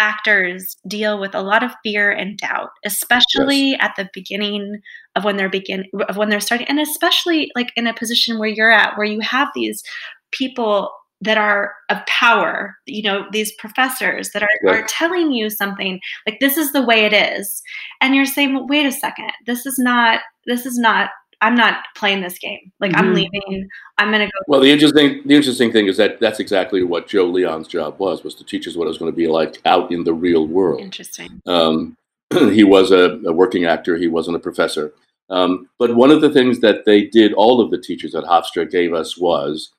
actors 0.00 0.76
deal 0.86 1.18
with 1.18 1.34
a 1.34 1.42
lot 1.42 1.64
of 1.64 1.72
fear 1.82 2.12
and 2.12 2.38
doubt 2.38 2.70
especially 2.84 3.74
at 3.80 3.94
the 3.96 4.08
beginning 4.14 4.80
of 5.16 5.24
when 5.24 5.36
they're 5.36 5.48
begin 5.48 5.84
of 6.08 6.16
when 6.16 6.28
they're 6.28 6.38
starting 6.38 6.68
and 6.68 6.78
especially 6.78 7.50
like 7.56 7.72
in 7.74 7.88
a 7.88 7.94
position 7.94 8.38
where 8.38 8.48
you're 8.48 8.70
at 8.70 8.96
where 8.96 9.06
you 9.06 9.18
have 9.20 9.48
these 9.56 9.82
people 10.30 10.92
that 11.20 11.36
are 11.38 11.74
of 11.90 11.98
power 12.06 12.76
you 12.86 13.02
know 13.02 13.26
these 13.32 13.52
professors 13.58 14.30
that 14.30 14.42
are, 14.42 14.48
Yeah. 14.64 14.70
are 14.72 14.86
telling 14.88 15.32
you 15.32 15.50
something 15.50 16.00
like 16.26 16.38
this 16.40 16.56
is 16.56 16.72
the 16.72 16.82
way 16.82 17.04
it 17.04 17.12
is 17.12 17.62
and 18.00 18.14
you're 18.14 18.24
saying 18.24 18.54
well, 18.54 18.66
wait 18.66 18.86
a 18.86 18.92
second 18.92 19.30
this 19.46 19.66
is 19.66 19.78
not 19.78 20.20
this 20.46 20.64
is 20.64 20.78
not 20.78 21.10
i'm 21.40 21.54
not 21.54 21.84
playing 21.96 22.20
this 22.20 22.38
game 22.38 22.70
like 22.80 22.92
i'm 22.96 23.12
Mhm. 23.12 23.14
leaving 23.16 23.68
i'm 23.98 24.10
gonna 24.12 24.26
go 24.26 24.38
Well, 24.46 24.60
the 24.60 24.70
interesting 24.70 25.22
the 25.26 25.34
interesting 25.34 25.72
thing 25.72 25.86
is 25.88 25.96
that 25.96 26.20
that's 26.20 26.40
exactly 26.40 26.82
what 26.82 27.08
Joe 27.08 27.26
Leon's 27.26 27.68
job 27.68 27.98
was 27.98 28.22
was 28.24 28.34
to 28.36 28.44
teach 28.44 28.66
us 28.68 28.76
what 28.76 28.84
it 28.84 28.88
was 28.88 28.98
going 28.98 29.10
to 29.12 29.16
be 29.16 29.26
like 29.26 29.58
out 29.64 29.90
in 29.92 30.04
the 30.04 30.14
real 30.14 30.46
world. 30.46 30.80
interesting 30.80 31.40
Um, 31.46 31.96
he 32.52 32.62
was 32.62 32.90
a, 32.92 33.18
a 33.26 33.32
working 33.32 33.64
actor. 33.64 33.96
He 33.96 34.06
wasn't 34.08 34.36
a 34.36 34.40
professor. 34.40 34.92
Um, 35.30 35.68
but 35.78 35.94
one 35.96 36.10
of 36.10 36.20
the 36.20 36.30
things 36.30 36.60
that 36.60 36.84
they 36.84 37.04
did, 37.06 37.32
all 37.34 37.60
of 37.60 37.70
the 37.70 37.78
teachers 37.78 38.14
at 38.14 38.24
Hofstra 38.24 38.70
gave 38.70 38.92
us 38.92 39.16
was 39.18 39.70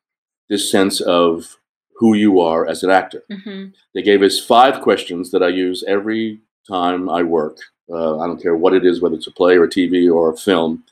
this 0.49 0.69
sense 0.71 1.01
of 1.01 1.57
who 1.95 2.13
you 2.13 2.39
are 2.39 2.67
as 2.67 2.83
an 2.83 2.89
actor. 2.89 3.23
hmm 3.29 3.65
They 3.93 4.01
gave 4.01 4.21
us 4.21 4.39
five 4.39 4.81
questions 4.81 5.31
that 5.31 5.43
I 5.43 5.49
use 5.49 5.83
every 5.87 6.39
time 6.67 7.09
I 7.09 7.23
work. 7.23 7.57
Uh, 7.89 8.19
I 8.19 8.27
don't 8.27 8.41
care 8.41 8.55
what 8.55 8.73
it 8.73 8.85
is, 8.85 9.01
whether 9.01 9.15
it's 9.15 9.27
a 9.27 9.31
play 9.31 9.57
or 9.57 9.63
a 9.63 9.69
TV 9.69 10.13
or 10.13 10.31
a 10.31 10.37
film. 10.37 10.83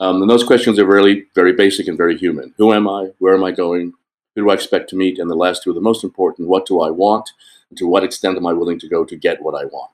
Um, 0.00 0.20
and 0.20 0.30
those 0.30 0.44
questions 0.44 0.78
are 0.78 0.86
really 0.86 1.26
very 1.34 1.52
basic 1.52 1.88
and 1.88 1.96
very 1.96 2.16
human. 2.18 2.54
Who 2.58 2.72
am 2.72 2.88
I? 2.88 3.10
Where 3.18 3.34
am 3.34 3.44
I 3.44 3.52
going? 3.52 3.92
Who 4.34 4.42
do 4.42 4.50
I 4.50 4.54
expect 4.54 4.90
to 4.90 4.96
meet? 4.96 5.18
And 5.18 5.30
the 5.30 5.36
last 5.36 5.62
two 5.62 5.70
are 5.70 5.74
the 5.74 5.80
most 5.80 6.04
important. 6.04 6.48
What 6.48 6.66
do 6.66 6.80
I 6.80 6.90
want? 6.90 7.30
And 7.70 7.78
to 7.78 7.86
what 7.86 8.04
extent 8.04 8.36
am 8.36 8.46
I 8.46 8.52
willing 8.52 8.78
to 8.80 8.88
go 8.88 9.04
to 9.04 9.16
get 9.16 9.42
what 9.42 9.54
I 9.54 9.64
want? 9.64 9.90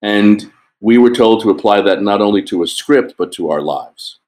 And 0.00 0.50
we 0.80 0.98
were 0.98 1.14
told 1.14 1.42
to 1.42 1.50
apply 1.50 1.82
that 1.82 2.02
not 2.02 2.20
only 2.20 2.42
to 2.44 2.62
a 2.62 2.66
script, 2.66 3.14
but 3.16 3.30
to 3.32 3.50
our 3.50 3.60
lives. 3.60 4.18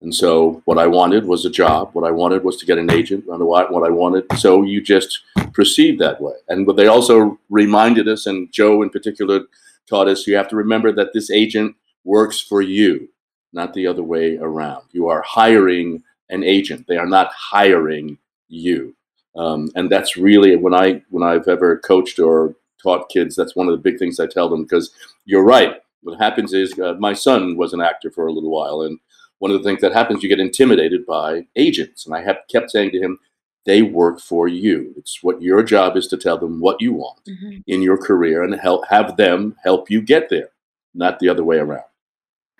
And 0.00 0.14
so 0.14 0.62
what 0.64 0.78
I 0.78 0.86
wanted 0.86 1.26
was 1.26 1.44
a 1.44 1.50
job. 1.50 1.90
What 1.92 2.06
I 2.06 2.12
wanted 2.12 2.44
was 2.44 2.56
to 2.58 2.66
get 2.66 2.78
an 2.78 2.90
agent. 2.90 3.24
What 3.26 3.84
I 3.84 3.90
wanted. 3.90 4.24
So 4.38 4.62
you 4.62 4.80
just 4.80 5.20
proceed 5.52 5.98
that 5.98 6.20
way. 6.20 6.34
And 6.48 6.66
what 6.66 6.76
they 6.76 6.86
also 6.86 7.38
reminded 7.50 8.06
us, 8.06 8.26
and 8.26 8.52
Joe 8.52 8.82
in 8.82 8.90
particular 8.90 9.40
taught 9.88 10.08
us, 10.08 10.26
you 10.26 10.36
have 10.36 10.48
to 10.48 10.56
remember 10.56 10.92
that 10.92 11.12
this 11.14 11.30
agent 11.30 11.74
works 12.04 12.40
for 12.40 12.62
you, 12.62 13.08
not 13.52 13.74
the 13.74 13.86
other 13.86 14.02
way 14.02 14.36
around. 14.36 14.84
You 14.92 15.08
are 15.08 15.22
hiring 15.22 16.02
an 16.30 16.44
agent. 16.44 16.86
They 16.86 16.96
are 16.96 17.06
not 17.06 17.32
hiring 17.32 18.18
you. 18.48 18.94
Um, 19.36 19.70
and 19.74 19.90
that's 19.90 20.16
really 20.16 20.56
when 20.56 20.74
I 20.74 21.02
when 21.10 21.22
I've 21.22 21.48
ever 21.48 21.78
coached 21.78 22.18
or 22.18 22.54
taught 22.82 23.08
kids. 23.08 23.36
That's 23.36 23.56
one 23.56 23.68
of 23.68 23.72
the 23.72 23.82
big 23.90 23.98
things 23.98 24.20
I 24.20 24.26
tell 24.26 24.48
them 24.48 24.62
because 24.62 24.92
you're 25.24 25.44
right. 25.44 25.76
What 26.02 26.20
happens 26.20 26.52
is 26.54 26.78
uh, 26.78 26.94
my 26.98 27.12
son 27.12 27.56
was 27.56 27.72
an 27.72 27.80
actor 27.80 28.10
for 28.10 28.26
a 28.26 28.32
little 28.32 28.50
while, 28.50 28.82
and 28.82 28.98
one 29.38 29.50
of 29.50 29.62
the 29.62 29.68
things 29.68 29.80
that 29.80 29.92
happens, 29.92 30.22
you 30.22 30.28
get 30.28 30.40
intimidated 30.40 31.06
by 31.06 31.46
agents. 31.56 32.06
And 32.06 32.14
I 32.14 32.22
have 32.22 32.38
kept 32.50 32.70
saying 32.70 32.90
to 32.92 33.00
him, 33.00 33.18
they 33.66 33.82
work 33.82 34.20
for 34.20 34.48
you. 34.48 34.94
It's 34.96 35.22
what 35.22 35.42
your 35.42 35.62
job 35.62 35.96
is 35.96 36.06
to 36.08 36.16
tell 36.16 36.38
them 36.38 36.60
what 36.60 36.80
you 36.80 36.92
want 36.92 37.20
mm-hmm. 37.28 37.58
in 37.66 37.82
your 37.82 37.98
career 37.98 38.42
and 38.42 38.54
help 38.54 38.86
have 38.88 39.16
them 39.16 39.56
help 39.62 39.90
you 39.90 40.00
get 40.00 40.30
there, 40.30 40.48
not 40.94 41.18
the 41.18 41.28
other 41.28 41.44
way 41.44 41.58
around. 41.58 41.84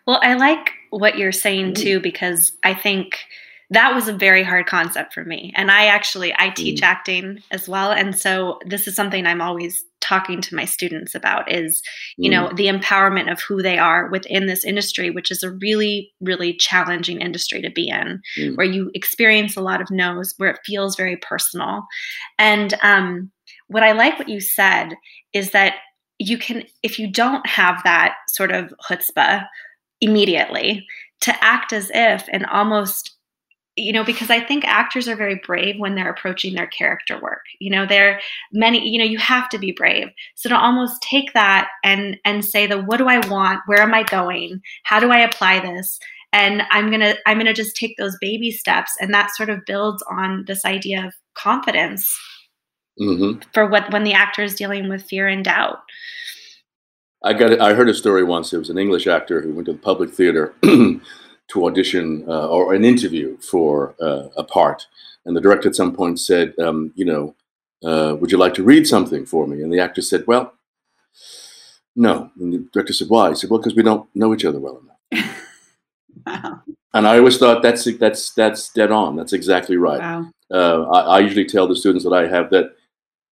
Well, 0.06 0.20
I 0.22 0.34
like 0.34 0.72
what 0.90 1.18
you're 1.18 1.32
saying 1.32 1.72
mm-hmm. 1.72 1.82
too 1.82 2.00
because 2.00 2.52
I 2.62 2.74
think 2.74 3.18
that 3.70 3.94
was 3.94 4.08
a 4.08 4.12
very 4.12 4.42
hard 4.42 4.66
concept 4.66 5.12
for 5.12 5.24
me 5.24 5.52
and 5.54 5.70
i 5.70 5.86
actually 5.86 6.34
i 6.38 6.48
teach 6.50 6.80
mm. 6.80 6.86
acting 6.86 7.42
as 7.50 7.68
well 7.68 7.92
and 7.92 8.16
so 8.16 8.58
this 8.64 8.88
is 8.88 8.94
something 8.94 9.26
i'm 9.26 9.42
always 9.42 9.84
talking 10.08 10.40
to 10.40 10.54
my 10.54 10.64
students 10.64 11.14
about 11.14 11.50
is 11.50 11.82
you 12.16 12.30
mm. 12.30 12.34
know 12.34 12.52
the 12.54 12.66
empowerment 12.66 13.30
of 13.30 13.40
who 13.40 13.62
they 13.62 13.78
are 13.78 14.08
within 14.10 14.46
this 14.46 14.64
industry 14.64 15.10
which 15.10 15.30
is 15.30 15.42
a 15.42 15.50
really 15.50 16.10
really 16.20 16.54
challenging 16.54 17.20
industry 17.20 17.60
to 17.60 17.70
be 17.70 17.88
in 17.88 18.20
mm. 18.38 18.56
where 18.56 18.66
you 18.66 18.90
experience 18.94 19.56
a 19.56 19.60
lot 19.60 19.80
of 19.80 19.90
no's 19.90 20.34
where 20.38 20.50
it 20.50 20.60
feels 20.64 20.96
very 20.96 21.16
personal 21.16 21.84
and 22.38 22.74
um, 22.82 23.30
what 23.68 23.82
i 23.82 23.92
like 23.92 24.18
what 24.18 24.28
you 24.28 24.40
said 24.40 24.94
is 25.32 25.50
that 25.50 25.74
you 26.18 26.38
can 26.38 26.64
if 26.82 26.98
you 26.98 27.10
don't 27.10 27.46
have 27.46 27.80
that 27.84 28.14
sort 28.28 28.50
of 28.50 28.72
chutzpah 28.88 29.44
immediately 30.00 30.86
to 31.20 31.44
act 31.44 31.72
as 31.72 31.90
if 31.92 32.24
and 32.32 32.46
almost 32.46 33.17
you 33.78 33.92
know 33.92 34.04
because 34.04 34.30
i 34.30 34.40
think 34.40 34.64
actors 34.64 35.08
are 35.08 35.16
very 35.16 35.40
brave 35.46 35.78
when 35.78 35.94
they're 35.94 36.10
approaching 36.10 36.54
their 36.54 36.66
character 36.66 37.18
work. 37.20 37.42
You 37.60 37.70
know 37.70 37.86
there 37.86 38.20
many 38.52 38.86
you 38.88 38.98
know 38.98 39.04
you 39.04 39.18
have 39.18 39.48
to 39.50 39.58
be 39.58 39.72
brave. 39.72 40.08
So 40.34 40.48
to 40.48 40.58
almost 40.58 41.00
take 41.02 41.32
that 41.34 41.68
and 41.84 42.16
and 42.24 42.44
say 42.44 42.66
the 42.66 42.80
what 42.80 42.98
do 42.98 43.08
i 43.08 43.26
want? 43.28 43.60
Where 43.66 43.82
am 43.82 43.94
i 43.94 44.02
going? 44.02 44.60
How 44.84 45.00
do 45.00 45.10
i 45.10 45.18
apply 45.18 45.60
this? 45.60 45.98
And 46.32 46.62
i'm 46.70 46.90
gonna 46.90 47.14
i'm 47.26 47.38
gonna 47.38 47.54
just 47.54 47.76
take 47.76 47.96
those 47.96 48.16
baby 48.20 48.50
steps 48.50 48.92
and 49.00 49.14
that 49.14 49.34
sort 49.34 49.50
of 49.50 49.64
builds 49.66 50.02
on 50.10 50.44
this 50.46 50.64
idea 50.64 51.06
of 51.06 51.14
confidence 51.34 52.12
mm-hmm. 53.00 53.40
for 53.52 53.66
what 53.68 53.90
when 53.92 54.04
the 54.04 54.12
actor 54.12 54.42
is 54.42 54.54
dealing 54.54 54.88
with 54.88 55.02
fear 55.04 55.28
and 55.28 55.44
doubt. 55.44 55.78
I 57.24 57.32
got 57.32 57.60
i 57.60 57.74
heard 57.74 57.88
a 57.88 57.94
story 57.94 58.24
once. 58.24 58.52
It 58.52 58.58
was 58.58 58.70
an 58.70 58.78
english 58.78 59.06
actor 59.06 59.40
who 59.40 59.52
went 59.52 59.66
to 59.66 59.72
the 59.72 59.78
public 59.78 60.10
theater 60.10 60.54
to 61.48 61.66
audition 61.66 62.24
uh, 62.28 62.46
or 62.48 62.74
an 62.74 62.84
interview 62.84 63.38
for 63.38 63.94
uh, 64.00 64.28
a 64.36 64.44
part. 64.44 64.86
And 65.24 65.36
the 65.36 65.40
director 65.40 65.68
at 65.68 65.74
some 65.74 65.94
point 65.94 66.20
said, 66.20 66.54
um, 66.58 66.92
you 66.94 67.04
know, 67.04 67.34
uh, 67.84 68.16
would 68.16 68.32
you 68.32 68.38
like 68.38 68.54
to 68.54 68.62
read 68.62 68.86
something 68.86 69.24
for 69.24 69.46
me? 69.46 69.62
And 69.62 69.72
the 69.72 69.80
actor 69.80 70.02
said, 70.02 70.26
well, 70.26 70.54
no. 71.96 72.30
And 72.38 72.52
the 72.52 72.68
director 72.72 72.92
said, 72.92 73.08
why? 73.08 73.30
He 73.30 73.34
said, 73.34 73.50
well, 73.50 73.60
because 73.60 73.74
we 73.74 73.82
don't 73.82 74.08
know 74.14 74.34
each 74.34 74.44
other 74.44 74.60
well 74.60 74.80
enough. 75.12 75.36
wow. 76.26 76.62
And 76.94 77.06
I 77.06 77.18
always 77.18 77.38
thought 77.38 77.62
that's 77.62 77.84
that's 77.98 78.32
that's 78.32 78.72
dead 78.72 78.90
on. 78.90 79.16
That's 79.16 79.32
exactly 79.32 79.76
right. 79.76 80.00
Wow. 80.00 80.30
Uh, 80.50 80.88
I, 80.90 81.00
I 81.00 81.18
usually 81.18 81.44
tell 81.44 81.68
the 81.68 81.76
students 81.76 82.04
that 82.04 82.14
I 82.14 82.26
have 82.26 82.50
that 82.50 82.74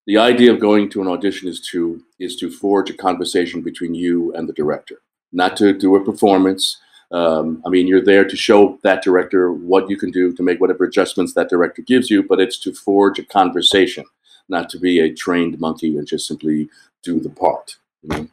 the 0.07 0.19
idea 0.19 0.53
of 0.53 0.61
going 0.61 0.89
to 0.91 1.01
an 1.01 1.09
audition 1.09 1.49
is 1.49 1.61
to 1.73 2.03
is 2.19 2.37
to 2.37 2.51
forge 2.51 2.91
a 2.91 2.95
conversation 2.95 3.63
between 3.63 3.95
you 3.95 4.33
and 4.35 4.49
the 4.49 4.53
director, 4.53 5.01
not 5.33 5.57
to 5.57 5.73
do 5.73 5.97
a 5.97 6.05
performance, 6.05 6.79
um, 7.13 7.63
I 7.65 7.69
mean, 7.69 7.87
you're 7.87 8.05
there 8.05 8.25
to 8.25 8.37
show 8.37 8.79
that 8.83 9.03
director 9.03 9.53
what 9.53 9.89
you 9.89 9.97
can 9.97 10.11
do 10.11 10.33
to 10.33 10.43
make 10.43 10.61
whatever 10.61 10.85
adjustments 10.85 11.35
that 11.35 11.49
director 11.49 11.83
gives 11.83 12.11
you, 12.11 12.23
but 12.23 12.41
it's 12.41 12.59
to 12.61 12.73
forge 12.73 13.19
a 13.19 13.25
conversation, 13.25 14.05
not 14.49 14.69
to 14.71 14.79
be 14.79 14.99
a 15.01 15.13
trained 15.13 15.61
monkey 15.61 15.97
and 15.97 16.07
just 16.07 16.27
simply 16.27 16.69
do 17.03 17.21
the 17.21 17.31
part. 17.31 17.77
You 18.03 18.09
know? 18.09 18.29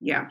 Yeah. 0.00 0.30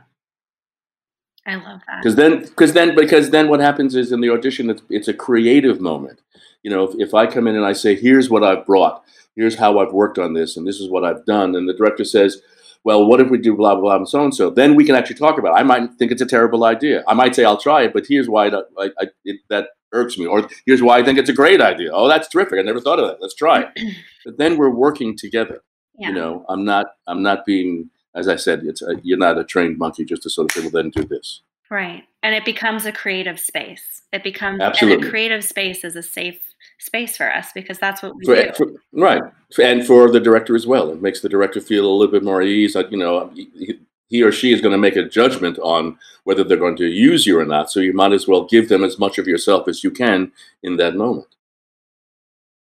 I 1.45 1.56
love 1.56 1.82
that. 1.88 2.03
Because 2.03 2.15
then, 2.15 2.41
because 2.41 2.73
then, 2.73 2.95
because 2.95 3.30
then, 3.30 3.47
what 3.47 3.62
happens 3.62 3.95
is 3.95 4.12
in 4.12 4.19
the 4.19 4.30
audition, 4.30 4.69
it's, 4.69 4.82
it's 4.89 5.08
a 5.08 5.13
creative 5.13 5.80
moment. 5.80 6.19
You 6.63 6.71
know, 6.71 6.84
if, 6.84 6.95
if 6.99 7.13
I 7.13 7.25
come 7.25 7.47
in 7.47 7.56
and 7.56 7.65
I 7.65 7.71
say, 7.71 7.95
"Here's 7.95 8.30
what 8.30 8.43
I've 8.43 8.65
brought," 8.65 9.06
here's 9.38 9.56
how 9.56 9.80
I've 9.80 9.93
worked 9.93 10.19
on 10.19 10.34
this, 10.34 10.58
and 10.58 10.67
this 10.67 10.82
is 10.82 10.89
what 10.89 11.06
I've 11.06 11.25
done, 11.25 11.56
and 11.56 11.69
the 11.69 11.73
director 11.73 12.03
says, 12.03 12.41
well, 12.88 13.06
what 13.06 13.19
if 13.19 13.30
we 13.30 13.38
do 13.38 13.54
blah, 13.54 13.76
blah, 13.76 13.82
blah, 13.82 13.95
and 13.97 14.08
so 14.08 14.23
and 14.23 14.34
so? 14.34 14.50
Then 14.50 14.73
we 14.73 14.86
can 14.86 14.95
actually 14.95 15.17
talk 15.17 15.38
about 15.38 15.58
it. 15.58 15.60
I 15.60 15.63
might 15.63 15.93
think 15.95 16.10
it's 16.10 16.21
a 16.21 16.26
terrible 16.26 16.63
idea. 16.63 17.04
I 17.06 17.15
might 17.15 17.36
say, 17.36 17.43
I'll 17.43 17.58
try 17.58 17.82
it, 17.82 17.91
but 17.91 18.06
here's 18.08 18.30
why 18.30 18.50
that, 18.50 18.63
I, 18.80 18.86
I, 19.02 19.08
it, 19.26 19.41
that 19.50 19.71
irks 19.91 20.17
me. 20.17 20.26
Or 20.26 20.47
here's 20.65 20.82
why 20.82 20.97
I 20.97 21.04
think 21.04 21.19
it's 21.19 21.30
a 21.30 21.34
great 21.34 21.60
idea. 21.60 21.91
Oh, 21.91 22.08
that's 22.08 22.30
terrific. 22.30 22.60
I 22.60 22.62
never 22.62 22.80
thought 22.80 22.97
of 22.97 23.10
that. 23.10 23.17
Let's 23.19 23.36
try 23.36 23.65
it. 23.76 23.95
but 24.26 24.38
then 24.38 24.56
we're 24.56 24.69
working 24.69 25.17
together. 25.17 25.63
Yeah. 26.00 26.08
You 26.08 26.15
know, 26.15 26.45
I'm 26.47 26.63
not, 26.63 26.86
I'm 27.08 27.21
not 27.21 27.45
being, 27.45 27.89
as 28.15 28.30
I 28.30 28.38
said, 28.38 28.62
it's 28.63 28.82
a, 28.82 28.95
you're 29.04 29.17
not 29.17 29.38
a 29.38 29.43
trained 29.43 29.78
monkey 29.78 30.06
just 30.06 30.23
to 30.23 30.30
sort 30.30 30.50
of 30.50 30.52
say, 30.54 30.62
well, 30.62 30.82
then 30.82 30.89
do 30.89 31.04
this. 31.04 31.41
Right. 31.69 32.06
And 32.23 32.34
it 32.34 32.45
becomes 32.45 32.86
a 32.86 32.93
creative 32.93 33.38
space. 33.38 34.02
It 34.13 34.23
becomes, 34.23 34.62
Absolutely. 34.62 35.00
and 35.00 35.08
a 35.08 35.10
creative 35.10 35.43
space 35.43 35.84
is 35.84 35.97
a 35.97 36.04
safe 36.04 36.46
space 36.80 37.18
for 37.18 37.34
us 37.34 37.52
because 37.54 37.80
that's 37.80 38.02
what 38.02 38.16
we 38.16 38.26
for, 38.26 38.36
do. 38.36 38.54
For, 38.54 38.68
right, 38.94 39.22
and 39.62 39.86
for 39.86 40.12
the 40.12 40.20
director 40.20 40.56
as 40.56 40.68
well. 40.68 40.90
It 40.92 41.02
makes 41.02 41.22
the 41.22 41.30
director 41.30 41.62
feel 41.62 41.86
a 41.86 41.92
little 41.92 42.12
bit 42.12 42.24
more 42.24 42.42
at 42.42 42.48
ease. 42.48 42.76
Like, 42.76 42.92
you 42.92 42.98
know, 42.98 43.30
he, 43.34 43.80
he 44.10 44.24
or 44.24 44.32
she 44.32 44.54
is 44.54 44.62
going 44.62 44.72
to 44.72 44.78
make 44.78 44.96
a 44.96 45.08
judgment 45.08 45.60
on 45.60 45.98
whether 46.24 46.44
they're 46.44 46.58
going 46.58 46.78
to 46.78 46.88
use 46.88 47.26
you 47.26 47.40
or 47.40 47.46
not. 47.46 47.72
So 47.72 47.80
you 47.80 47.94
might 47.94 48.13
as 48.13 48.28
well 48.28 48.46
give 48.46 48.70
them 48.70 48.84
as 48.84 49.00
much 49.00 49.18
of 49.18 49.28
yourself 49.28 49.68
as 49.68 49.84
you 49.84 49.92
can 49.92 50.32
in 50.63 50.78
that 50.78 50.96
moment. 50.96 51.28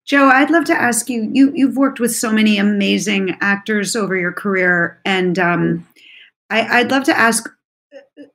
Joe, 0.05 0.29
I'd 0.29 0.51
love 0.51 0.63
to 0.65 0.73
ask 0.73 1.09
you. 1.09 1.29
You 1.33 1.51
you've 1.53 1.75
worked 1.75 1.99
with 1.99 2.15
so 2.15 2.31
many 2.31 2.57
amazing 2.57 3.35
actors 3.41 3.95
over 3.95 4.15
your 4.15 4.33
career, 4.33 4.99
and 5.05 5.37
um. 5.37 5.87
I, 6.49 6.81
would 6.81 6.91
love 6.91 7.03
to 7.03 7.17
ask. 7.17 7.49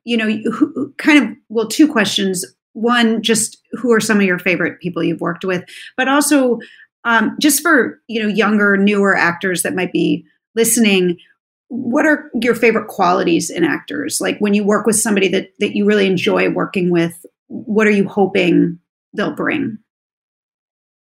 You 0.04 0.18
know, 0.18 0.28
who, 0.52 0.92
kind 0.98 1.24
of 1.24 1.36
well, 1.48 1.66
two 1.66 1.90
questions 1.90 2.44
one 2.74 3.22
just 3.22 3.61
who 3.72 3.92
are 3.92 4.00
some 4.00 4.18
of 4.18 4.24
your 4.24 4.38
favorite 4.38 4.80
people 4.80 5.02
you've 5.02 5.20
worked 5.20 5.44
with 5.44 5.64
but 5.96 6.08
also 6.08 6.58
um, 7.04 7.36
just 7.40 7.62
for 7.62 8.00
you 8.08 8.22
know 8.22 8.28
younger 8.28 8.76
newer 8.76 9.16
actors 9.16 9.62
that 9.62 9.74
might 9.74 9.92
be 9.92 10.24
listening 10.54 11.18
what 11.72 12.04
are 12.04 12.30
your 12.34 12.54
favorite 12.54 12.86
qualities 12.86 13.48
in 13.48 13.64
actors? 13.64 14.20
Like 14.20 14.38
when 14.40 14.52
you 14.52 14.62
work 14.62 14.84
with 14.84 14.96
somebody 14.96 15.28
that 15.28 15.52
that 15.58 15.74
you 15.74 15.86
really 15.86 16.06
enjoy 16.06 16.50
working 16.50 16.90
with 16.90 17.24
what 17.46 17.86
are 17.86 17.92
you 17.92 18.06
hoping 18.06 18.78
they'll 19.14 19.34
bring? 19.34 19.78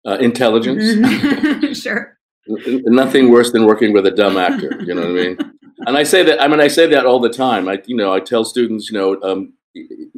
Uh, 0.07 0.19
intelligence. 0.21 0.85
Mm-hmm. 0.85 1.73
sure. 1.73 2.17
Nothing 2.47 3.31
worse 3.31 3.51
than 3.51 3.67
working 3.67 3.93
with 3.93 4.07
a 4.07 4.13
dumb 4.13 4.37
actor 4.37 4.81
you 4.85 4.95
know 4.95 5.03
what 5.03 5.11
i 5.11 5.13
mean? 5.13 5.39
And 5.87 5.97
i 5.99 6.05
say 6.05 6.23
that 6.23 6.41
i 6.41 6.47
mean 6.47 6.61
i 6.61 6.69
say 6.69 6.87
that 6.87 7.05
all 7.05 7.19
the 7.19 7.29
time. 7.29 7.69
I 7.69 7.83
you 7.87 7.97
know 7.97 8.13
i 8.13 8.21
tell 8.21 8.45
students 8.45 8.91
you 8.91 8.97
know 8.97 9.21
um, 9.23 9.53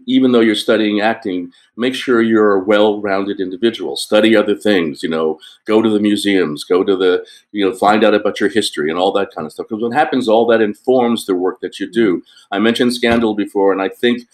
even 0.06 0.32
though 0.32 0.40
you're 0.40 0.54
studying 0.54 1.00
acting, 1.00 1.52
make 1.76 1.94
sure 1.94 2.22
you're 2.22 2.54
a 2.54 2.64
well-rounded 2.64 3.40
individual. 3.40 3.96
Study 3.96 4.34
other 4.34 4.56
things, 4.56 5.02
you 5.02 5.08
know, 5.08 5.38
go 5.66 5.82
to 5.82 5.90
the 5.90 6.00
museums, 6.00 6.64
go 6.64 6.82
to 6.82 6.96
the, 6.96 7.24
you 7.52 7.64
know, 7.64 7.74
find 7.74 8.02
out 8.04 8.14
about 8.14 8.40
your 8.40 8.48
history 8.48 8.90
and 8.90 8.98
all 8.98 9.12
that 9.12 9.30
kind 9.34 9.46
of 9.46 9.52
stuff. 9.52 9.66
Because 9.68 9.82
what 9.82 9.92
happens, 9.92 10.28
all 10.28 10.46
that 10.46 10.62
informs 10.62 11.26
the 11.26 11.34
work 11.34 11.60
that 11.60 11.78
you 11.78 11.90
do. 11.90 12.22
I 12.50 12.58
mentioned 12.58 12.94
Scandal 12.94 13.34
before, 13.34 13.72
and 13.72 13.82
I 13.82 13.88
think 13.88 14.26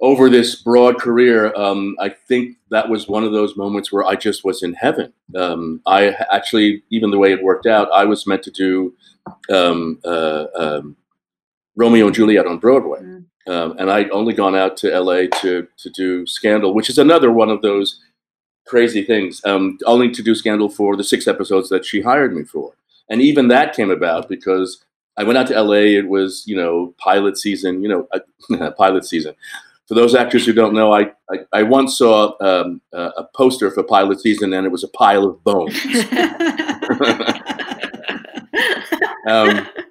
over 0.00 0.28
this 0.28 0.56
broad 0.56 1.00
career, 1.00 1.54
um, 1.56 1.96
I 1.98 2.10
think 2.10 2.58
that 2.70 2.88
was 2.88 3.08
one 3.08 3.24
of 3.24 3.32
those 3.32 3.56
moments 3.56 3.90
where 3.90 4.04
I 4.04 4.14
just 4.14 4.44
was 4.44 4.62
in 4.62 4.74
heaven. 4.74 5.12
Um, 5.34 5.80
I 5.86 6.08
actually, 6.30 6.82
even 6.90 7.10
the 7.10 7.18
way 7.18 7.32
it 7.32 7.42
worked 7.42 7.66
out, 7.66 7.90
I 7.92 8.04
was 8.04 8.26
meant 8.26 8.42
to 8.42 8.50
do 8.50 8.94
um, 9.50 9.98
uh, 10.04 10.46
um, 10.54 10.96
Romeo 11.76 12.06
and 12.06 12.14
Juliet 12.14 12.46
on 12.46 12.58
Broadway. 12.58 13.00
Mm. 13.00 13.24
Um, 13.46 13.76
and 13.78 13.90
I'd 13.90 14.10
only 14.10 14.34
gone 14.34 14.56
out 14.56 14.76
to 14.78 14.98
LA 14.98 15.26
to 15.40 15.66
to 15.76 15.90
do 15.90 16.26
Scandal, 16.26 16.74
which 16.74 16.90
is 16.90 16.98
another 16.98 17.30
one 17.30 17.48
of 17.48 17.62
those 17.62 18.00
crazy 18.66 19.04
things. 19.04 19.40
Um, 19.44 19.78
only 19.86 20.10
to 20.10 20.22
do 20.22 20.34
Scandal 20.34 20.68
for 20.68 20.96
the 20.96 21.04
six 21.04 21.28
episodes 21.28 21.68
that 21.68 21.84
she 21.84 22.00
hired 22.00 22.34
me 22.34 22.44
for, 22.44 22.74
and 23.08 23.22
even 23.22 23.48
that 23.48 23.74
came 23.74 23.90
about 23.90 24.28
because 24.28 24.84
I 25.16 25.22
went 25.24 25.38
out 25.38 25.46
to 25.48 25.62
LA. 25.62 25.98
It 25.98 26.08
was 26.08 26.44
you 26.46 26.56
know 26.56 26.94
pilot 26.98 27.38
season, 27.38 27.82
you 27.82 27.88
know 27.88 28.08
uh, 28.12 28.70
pilot 28.78 29.04
season. 29.04 29.34
For 29.86 29.94
those 29.94 30.16
actors 30.16 30.44
who 30.44 30.52
don't 30.52 30.74
know, 30.74 30.92
I 30.92 31.12
I, 31.30 31.38
I 31.52 31.62
once 31.62 31.98
saw 31.98 32.34
um, 32.40 32.80
a, 32.92 33.10
a 33.18 33.28
poster 33.36 33.70
for 33.70 33.84
pilot 33.84 34.20
season, 34.20 34.52
and 34.52 34.66
it 34.66 34.72
was 34.72 34.82
a 34.82 34.88
pile 34.88 35.24
of 35.24 35.42
bones. 35.44 35.80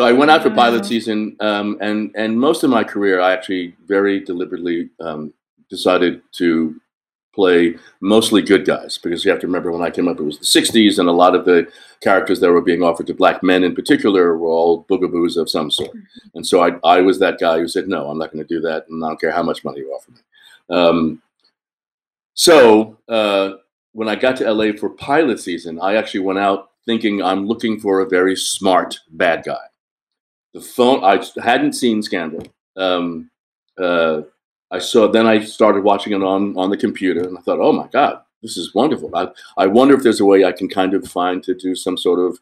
So 0.00 0.06
I 0.06 0.12
went 0.12 0.30
out 0.30 0.42
for 0.42 0.48
pilot 0.48 0.86
season, 0.86 1.36
um, 1.40 1.76
and 1.82 2.10
and 2.14 2.40
most 2.40 2.62
of 2.62 2.70
my 2.70 2.82
career, 2.82 3.20
I 3.20 3.34
actually 3.34 3.76
very 3.84 4.18
deliberately 4.18 4.88
um, 4.98 5.34
decided 5.68 6.22
to 6.38 6.80
play 7.34 7.76
mostly 8.00 8.40
good 8.40 8.64
guys 8.64 8.96
because 8.96 9.26
you 9.26 9.30
have 9.30 9.40
to 9.40 9.46
remember 9.46 9.70
when 9.70 9.82
I 9.82 9.90
came 9.90 10.08
up, 10.08 10.18
it 10.18 10.22
was 10.22 10.38
the 10.38 10.46
'60s, 10.46 10.98
and 10.98 11.06
a 11.06 11.12
lot 11.12 11.34
of 11.34 11.44
the 11.44 11.70
characters 12.00 12.40
that 12.40 12.50
were 12.50 12.62
being 12.62 12.82
offered 12.82 13.08
to 13.08 13.14
black 13.14 13.42
men, 13.42 13.62
in 13.62 13.74
particular, 13.74 14.38
were 14.38 14.48
all 14.48 14.84
boogaboos 14.84 15.36
of 15.36 15.50
some 15.50 15.70
sort. 15.70 15.90
Mm-hmm. 15.90 16.28
And 16.36 16.46
so 16.46 16.62
I, 16.62 16.78
I 16.82 17.02
was 17.02 17.18
that 17.18 17.38
guy 17.38 17.58
who 17.58 17.68
said, 17.68 17.86
"No, 17.86 18.08
I'm 18.08 18.16
not 18.16 18.32
going 18.32 18.42
to 18.42 18.54
do 18.54 18.62
that, 18.62 18.86
and 18.88 19.04
I 19.04 19.08
don't 19.08 19.20
care 19.20 19.32
how 19.32 19.42
much 19.42 19.64
money 19.64 19.80
you 19.80 19.90
offer 19.90 20.12
me." 20.12 20.20
Um, 20.70 21.22
so 22.32 22.96
uh, 23.06 23.56
when 23.92 24.08
I 24.08 24.16
got 24.16 24.38
to 24.38 24.50
LA 24.50 24.72
for 24.72 24.88
pilot 24.88 25.40
season, 25.40 25.78
I 25.78 25.96
actually 25.96 26.20
went 26.20 26.38
out 26.38 26.70
thinking 26.86 27.22
I'm 27.22 27.46
looking 27.46 27.78
for 27.78 28.00
a 28.00 28.08
very 28.08 28.34
smart 28.34 28.98
bad 29.10 29.44
guy. 29.44 29.60
The 30.54 30.60
phone 30.60 31.04
I 31.04 31.24
hadn't 31.42 31.74
seen 31.74 32.02
Scandal. 32.02 32.46
Um, 32.76 33.30
uh, 33.78 34.22
I 34.70 34.78
saw 34.78 35.08
then 35.08 35.26
I 35.26 35.44
started 35.44 35.84
watching 35.84 36.12
it 36.12 36.22
on 36.22 36.56
on 36.56 36.70
the 36.70 36.76
computer, 36.76 37.20
and 37.20 37.36
I 37.36 37.40
thought, 37.40 37.60
oh 37.60 37.72
my 37.72 37.88
god, 37.88 38.22
this 38.42 38.56
is 38.56 38.74
wonderful. 38.74 39.14
I 39.14 39.28
I 39.56 39.66
wonder 39.66 39.94
if 39.94 40.02
there's 40.02 40.20
a 40.20 40.24
way 40.24 40.44
I 40.44 40.52
can 40.52 40.68
kind 40.68 40.94
of 40.94 41.06
find 41.06 41.42
to 41.44 41.54
do 41.54 41.74
some 41.74 41.96
sort 41.96 42.18
of 42.20 42.38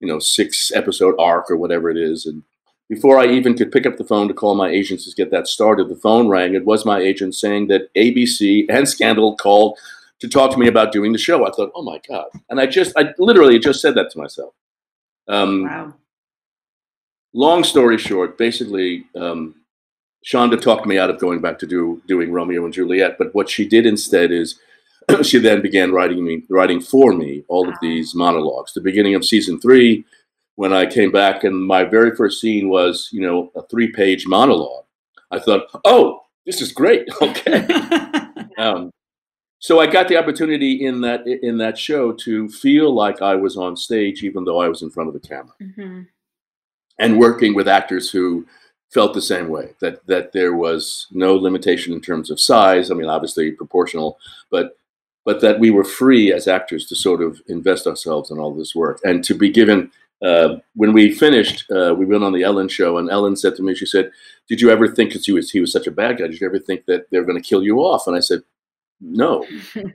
you 0.00 0.08
know 0.08 0.18
six 0.18 0.70
episode 0.74 1.14
arc 1.18 1.50
or 1.50 1.56
whatever 1.56 1.90
it 1.90 1.96
is, 1.96 2.26
and 2.26 2.42
before 2.90 3.20
I 3.20 3.26
even 3.26 3.56
could 3.56 3.70
pick 3.70 3.86
up 3.86 3.96
the 3.96 4.04
phone 4.04 4.26
to 4.26 4.34
call 4.34 4.56
my 4.56 4.68
agents 4.68 5.08
to 5.08 5.14
get 5.14 5.30
that 5.30 5.46
started, 5.46 5.88
the 5.88 5.94
phone 5.94 6.28
rang. 6.28 6.54
It 6.54 6.64
was 6.64 6.84
my 6.84 6.98
agent 6.98 7.36
saying 7.36 7.68
that 7.68 7.94
ABC 7.94 8.66
and 8.68 8.86
Scandal 8.86 9.36
called 9.36 9.78
to 10.18 10.28
talk 10.28 10.50
to 10.50 10.58
me 10.58 10.66
about 10.66 10.90
doing 10.90 11.12
the 11.12 11.18
show. 11.18 11.46
I 11.46 11.52
thought, 11.52 11.70
oh 11.76 11.82
my 11.82 12.00
God. 12.08 12.26
And 12.50 12.60
I 12.60 12.66
just, 12.66 12.92
I 12.98 13.14
literally 13.16 13.60
just 13.60 13.80
said 13.80 13.94
that 13.94 14.10
to 14.10 14.18
myself. 14.18 14.54
Um, 15.28 15.62
wow. 15.62 15.94
Long 17.32 17.62
story 17.64 17.98
short, 17.98 18.36
basically, 18.36 19.06
um, 19.14 19.54
Shonda 20.26 20.60
talked 20.60 20.86
me 20.86 20.98
out 20.98 21.10
of 21.10 21.20
going 21.20 21.40
back 21.40 21.58
to 21.60 21.66
do 21.66 22.02
doing 22.06 22.32
Romeo 22.32 22.64
and 22.64 22.74
Juliet. 22.74 23.16
But 23.18 23.34
what 23.34 23.48
she 23.48 23.66
did 23.66 23.86
instead 23.86 24.30
is 24.32 24.58
she 25.22 25.38
then 25.38 25.62
began 25.62 25.92
writing 25.92 26.24
me, 26.24 26.42
writing 26.50 26.80
for 26.80 27.12
me 27.12 27.44
all 27.48 27.68
of 27.68 27.74
these 27.80 28.14
monologues. 28.14 28.72
The 28.72 28.80
beginning 28.80 29.14
of 29.14 29.24
season 29.24 29.60
three, 29.60 30.04
when 30.56 30.72
I 30.72 30.86
came 30.86 31.10
back, 31.10 31.44
and 31.44 31.66
my 31.66 31.84
very 31.84 32.14
first 32.14 32.40
scene 32.40 32.68
was, 32.68 33.08
you 33.12 33.20
know, 33.22 33.50
a 33.56 33.62
three-page 33.62 34.26
monologue. 34.26 34.84
I 35.30 35.38
thought, 35.38 35.68
oh, 35.84 36.20
this 36.44 36.60
is 36.60 36.72
great. 36.72 37.08
Okay. 37.22 37.66
um, 38.58 38.90
so 39.58 39.78
I 39.78 39.86
got 39.86 40.08
the 40.08 40.16
opportunity 40.16 40.84
in 40.84 41.02
that 41.02 41.26
in 41.26 41.58
that 41.58 41.78
show 41.78 42.12
to 42.12 42.48
feel 42.48 42.94
like 42.94 43.20
I 43.20 43.34
was 43.34 43.56
on 43.56 43.76
stage, 43.76 44.22
even 44.22 44.44
though 44.44 44.58
I 44.58 44.68
was 44.68 44.82
in 44.82 44.90
front 44.90 45.08
of 45.08 45.14
the 45.14 45.26
camera, 45.26 45.52
mm-hmm. 45.62 46.02
And 47.00 47.18
working 47.18 47.54
with 47.54 47.66
actors 47.66 48.10
who 48.10 48.46
felt 48.90 49.14
the 49.14 49.22
same 49.22 49.48
way 49.48 49.74
that 49.80 50.06
that 50.06 50.32
there 50.32 50.54
was 50.54 51.06
no 51.10 51.34
limitation 51.34 51.92
in 51.92 52.00
terms 52.00 52.30
of 52.30 52.38
size. 52.38 52.90
I 52.90 52.94
mean, 52.94 53.08
obviously 53.08 53.50
proportional, 53.50 54.18
but 54.50 54.76
but 55.24 55.40
that 55.40 55.58
we 55.58 55.70
were 55.70 55.84
free 55.84 56.32
as 56.32 56.46
actors 56.46 56.86
to 56.86 56.96
sort 56.96 57.22
of 57.22 57.40
invest 57.48 57.86
ourselves 57.86 58.30
in 58.30 58.38
all 58.38 58.54
this 58.54 58.74
work 58.74 59.00
and 59.04 59.24
to 59.24 59.34
be 59.34 59.50
given 59.50 59.90
uh, 60.22 60.56
when 60.74 60.92
we 60.92 61.12
finished, 61.12 61.64
uh, 61.70 61.94
we 61.96 62.04
went 62.04 62.24
on 62.24 62.32
the 62.32 62.42
Ellen 62.42 62.68
show, 62.68 62.98
and 62.98 63.10
Ellen 63.10 63.36
said 63.36 63.56
to 63.56 63.62
me, 63.62 63.74
she 63.74 63.86
said, 63.86 64.10
"Did 64.48 64.60
you 64.60 64.70
ever 64.70 64.86
think, 64.86 65.10
because 65.10 65.24
he 65.24 65.32
was 65.32 65.50
he 65.50 65.60
was 65.60 65.72
such 65.72 65.86
a 65.86 65.90
bad 65.90 66.18
guy, 66.18 66.26
did 66.26 66.40
you 66.40 66.46
ever 66.46 66.58
think 66.58 66.84
that 66.86 67.10
they 67.10 67.18
were 67.18 67.24
going 67.24 67.40
to 67.40 67.48
kill 67.48 67.62
you 67.62 67.78
off?" 67.78 68.06
And 68.06 68.14
I 68.14 68.20
said, 68.20 68.42
"No." 69.00 69.46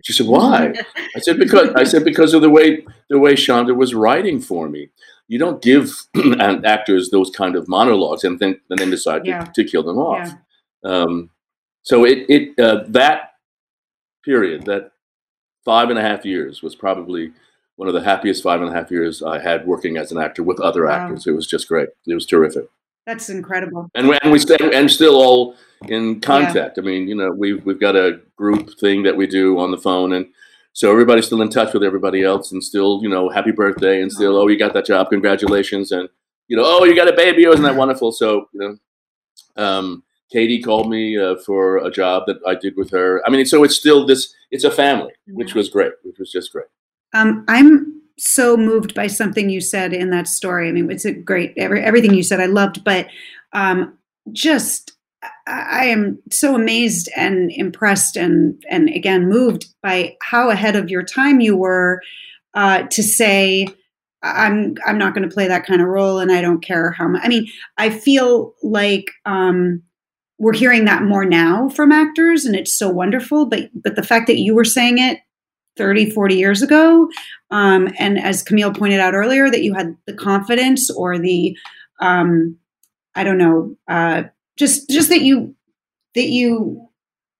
She 0.02 0.14
said, 0.14 0.26
"Why?" 0.26 0.74
I 1.16 1.20
said, 1.20 1.38
"Because 1.38 1.70
I 1.76 1.84
said 1.84 2.04
because 2.04 2.34
of 2.34 2.42
the 2.42 2.50
way 2.50 2.84
the 3.10 3.20
way 3.20 3.34
Shonda 3.34 3.76
was 3.76 3.94
writing 3.94 4.42
for 4.42 4.68
me. 4.68 4.90
You 5.28 5.40
don't 5.40 5.62
give 5.62 5.92
actors 6.40 7.10
those 7.10 7.30
kind 7.30 7.56
of 7.56 7.68
monologues 7.68 8.24
and 8.24 8.40
then 8.40 8.60
and 8.70 8.80
then 8.80 8.90
decide 8.90 9.26
yeah. 9.26 9.46
to, 9.46 9.64
to, 9.64 9.70
kill 9.70 9.84
them 9.84 9.98
off." 9.98 10.34
Yeah. 10.84 10.92
Um, 10.92 11.30
so 11.84 12.06
it 12.06 12.26
it 12.30 12.60
uh, 12.60 12.84
that 12.88 13.34
period 14.24 14.66
that 14.66 14.92
five 15.64 15.90
and 15.90 16.00
a 16.00 16.02
half 16.02 16.26
years 16.26 16.62
was 16.62 16.76
probably 16.76 17.32
one 17.76 17.88
of 17.88 17.94
the 17.94 18.02
happiest 18.02 18.44
five 18.44 18.62
and 18.62 18.70
a 18.70 18.74
half 18.74 18.92
years 18.92 19.22
I 19.22 19.40
had 19.40 19.68
working 19.68 19.98
as 19.98 20.12
an 20.12 20.18
actor 20.18 20.44
with 20.44 20.60
other 20.60 20.86
wow. 20.86 20.92
actors. 20.92 21.28
It 21.28 21.32
was 21.32 21.48
just 21.48 21.68
great. 21.68 21.90
It 22.08 22.14
was 22.14 22.26
terrific. 22.26 22.70
That's 23.06 23.30
incredible. 23.30 23.90
And 23.94 24.08
we, 24.08 24.18
and 24.24 24.32
we 24.32 24.40
stay 24.40 24.58
and 24.74 24.90
still 24.90 25.16
all 25.16 25.56
in 25.88 26.22
contact. 26.22 26.78
Yeah. 26.78 26.84
I 26.84 26.86
mean, 26.86 27.08
you 27.08 27.16
know, 27.16 27.32
we've 27.32 27.64
we've 27.66 27.80
got 27.80 27.96
a 27.96 28.20
group 28.36 28.80
thing 28.80 29.04
that 29.04 29.16
we 29.16 29.28
do 29.28 29.60
on 29.60 29.72
the 29.72 29.78
phone, 29.78 30.14
and 30.14 30.26
so 30.76 30.92
everybody's 30.92 31.26
still 31.26 31.42
in 31.42 31.50
touch 31.50 31.74
with 31.74 31.84
everybody 31.84 32.22
else, 32.22 32.52
and 32.52 32.62
still, 32.62 33.00
you 33.02 33.08
know, 33.08 33.30
happy 33.30 33.52
birthday, 33.52 34.02
and 34.02 34.12
still, 34.12 34.36
oh, 34.36 34.48
you 34.50 34.60
got 34.60 34.74
that 34.74 34.86
job, 34.86 35.10
congratulations, 35.10 35.94
and 35.94 36.10
you 36.50 36.58
know, 36.58 36.64
oh, 36.66 36.84
you 36.84 36.94
got 36.94 37.08
a 37.08 37.16
baby, 37.16 37.48
oh, 37.48 37.54
isn't 37.54 37.64
that 37.64 37.78
wonderful? 37.78 38.12
So, 38.12 38.50
you 38.52 38.60
know, 38.60 39.64
um, 39.64 40.04
Katie 40.30 40.62
called 40.62 40.90
me 40.90 41.18
uh, 41.18 41.38
for 41.38 41.78
a 41.78 41.90
job 41.90 42.24
that 42.28 42.38
I 42.46 42.56
did 42.56 42.76
with 42.76 42.92
her. 42.92 43.24
I 43.26 43.30
mean, 43.30 43.46
so 43.46 43.64
it's 43.64 43.78
still 43.78 44.06
this. 44.06 44.36
It's 44.52 44.66
a 44.66 44.70
family, 44.72 45.14
which 45.30 45.56
was 45.56 45.70
great, 45.70 45.94
which 46.04 46.20
was 46.20 46.30
just 46.30 46.52
great. 46.52 46.68
Um, 47.14 47.46
I'm 47.48 48.02
so 48.18 48.58
moved 48.58 48.94
by 48.94 49.08
something 49.08 49.50
you 49.50 49.62
said 49.62 49.94
in 49.94 50.10
that 50.10 50.28
story. 50.28 50.68
I 50.68 50.74
mean, 50.74 50.92
it's 50.92 51.06
a 51.06 51.14
great 51.14 51.54
every, 51.56 51.82
everything 51.82 52.14
you 52.14 52.24
said. 52.24 52.42
I 52.42 52.48
loved, 52.48 52.84
but 52.84 53.08
um, 53.54 53.98
just 54.34 54.92
I 55.48 55.86
am 55.86 56.20
so 56.32 56.56
amazed 56.56 57.10
and 57.16 57.52
impressed 57.52 58.16
and 58.16 58.62
and 58.70 58.90
again 58.90 59.28
moved 59.28 59.68
by 59.82 60.16
how 60.22 60.50
ahead 60.50 60.76
of 60.76 60.90
your 60.90 61.04
time 61.04 61.40
you 61.40 61.56
were 61.56 62.02
uh, 62.54 62.84
to 62.84 63.04
say 63.04 63.68
I'm 64.24 64.76
I'm 64.86 64.98
not 64.98 65.14
going 65.14 65.28
to 65.28 65.34
play 65.34 65.48
that 65.48 65.66
kind 65.66 65.82
of 65.82 65.88
role 65.88 66.20
and 66.20 66.32
I 66.32 66.42
don't 66.42 66.64
care 66.64 66.92
how 66.92 67.08
much. 67.08 67.22
I 67.24 67.28
mean, 67.28 67.48
I 67.78 67.90
feel 67.90 68.54
like 68.64 69.12
um, 69.26 69.84
we're 70.40 70.54
hearing 70.54 70.86
that 70.86 71.04
more 71.04 71.26
now 71.26 71.70
from 71.70 71.92
actors 71.92 72.46
and 72.46 72.56
it's 72.56 72.78
so 72.78 72.90
wonderful. 72.90 73.46
But 73.46 73.70
but 73.74 73.96
the 73.96 74.04
fact 74.04 74.28
that 74.28 74.40
you 74.40 74.56
were 74.56 74.66
saying 74.66 74.98
it 74.98 75.20
30, 75.78 76.12
40 76.12 76.36
years 76.36 76.62
ago. 76.62 77.10
Um, 77.52 77.94
and 78.00 78.20
as 78.20 78.44
Camille 78.44 78.74
pointed 78.74 79.00
out 79.00 79.14
earlier, 79.14 79.50
that 79.50 79.64
you 79.64 79.74
had 79.74 79.96
the 80.08 80.14
confidence 80.14 80.90
or 80.90 81.20
the, 81.20 81.58
um, 82.00 82.58
I 83.14 83.24
don't 83.24 83.38
know, 83.38 83.76
uh, 83.88 84.24
just 84.58 84.90
just 84.90 85.10
that 85.10 85.22
you 85.22 85.56
that 86.16 86.28
you, 86.28 86.88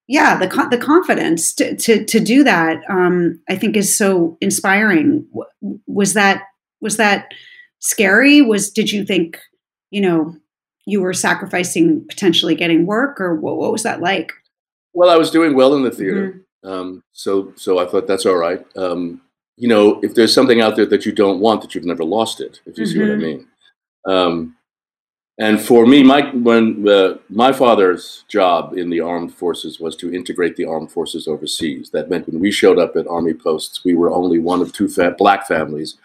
yeah, 0.08 0.38
the 0.38 0.48
the 0.70 0.78
confidence 0.78 1.54
to 1.56 1.76
to 1.78 2.06
to 2.06 2.20
do 2.20 2.44
that. 2.44 2.82
Um, 2.90 3.40
I 3.50 3.56
think 3.56 3.76
is 3.76 3.98
so 3.98 4.38
inspiring. 4.42 5.28
Was 5.88 6.14
that 6.14 6.44
was 6.82 6.98
that 6.98 7.34
scary? 7.80 8.42
Was 8.42 8.70
did 8.70 8.92
you 8.92 9.06
think, 9.06 9.40
you 9.92 10.02
know, 10.02 10.36
you 10.86 11.02
were 11.02 11.14
sacrificing 11.14 12.06
potentially 12.08 12.56
getting 12.56 12.86
work, 12.86 13.20
or 13.20 13.36
what, 13.36 13.58
what 13.58 13.72
was 13.72 13.84
that 13.84 14.02
like? 14.02 14.32
Well, 14.94 15.10
I 15.10 15.18
was 15.18 15.32
doing 15.32 15.56
well 15.56 15.76
in 15.76 15.84
the 15.84 15.92
theater. 15.92 16.30
Mm-hmm 16.30 16.40
um, 16.66 17.04
so, 17.14 17.54
so 17.56 17.78
I 17.80 17.86
thought 17.86 18.08
that's 18.08 18.26
all 18.26 18.36
right. 18.36 18.66
Um, 18.76 19.22
you 19.56 19.68
know, 19.68 20.00
if 20.02 20.16
there's 20.16 20.34
something 20.34 20.62
out 20.62 20.76
there 20.76 20.88
that 20.88 21.06
you 21.06 21.12
don't 21.12 21.40
want, 21.40 21.62
that 21.62 21.76
you've 21.76 21.86
never 21.86 22.04
lost 22.04 22.42
it. 22.42 22.60
If 22.66 22.78
you 22.78 22.84
mm-hmm. 22.84 22.94
see 22.94 23.00
what 23.00 23.10
I 23.10 23.14
mm-hmm. 23.14 23.22
mean. 23.22 23.48
Um, 24.08 24.58
and 25.38 25.62
for 25.62 25.86
me, 25.86 26.04
my 26.04 26.30
when 26.34 26.88
uh, 26.88 27.18
my 27.30 27.52
father's 27.52 28.24
job 28.28 28.78
in 28.78 28.90
the 28.90 29.02
armed 29.02 29.34
forces 29.34 29.80
was 29.80 29.96
to 29.98 30.14
integrate 30.14 30.56
the 30.56 30.66
armed 30.66 30.92
forces 30.92 31.28
overseas. 31.28 31.90
That 31.92 32.10
meant 32.10 32.28
when 32.28 32.40
we 32.40 32.52
showed 32.52 32.80
up 32.80 32.96
at 32.96 33.08
army 33.08 33.34
posts, 33.34 33.84
we 33.84 33.96
were 33.96 34.12
only 34.12 34.40
one 34.40 34.62
of 34.62 34.74
two 34.74 34.88
fa- 34.88 35.16
black 35.18 35.48
families 35.48 35.98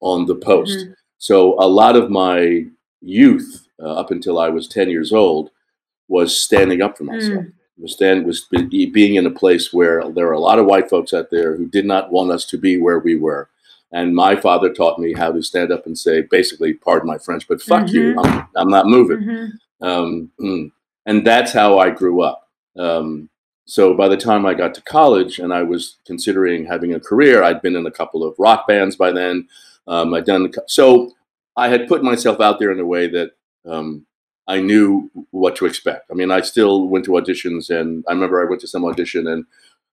on 0.00 0.26
the 0.26 0.36
post. 0.36 0.78
Mm-hmm. 0.78 0.92
So 1.18 1.54
a 1.60 1.66
lot 1.66 1.96
of 1.96 2.10
my 2.10 2.66
youth, 3.00 3.66
uh, 3.82 3.94
up 3.94 4.10
until 4.10 4.38
I 4.38 4.48
was 4.50 4.68
ten 4.68 4.88
years 4.88 5.12
old, 5.12 5.50
was 6.08 6.40
standing 6.40 6.82
up 6.82 6.96
for 6.96 7.04
myself. 7.04 7.44
Mm 7.44 7.52
was 7.78 7.92
stand 7.92 8.24
was 8.24 8.46
being 8.50 9.16
in 9.16 9.26
a 9.26 9.30
place 9.30 9.72
where 9.72 10.10
there 10.10 10.26
are 10.28 10.32
a 10.32 10.40
lot 10.40 10.58
of 10.58 10.66
white 10.66 10.88
folks 10.88 11.12
out 11.12 11.30
there 11.30 11.56
who 11.56 11.66
did 11.66 11.84
not 11.84 12.10
want 12.10 12.30
us 12.30 12.46
to 12.46 12.58
be 12.58 12.78
where 12.78 12.98
we 12.98 13.16
were. 13.16 13.48
And 13.92 14.14
my 14.14 14.36
father 14.36 14.72
taught 14.72 14.98
me 14.98 15.12
how 15.12 15.32
to 15.32 15.42
stand 15.42 15.72
up 15.72 15.86
and 15.86 15.96
say, 15.96 16.22
basically, 16.22 16.74
pardon 16.74 17.06
my 17.06 17.18
French, 17.18 17.46
but 17.48 17.62
fuck 17.62 17.84
mm-hmm. 17.84 17.96
you, 17.96 18.18
I'm, 18.18 18.48
I'm, 18.56 18.68
not 18.68 18.86
moving. 18.86 19.18
Mm-hmm. 19.18 19.84
Um, 19.86 20.30
mm. 20.40 20.70
and 21.06 21.26
that's 21.26 21.52
how 21.52 21.78
I 21.78 21.90
grew 21.90 22.22
up. 22.22 22.48
Um, 22.76 23.30
so 23.64 23.94
by 23.94 24.08
the 24.08 24.16
time 24.16 24.46
I 24.46 24.54
got 24.54 24.74
to 24.74 24.82
college 24.82 25.38
and 25.38 25.52
I 25.52 25.62
was 25.62 25.96
considering 26.06 26.66
having 26.66 26.94
a 26.94 27.00
career, 27.00 27.42
I'd 27.42 27.62
been 27.62 27.76
in 27.76 27.86
a 27.86 27.90
couple 27.90 28.22
of 28.22 28.34
rock 28.38 28.66
bands 28.66 28.96
by 28.96 29.10
then. 29.12 29.48
Um, 29.88 30.14
I'd 30.14 30.24
done 30.24 30.52
so. 30.66 31.12
I 31.56 31.68
had 31.68 31.88
put 31.88 32.02
myself 32.02 32.40
out 32.40 32.58
there 32.58 32.70
in 32.70 32.80
a 32.80 32.86
way 32.86 33.08
that 33.08 33.30
um, 33.64 34.06
I 34.46 34.60
knew 34.60 35.10
what 35.30 35.56
to 35.56 35.66
expect. 35.66 36.10
I 36.10 36.14
mean, 36.14 36.30
I 36.30 36.40
still 36.42 36.86
went 36.86 37.04
to 37.06 37.12
auditions, 37.12 37.70
and 37.70 38.04
I 38.08 38.12
remember 38.12 38.40
I 38.40 38.48
went 38.48 38.60
to 38.60 38.68
some 38.68 38.84
audition, 38.84 39.26
and 39.26 39.44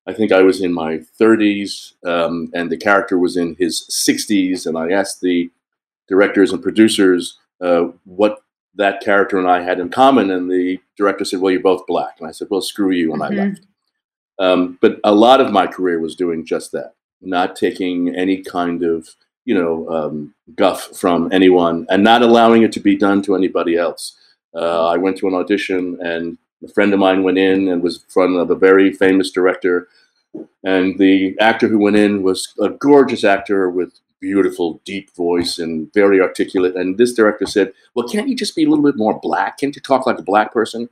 I 0.05 0.13
think 0.13 0.31
I 0.31 0.41
was 0.41 0.61
in 0.61 0.73
my 0.73 0.99
30s, 1.19 1.93
um, 2.05 2.51
and 2.53 2.69
the 2.69 2.77
character 2.77 3.17
was 3.17 3.37
in 3.37 3.55
his 3.57 3.87
60s, 3.89 4.65
and 4.65 4.77
I 4.77 4.91
asked 4.91 5.21
the 5.21 5.49
directors 6.07 6.51
and 6.51 6.61
producers 6.61 7.37
uh, 7.61 7.85
what 8.03 8.39
that 8.75 9.01
character 9.01 9.37
and 9.37 9.47
I 9.47 9.61
had 9.61 9.79
in 9.79 9.89
common, 9.89 10.31
and 10.31 10.49
the 10.49 10.79
director 10.97 11.23
said, 11.23 11.39
"Well, 11.39 11.51
you're 11.51 11.61
both 11.61 11.87
black," 11.87 12.19
and 12.19 12.27
I 12.27 12.31
said, 12.31 12.47
"Well, 12.49 12.61
screw 12.61 12.91
you," 12.91 13.13
and 13.13 13.21
mm-hmm. 13.21 13.39
I 13.39 13.43
left. 13.43 13.61
Um, 14.39 14.77
but 14.81 14.99
a 15.03 15.13
lot 15.13 15.39
of 15.39 15.51
my 15.51 15.67
career 15.67 15.99
was 15.99 16.15
doing 16.15 16.43
just 16.45 16.71
that, 16.71 16.95
not 17.21 17.55
taking 17.55 18.13
any 18.15 18.41
kind 18.41 18.83
of 18.83 19.07
you 19.45 19.55
know, 19.55 19.89
um, 19.89 20.33
guff 20.55 20.89
from 20.95 21.31
anyone 21.31 21.85
and 21.89 22.03
not 22.03 22.21
allowing 22.21 22.63
it 22.63 22.71
to 22.73 22.79
be 22.79 22.95
done 22.95 23.21
to 23.23 23.35
anybody 23.35 23.75
else. 23.75 24.17
Uh, 24.55 24.87
I 24.87 24.97
went 24.97 25.17
to 25.17 25.27
an 25.27 25.33
audition 25.33 25.97
and 26.01 26.37
a 26.63 26.67
friend 26.69 26.93
of 26.93 26.99
mine 26.99 27.23
went 27.23 27.37
in 27.37 27.67
and 27.67 27.81
was 27.81 27.97
in 27.97 28.09
front 28.09 28.37
of 28.37 28.49
a 28.49 28.55
very 28.55 28.91
famous 28.91 29.31
director. 29.31 29.87
And 30.63 30.97
the 30.97 31.37
actor 31.39 31.67
who 31.67 31.79
went 31.79 31.95
in 31.95 32.23
was 32.23 32.53
a 32.59 32.69
gorgeous 32.69 33.23
actor 33.23 33.69
with 33.69 33.99
beautiful, 34.19 34.81
deep 34.85 35.13
voice 35.15 35.59
and 35.59 35.93
very 35.93 36.21
articulate. 36.21 36.75
And 36.75 36.97
this 36.97 37.13
director 37.13 37.45
said, 37.45 37.73
Well, 37.93 38.07
can't 38.07 38.29
you 38.29 38.35
just 38.35 38.55
be 38.55 38.63
a 38.63 38.69
little 38.69 38.83
bit 38.83 38.97
more 38.97 39.19
black? 39.19 39.59
Can't 39.59 39.75
you 39.75 39.81
talk 39.81 40.07
like 40.07 40.17
a 40.17 40.23
black 40.23 40.53
person? 40.53 40.89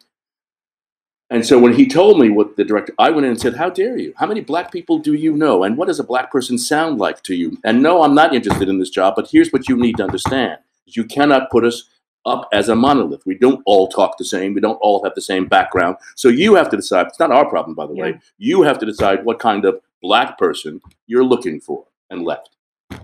And 1.29 1.45
so 1.45 1.57
when 1.57 1.71
he 1.73 1.88
told 1.88 2.19
me 2.19 2.29
what 2.29 2.57
the 2.57 2.65
director, 2.65 2.93
I 2.99 3.10
went 3.10 3.23
in 3.23 3.31
and 3.31 3.39
said, 3.39 3.55
How 3.55 3.69
dare 3.69 3.97
you? 3.97 4.13
How 4.17 4.27
many 4.27 4.41
black 4.41 4.69
people 4.69 4.99
do 4.99 5.13
you 5.13 5.36
know? 5.36 5.63
And 5.63 5.77
what 5.77 5.88
does 5.88 5.99
a 5.99 6.03
black 6.03 6.29
person 6.29 6.57
sound 6.57 6.99
like 6.99 7.23
to 7.23 7.34
you? 7.34 7.57
And 7.63 7.81
no, 7.81 8.03
I'm 8.03 8.13
not 8.13 8.36
interested 8.36 8.67
in 8.67 8.79
this 8.79 8.89
job, 8.89 9.13
but 9.15 9.29
here's 9.31 9.51
what 9.51 9.69
you 9.69 9.77
need 9.77 9.95
to 9.97 10.03
understand. 10.03 10.60
You 10.86 11.05
cannot 11.05 11.49
put 11.49 11.63
us 11.63 11.86
up 12.25 12.47
as 12.53 12.69
a 12.69 12.75
monolith. 12.75 13.25
We 13.25 13.36
don't 13.38 13.62
all 13.65 13.88
talk 13.88 14.17
the 14.17 14.25
same. 14.25 14.53
We 14.53 14.62
don't 14.62 14.77
all 14.81 15.03
have 15.03 15.15
the 15.15 15.21
same 15.21 15.47
background. 15.47 15.97
So 16.15 16.29
you 16.29 16.55
have 16.55 16.69
to 16.69 16.77
decide. 16.77 17.07
It's 17.07 17.19
not 17.19 17.31
our 17.31 17.49
problem, 17.49 17.75
by 17.75 17.88
the 17.88 17.93
yeah. 17.93 18.03
way. 18.03 18.19
You 18.38 18.62
have 18.63 18.79
to 18.79 18.86
decide 18.86 19.25
what 19.25 19.39
kind 19.39 19.65
of 19.65 19.79
black 20.01 20.38
person 20.38 20.81
you're 21.07 21.23
looking 21.23 21.60
for 21.60 21.86
and 22.10 22.23
left. 22.23 22.57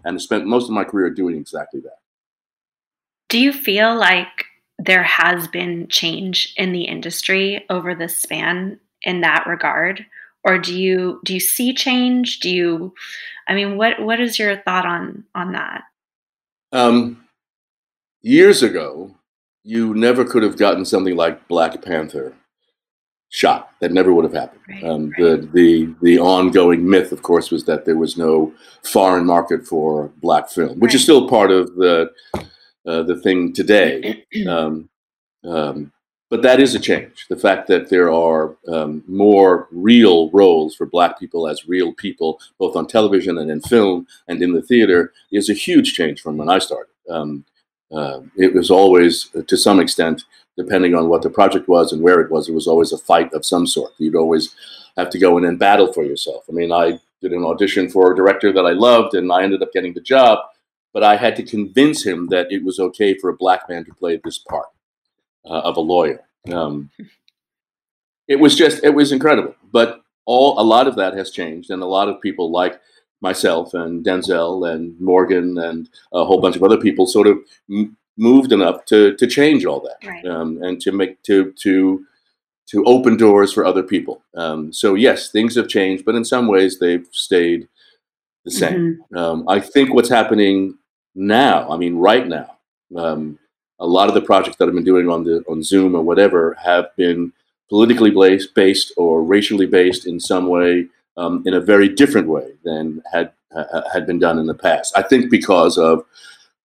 And 0.03 0.15
I 0.15 0.17
spent 0.17 0.45
most 0.45 0.65
of 0.65 0.71
my 0.71 0.83
career 0.83 1.09
doing 1.09 1.35
exactly 1.35 1.79
that. 1.81 1.97
Do 3.29 3.39
you 3.39 3.51
feel 3.51 3.95
like 3.95 4.45
there 4.79 5.03
has 5.03 5.47
been 5.47 5.87
change 5.87 6.53
in 6.57 6.71
the 6.71 6.83
industry 6.83 7.65
over 7.69 7.95
the 7.95 8.07
span 8.07 8.79
in 9.03 9.21
that 9.21 9.45
regard 9.47 10.05
or 10.43 10.57
do 10.57 10.77
you 10.77 11.19
do 11.23 11.33
you 11.33 11.39
see 11.39 11.73
change 11.73 12.39
do 12.39 12.49
you 12.49 12.93
i 13.47 13.53
mean 13.53 13.77
what 13.77 13.99
what 14.01 14.19
is 14.19 14.39
your 14.39 14.57
thought 14.61 14.85
on 14.85 15.23
on 15.35 15.51
that 15.51 15.83
um 16.71 17.23
years 18.27 18.63
ago 18.63 19.13
you 19.63 19.93
never 19.93 20.23
could 20.23 20.43
have 20.43 20.57
gotten 20.57 20.85
something 20.85 21.15
like 21.15 21.47
black 21.47 21.81
panther 21.81 22.33
shot 23.29 23.71
that 23.81 23.91
never 23.91 24.13
would 24.13 24.23
have 24.23 24.33
happened 24.33 24.61
right, 24.69 24.83
um, 24.83 25.09
right. 25.09 25.19
the 25.19 25.49
the 25.53 25.95
the 26.01 26.19
ongoing 26.19 26.87
myth 26.89 27.11
of 27.11 27.21
course 27.21 27.51
was 27.51 27.65
that 27.65 27.85
there 27.85 27.97
was 27.97 28.17
no 28.17 28.53
foreign 28.83 29.25
market 29.25 29.65
for 29.65 30.09
black 30.17 30.49
film 30.49 30.79
which 30.79 30.89
right. 30.89 30.95
is 30.95 31.03
still 31.03 31.27
part 31.27 31.51
of 31.51 31.75
the 31.75 32.09
uh, 32.87 33.03
the 33.03 33.17
thing 33.17 33.53
today. 33.53 34.23
Um, 34.47 34.89
um, 35.43 35.91
but 36.29 36.41
that 36.41 36.59
is 36.59 36.75
a 36.75 36.79
change. 36.79 37.25
The 37.29 37.37
fact 37.37 37.67
that 37.67 37.89
there 37.89 38.11
are 38.11 38.57
um, 38.67 39.03
more 39.07 39.67
real 39.71 40.29
roles 40.31 40.75
for 40.75 40.85
Black 40.85 41.17
people 41.17 41.47
as 41.47 41.67
real 41.67 41.93
people, 41.93 42.39
both 42.59 42.75
on 42.75 42.85
television 42.85 43.37
and 43.37 43.49
in 43.49 43.61
film 43.61 44.07
and 44.27 44.41
in 44.41 44.53
the 44.53 44.61
theater, 44.61 45.13
is 45.31 45.49
a 45.49 45.53
huge 45.53 45.93
change 45.93 46.21
from 46.21 46.37
when 46.37 46.49
I 46.49 46.59
started. 46.59 46.91
Uh, 47.91 48.21
it 48.35 48.53
was 48.53 48.69
always, 48.69 49.29
uh, 49.35 49.41
to 49.47 49.57
some 49.57 49.79
extent, 49.79 50.23
depending 50.57 50.95
on 50.95 51.07
what 51.07 51.21
the 51.21 51.29
project 51.29 51.67
was 51.67 51.93
and 51.93 52.01
where 52.01 52.19
it 52.19 52.31
was, 52.31 52.49
it 52.49 52.53
was 52.53 52.67
always 52.67 52.91
a 52.91 52.97
fight 52.97 53.33
of 53.33 53.45
some 53.45 53.65
sort. 53.65 53.93
You'd 53.97 54.15
always 54.15 54.55
have 54.97 55.09
to 55.11 55.19
go 55.19 55.37
in 55.37 55.45
and 55.45 55.59
battle 55.59 55.93
for 55.93 56.03
yourself. 56.03 56.45
I 56.49 56.51
mean, 56.51 56.71
I 56.71 56.99
did 57.21 57.31
an 57.31 57.43
audition 57.43 57.89
for 57.89 58.11
a 58.11 58.15
director 58.15 58.51
that 58.51 58.65
I 58.65 58.71
loved, 58.71 59.13
and 59.13 59.31
I 59.31 59.43
ended 59.43 59.61
up 59.61 59.71
getting 59.71 59.93
the 59.93 60.01
job 60.01 60.39
but 60.97 61.03
I 61.03 61.15
had 61.15 61.35
to 61.35 61.43
convince 61.43 62.03
him 62.03 62.25
that 62.29 62.51
it 62.51 62.63
was 62.63 62.79
okay 62.79 63.13
for 63.13 63.29
a 63.29 63.37
black 63.37 63.69
man 63.69 63.85
to 63.85 63.93
play 63.93 64.19
this 64.23 64.39
part 64.39 64.65
uh, 65.45 65.59
of 65.59 65.77
a 65.77 65.79
lawyer. 65.79 66.21
Um, 66.51 66.89
it 68.27 68.37
was 68.37 68.55
just, 68.55 68.83
it 68.83 68.95
was 68.95 69.11
incredible. 69.11 69.53
But 69.71 70.01
all 70.25 70.59
a 70.59 70.63
lot 70.63 70.87
of 70.87 70.95
that 70.95 71.13
has 71.13 71.29
changed, 71.29 71.69
and 71.69 71.83
a 71.83 71.85
lot 71.85 72.09
of 72.09 72.19
people 72.19 72.51
like 72.51 72.81
myself 73.21 73.73
and 73.73 74.05
Denzel 74.05 74.69
and 74.69 74.99
Morgan 74.99 75.57
and 75.57 75.89
a 76.13 76.23
whole 76.23 76.39
bunch 76.39 76.55
of 76.55 76.63
other 76.63 76.77
people 76.77 77.07
sort 77.07 77.27
of 77.27 77.39
m- 77.69 77.97
moved 78.17 78.51
enough 78.51 78.85
to 78.85 79.15
to 79.15 79.27
change 79.27 79.65
all 79.65 79.79
that 79.81 80.07
right. 80.07 80.25
um, 80.25 80.61
and 80.61 80.79
to 80.81 80.91
make 80.91 81.21
to 81.23 81.53
to 81.63 82.05
to 82.67 82.83
open 82.85 83.15
doors 83.15 83.53
for 83.53 83.65
other 83.65 83.83
people. 83.83 84.21
Um, 84.35 84.73
so 84.73 84.93
yes, 84.93 85.31
things 85.31 85.55
have 85.55 85.67
changed, 85.67 86.03
but 86.05 86.15
in 86.15 86.25
some 86.25 86.47
ways 86.47 86.79
they've 86.79 87.07
stayed 87.11 87.67
the 88.43 88.51
same. 88.51 88.99
Mm-hmm. 89.11 89.17
Um, 89.17 89.45
I 89.47 89.59
think 89.59 89.93
what's 89.93 90.09
happening 90.09 90.77
now. 91.15 91.69
I 91.69 91.77
mean, 91.77 91.95
right 91.95 92.27
now, 92.27 92.57
um, 92.95 93.39
a 93.79 93.87
lot 93.87 94.09
of 94.09 94.15
the 94.15 94.21
projects 94.21 94.57
that 94.57 94.67
I've 94.67 94.73
been 94.73 94.83
doing 94.83 95.09
on 95.09 95.23
the 95.23 95.43
on 95.47 95.63
Zoom 95.63 95.95
or 95.95 96.01
whatever 96.01 96.57
have 96.63 96.95
been 96.95 97.33
politically 97.69 98.11
based, 98.11 98.55
based 98.55 98.93
or 98.97 99.23
racially 99.23 99.65
based 99.65 100.07
in 100.07 100.19
some 100.19 100.47
way, 100.47 100.87
um, 101.17 101.43
in 101.45 101.53
a 101.53 101.61
very 101.61 101.89
different 101.89 102.27
way 102.27 102.53
than 102.63 103.01
had 103.11 103.31
uh, 103.55 103.81
had 103.91 104.05
been 104.05 104.19
done 104.19 104.39
in 104.39 104.45
the 104.45 104.53
past. 104.53 104.95
I 104.95 105.01
think 105.01 105.29
because 105.29 105.77
of 105.77 106.03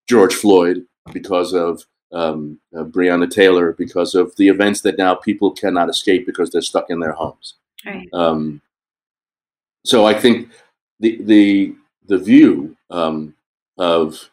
George 0.07 0.33
Floyd, 0.33 0.85
because 1.11 1.53
of 1.53 1.85
um, 2.11 2.59
uh, 2.77 2.83
Breonna 2.83 3.29
Taylor, 3.29 3.73
because 3.73 4.15
of 4.15 4.35
the 4.35 4.47
events 4.47 4.81
that 4.81 4.97
now 4.97 5.15
people 5.15 5.51
cannot 5.51 5.89
escape 5.89 6.25
because 6.25 6.51
they're 6.51 6.61
stuck 6.61 6.89
in 6.89 6.99
their 6.99 7.13
homes. 7.13 7.55
Right. 7.85 8.07
Um, 8.13 8.61
so 9.85 10.05
I 10.05 10.13
think 10.13 10.49
the 10.99 11.17
the 11.21 11.75
the 12.05 12.17
view 12.17 12.77
um, 12.89 13.33
of 13.77 14.29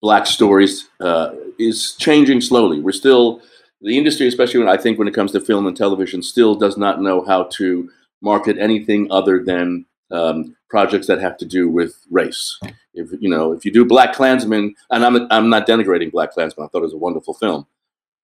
black 0.00 0.26
stories 0.26 0.88
uh, 1.00 1.32
is 1.58 1.94
changing 1.96 2.40
slowly. 2.40 2.80
We're 2.80 2.92
still 2.92 3.42
the 3.80 3.96
industry, 3.96 4.26
especially 4.26 4.60
when 4.60 4.68
I 4.68 4.76
think 4.76 4.98
when 4.98 5.08
it 5.08 5.14
comes 5.14 5.32
to 5.32 5.40
film 5.40 5.66
and 5.66 5.76
television, 5.76 6.22
still 6.22 6.54
does 6.54 6.76
not 6.76 7.00
know 7.00 7.24
how 7.24 7.44
to 7.44 7.90
market 8.20 8.56
anything 8.58 9.06
other 9.10 9.42
than 9.42 9.86
um, 10.10 10.56
projects 10.70 11.06
that 11.06 11.20
have 11.20 11.36
to 11.38 11.44
do 11.44 11.68
with 11.68 11.96
race. 12.10 12.58
If 12.94 13.10
you 13.20 13.28
know, 13.28 13.52
if 13.52 13.64
you 13.64 13.72
do 13.72 13.84
Black 13.84 14.14
Klansman, 14.14 14.74
and 14.90 15.04
I'm 15.04 15.26
I'm 15.30 15.48
not 15.48 15.66
denigrating 15.66 16.10
Black 16.10 16.32
Klansman, 16.32 16.66
I 16.66 16.68
thought 16.68 16.78
it 16.78 16.82
was 16.82 16.94
a 16.94 16.98
wonderful 16.98 17.34
film, 17.34 17.66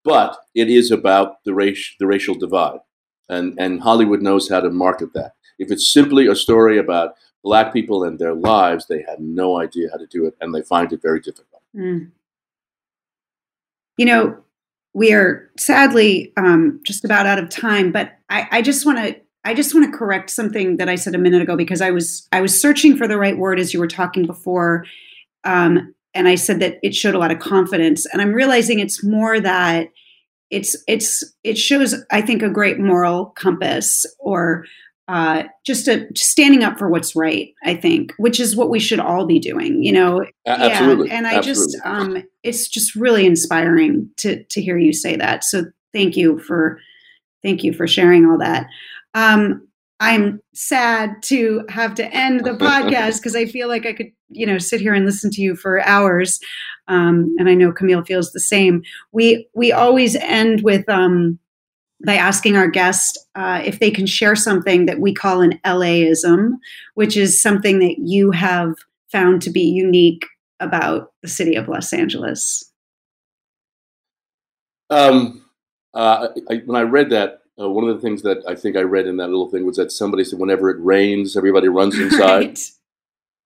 but 0.03 0.37
it 0.55 0.69
is 0.69 0.91
about 0.91 1.45
the 1.45 1.55
race, 1.55 1.95
the 1.99 2.07
racial 2.07 2.35
divide, 2.35 2.81
and 3.29 3.59
and 3.59 3.81
Hollywood 3.81 4.23
knows 4.23 4.49
how 4.49 4.61
to 4.61 4.71
market 4.71 5.13
that. 5.15 5.35
If 5.59 5.71
it's 5.71 5.93
simply 5.93 6.27
a 6.27 6.35
story 6.35 6.79
about 6.79 7.15
black 7.45 7.73
people 7.73 8.05
and 8.05 8.19
their 8.19 8.35
lives, 8.35 8.87
they 8.87 9.05
had 9.09 9.21
no 9.21 9.61
idea 9.61 9.89
how 9.93 9.99
to 9.99 10.07
do 10.07 10.27
it, 10.27 10.35
and 10.41 10.55
they 10.55 10.63
find 10.63 10.93
it 10.93 11.03
very 11.03 11.21
difficult. 11.21 11.63
Mm. 11.77 12.11
You 13.97 14.07
know, 14.07 14.39
we 14.93 15.13
are 15.13 15.51
sadly 15.59 16.33
um, 16.37 16.81
just 16.85 17.05
about 17.05 17.27
out 17.27 17.39
of 17.39 17.49
time, 17.49 17.93
but 17.93 18.13
I, 18.31 18.49
I 18.51 18.63
just 18.63 18.87
want 18.87 18.99
to 18.99 19.17
I 19.45 19.55
just 19.55 19.75
want 19.75 19.91
to 19.91 19.97
correct 19.97 20.31
something 20.31 20.79
that 20.79 20.89
I 20.89 20.95
said 20.95 21.15
a 21.15 21.19
minute 21.19 21.43
ago 21.43 21.57
because 21.57 21.81
I 21.81 21.91
was 21.91 22.27
I 22.33 22.41
was 22.41 22.59
searching 22.59 22.97
for 22.97 23.07
the 23.07 23.19
right 23.19 23.37
word 23.37 23.61
as 23.61 23.75
you 23.75 23.81
were 23.81 23.87
talking 23.87 24.27
before, 24.27 24.85
um, 25.45 25.95
and 26.15 26.29
I 26.29 26.35
said 26.35 26.61
that 26.61 26.79
it 26.83 26.95
showed 26.95 27.15
a 27.15 27.19
lot 27.19 27.31
of 27.31 27.39
confidence, 27.39 28.07
and 28.07 28.23
I'm 28.23 28.33
realizing 28.33 28.79
it's 28.79 29.05
more 29.05 29.41
that 29.41 29.89
it's 30.51 30.77
it's 30.87 31.23
it 31.43 31.59
shows 31.59 31.95
I 32.11 32.21
think 32.21 32.43
a 32.43 32.49
great 32.49 32.79
moral 32.79 33.27
compass 33.27 34.07
or 34.19 34.65
uh, 35.09 35.45
just 35.67 35.87
a 35.87 36.07
standing 36.15 36.63
up 36.63 36.79
for 36.79 36.89
what's 36.89 37.15
right 37.15 37.53
i 37.63 37.75
think 37.75 38.15
which 38.17 38.41
is 38.41 38.57
what 38.57 38.71
we 38.71 38.81
should 38.81 39.01
all 39.01 39.27
be 39.27 39.39
doing 39.39 39.83
you 39.83 39.93
know 39.93 40.25
absolutely 40.47 41.09
yeah, 41.09 41.15
and 41.15 41.27
i 41.27 41.35
absolutely. 41.35 41.73
just 41.73 41.87
um 41.87 42.23
it's 42.43 42.69
just 42.69 42.95
really 42.95 43.27
inspiring 43.27 44.09
to 44.17 44.43
to 44.45 44.63
hear 44.63 44.79
you 44.79 44.95
say 44.95 45.15
that 45.15 45.45
so 45.45 45.65
thank 45.93 46.17
you 46.17 46.39
for 46.39 46.79
thank 47.43 47.63
you 47.63 47.73
for 47.75 47.87
sharing 47.87 48.25
all 48.25 48.39
that 48.39 48.67
um 49.15 49.67
i'm 50.01 50.41
sad 50.55 51.11
to 51.23 51.65
have 51.69 51.95
to 51.95 52.07
end 52.15 52.45
the 52.45 52.53
podcast 52.53 53.17
because 53.21 53.37
i 53.37 53.47
feel 53.47 53.69
like 53.69 53.87
i 53.87 53.93
could 53.93 54.11
you 54.31 54.47
know 54.47 54.59
sit 54.59 54.81
here 54.81 54.95
and 54.95 55.07
listen 55.07 55.31
to 55.31 55.41
you 55.41 55.55
for 55.55 55.81
hours 55.87 56.41
um 56.89 57.35
and 57.39 57.49
i 57.49 57.55
know 57.55 57.73
camille 57.73 58.05
feels 58.05 58.33
the 58.33 58.41
same 58.41 58.83
we 59.13 59.49
we 59.55 59.73
always 59.73 60.17
end 60.17 60.63
with 60.63 60.89
um 60.89 61.39
by 62.05 62.15
asking 62.15 62.57
our 62.57 62.69
guest 62.69 63.19
uh, 63.35 63.63
if 63.65 63.79
they 63.79 63.91
can 63.91 64.07
share 64.07 64.37
something 64.37 64.87
that 64.87 65.01
we 65.01 65.15
call 65.15 65.41
an 65.41 65.59
LAism, 65.65 66.59
which 66.95 67.17
is 67.17 67.41
something 67.41 67.79
that 67.79 67.97
you 67.99 68.31
have 68.31 68.75
found 69.11 69.41
to 69.43 69.51
be 69.51 69.63
unique 69.63 70.27
about 70.61 71.13
the 71.23 71.29
city 71.29 71.55
of 71.55 71.69
Los 71.69 71.93
Angeles. 71.93 72.71
Um, 74.91 75.45
uh, 75.95 76.29
I, 76.51 76.63
when 76.67 76.81
I 76.81 76.83
read 76.85 77.11
that, 77.11 77.41
uh, 77.61 77.69
one 77.69 77.89
of 77.89 77.95
the 77.95 78.03
things 78.03 78.23
that 78.23 78.43
I 78.49 78.55
think 78.55 78.77
I 78.77 78.81
read 78.81 79.07
in 79.07 79.17
that 79.19 79.29
little 79.29 79.51
thing 79.51 79.65
was 79.65 79.77
that 79.77 79.93
somebody 79.93 80.25
said, 80.25 80.39
whenever 80.39 80.71
it 80.71 80.77
rains, 80.81 81.37
everybody 81.37 81.69
runs 81.69 81.99
inside. 81.99 82.21
right. 82.21 82.71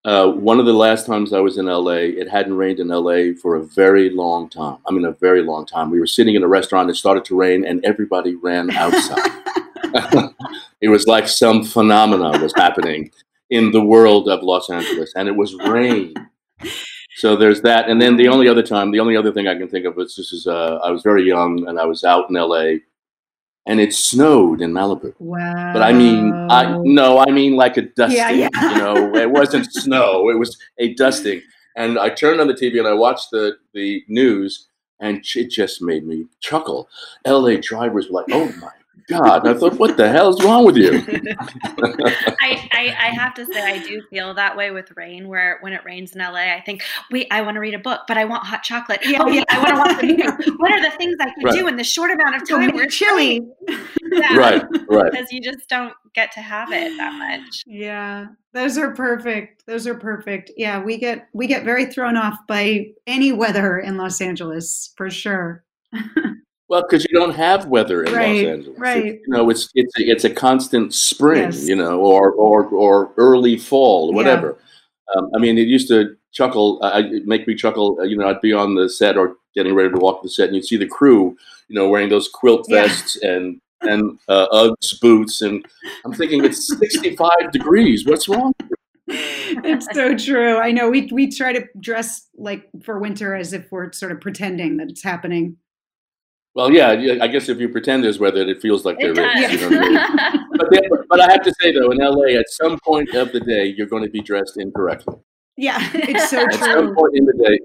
Uh, 0.05 0.31
one 0.31 0.61
of 0.61 0.65
the 0.65 0.73
last 0.73 1.07
times 1.07 1.33
I 1.33 1.41
was 1.41 1.59
in 1.59 1.67
LA, 1.67 1.91
it 1.91 2.31
hadn't 2.31 2.55
rained 2.55 2.79
in 2.79 2.89
LA 2.89 3.35
for 3.41 3.57
a 3.57 3.65
very 3.65 4.11
long 4.11 4.49
time. 4.49 4.79
I 4.87 4.93
mean, 4.93 5.05
a 5.05 5.13
very 5.13 5.43
long 5.43 5.67
time. 5.67 5.91
We 5.91 5.99
were 5.99 6.07
sitting 6.07 6.35
in 6.35 6.43
a 6.43 6.49
restaurant, 6.49 6.89
it 6.89 6.95
started 6.95 7.25
to 7.27 7.37
rain, 7.37 7.67
and 7.67 7.85
everybody 7.85 8.35
ran 8.37 8.71
outside. 8.71 9.31
it 10.81 10.89
was 10.89 11.07
like 11.07 11.29
some 11.29 11.65
phenomena 11.65 12.39
was 12.41 12.53
happening 12.57 13.11
in 13.51 13.73
the 13.73 13.83
world 13.83 14.29
of 14.29 14.43
Los 14.43 14.71
Angeles, 14.71 15.13
and 15.17 15.29
it 15.29 15.37
was 15.37 15.55
rain. 15.55 16.15
So 17.17 17.37
there's 17.37 17.63
that, 17.63 17.89
and 17.89 18.01
then 18.01 18.17
the 18.17 18.29
only 18.29 18.49
other 18.49 18.63
time, 18.63 18.93
the 18.93 19.01
only 19.01 19.17
other 19.17 19.33
thing 19.33 19.49
I 19.49 19.59
can 19.59 19.69
think 19.69 19.87
of 19.87 19.97
was 19.97 20.15
this 20.15 20.33
is 20.33 20.47
uh, 20.47 20.79
I 20.85 20.91
was 20.91 21.03
very 21.03 21.25
young 21.25 21.67
and 21.67 21.79
I 21.79 21.85
was 21.85 22.05
out 22.05 22.31
in 22.31 22.37
LA, 22.37 22.79
and 23.69 23.81
it 23.81 23.93
snowed 23.93 24.63
in 24.63 24.73
Malibu. 24.73 25.15
Wow. 25.19 25.73
But 25.73 25.83
I 25.83 25.93
mean, 25.93 26.33
I 26.51 26.79
no, 26.83 27.19
I 27.19 27.31
mean 27.31 27.55
like 27.55 27.77
a 27.77 27.83
dusting. 27.83 28.17
Yeah, 28.17 28.31
yeah. 28.31 28.49
you 28.73 28.79
know, 28.79 29.15
it 29.15 29.31
wasn't 29.31 29.67
snow; 29.73 30.31
it 30.31 30.39
was 30.39 30.59
a 30.79 30.95
dusting. 30.95 31.43
And 31.77 31.99
I 31.99 32.09
turned 32.09 32.41
on 32.41 32.49
the 32.49 32.55
TV 32.55 32.79
and 32.79 32.89
I 32.89 32.95
watched 32.95 33.31
the 33.31 33.59
the 33.75 34.03
news, 34.09 34.69
and 35.01 35.23
it 35.37 35.51
just 35.51 35.83
made 35.83 36.07
me 36.07 36.25
chuckle. 36.41 36.89
L.A. 37.25 37.59
drivers 37.59 38.09
were 38.09 38.21
like, 38.21 38.27
"Oh 38.33 38.47
my 38.61 38.73
God. 39.09 39.47
And 39.47 39.57
I 39.57 39.59
thought, 39.59 39.79
what 39.79 39.97
the 39.97 40.09
hell 40.09 40.29
is 40.29 40.45
wrong 40.45 40.65
with 40.67 40.77
you? 40.77 40.93
I, 41.65 42.69
I, 42.73 42.97
I, 42.99 43.11
have 43.15 43.35
to 43.35 43.47
say, 43.47 43.63
I 43.63 43.79
do 43.79 44.03
feel 44.11 44.35
that 44.35 44.55
way 44.57 44.71
with 44.71 44.93
rain, 44.97 45.29
where 45.29 45.59
when 45.63 45.73
it 45.73 45.83
rains 45.85 46.15
in 46.15 46.21
LA, 46.21 46.55
I 46.55 46.63
think, 46.65 46.83
wait, 47.11 47.27
I 47.31 47.41
want 47.41 47.55
to 47.55 47.61
read 47.61 47.75
a 47.75 47.79
book, 47.79 48.03
but 48.07 48.19
I 48.19 48.27
want 48.27 48.45
hot 48.45 48.63
chocolate. 48.63 49.01
Yeah, 49.03 49.19
oh, 49.23 49.29
yeah, 49.29 49.45
I 49.49 49.59
want 49.59 49.69
to 49.69 49.75
watch 49.75 50.01
the 50.01 50.07
movie. 50.07 50.51
What 50.59 50.73
are 50.73 50.83
the 50.83 50.97
things 50.97 51.17
I 51.21 51.31
can 51.31 51.45
right. 51.45 51.55
do 51.55 51.69
in 51.69 51.77
the 51.77 51.85
short 51.85 52.11
amount 52.11 52.37
of 52.37 52.49
time? 52.49 52.75
We're 52.75 52.87
chilly. 52.87 53.47
Yeah. 54.11 54.39
Right, 54.39 54.65
right. 54.89 55.13
Because 55.13 55.31
you 55.31 55.43
just 55.43 55.69
don't 55.69 55.93
get 56.15 56.33
to 56.33 56.41
have 56.41 56.73
it 56.73 56.97
that 56.97 57.13
much. 57.13 57.63
Yeah. 57.67 58.29
Those 58.55 58.79
are 58.79 58.95
perfect. 58.95 59.67
Those 59.67 59.87
are 59.87 59.95
perfect. 59.95 60.51
Yeah, 60.57 60.83
we 60.83 60.97
get 60.97 61.29
we 61.35 61.47
get 61.47 61.63
very 61.63 61.85
thrown 61.85 62.17
off 62.17 62.39
by 62.49 62.87
any 63.07 63.33
weather 63.33 63.79
in 63.79 63.99
Los 63.99 64.23
Angeles 64.23 64.95
for 64.97 65.11
sure. 65.11 65.63
Well, 66.69 66.83
because 66.83 67.07
you 67.11 67.19
don't 67.19 67.35
have 67.35 67.67
weather 67.67 68.05
in 68.05 68.13
right, 68.13 68.45
Los 68.45 68.53
Angeles. 68.53 68.79
Right. 68.79 69.05
you 69.05 69.23
know, 69.29 69.49
it's 69.49 69.71
it's 69.75 69.99
a, 69.99 70.03
it's 70.03 70.25
a 70.25 70.31
constant 70.31 70.93
spring, 70.93 71.45
yes. 71.45 71.67
you 71.67 71.75
know, 71.75 72.01
or 72.01 72.33
or 72.33 72.67
or 72.67 73.13
early 73.17 73.57
fall, 73.57 74.13
whatever. 74.13 74.59
Yeah. 74.59 75.21
Um, 75.21 75.31
I 75.35 75.39
mean, 75.39 75.57
it 75.57 75.67
used 75.67 75.89
to 75.89 76.17
chuckle, 76.33 76.79
uh, 76.83 77.03
make 77.25 77.49
me 77.49 77.55
chuckle. 77.55 77.99
Uh, 77.99 78.05
you 78.05 78.17
know, 78.17 78.29
I'd 78.29 78.43
be 78.43 78.53
on 78.53 78.75
the 78.75 78.89
set 78.91 79.17
or 79.17 79.37
getting 79.55 79.75
ready 79.75 79.91
to 79.91 79.97
walk 79.97 80.23
the 80.23 80.29
set, 80.29 80.49
and 80.49 80.57
you'd 80.57 80.67
see 80.67 80.77
the 80.77 80.87
crew, 80.87 81.37
you 81.69 81.75
know, 81.75 81.89
wearing 81.89 82.11
those 82.11 82.29
quilt 82.29 82.67
vests 82.69 83.17
yeah. 83.23 83.33
and 83.33 83.61
and 83.81 84.19
uh, 84.29 84.49
Uggs 84.49 85.01
boots, 85.01 85.41
and 85.41 85.65
I'm 86.05 86.13
thinking 86.13 86.45
it's 86.45 86.67
65 86.79 87.31
degrees. 87.53 88.07
What's 88.07 88.29
wrong? 88.29 88.53
it's 89.07 89.87
so 89.95 90.15
true. 90.15 90.59
I 90.59 90.71
know 90.71 90.91
we 90.91 91.09
we 91.13 91.31
try 91.31 91.55
to 91.55 91.65
dress 91.81 92.29
like 92.37 92.69
for 92.83 92.99
winter 92.99 93.35
as 93.35 93.55
if 93.55 93.73
we're 93.73 93.91
sort 93.93 94.13
of 94.13 94.21
pretending 94.21 94.77
that 94.79 94.91
it's 94.91 95.03
happening. 95.03 95.57
Well, 96.55 96.73
yeah, 96.73 96.91
I 97.21 97.29
guess 97.29 97.49
if 97.49 97.61
you 97.61 97.69
pretend 97.69 98.03
there's 98.03 98.19
weather, 98.19 98.41
it 98.41 98.61
feels 98.61 98.85
like 98.85 98.99
there 98.99 99.13
is. 99.13 99.63
You 99.63 99.71
know 99.71 99.81
I 99.81 99.89
mean? 99.89 100.47
but, 100.57 100.71
then, 100.71 100.83
but 101.09 101.21
I 101.21 101.31
have 101.31 101.43
to 101.43 101.55
say 101.61 101.73
though, 101.73 101.91
in 101.91 101.99
LA, 101.99 102.39
at 102.39 102.49
some 102.49 102.79
point 102.81 103.15
of 103.15 103.33
the 103.33 103.41
day, 103.41 103.67
you're 103.67 103.87
going 103.87 104.03
to 104.03 104.11
be 104.11 104.21
dressed 104.21 104.59
incorrectly. 104.59 105.15
Yeah, 105.57 105.79
it's 105.95 106.31
so 106.31 106.43
at 106.43 106.53
true. 106.53 106.69
At 106.69 106.75
some 106.75 106.95
point 106.95 107.17
in 107.17 107.27
the 107.27 107.35
day, 107.35 107.59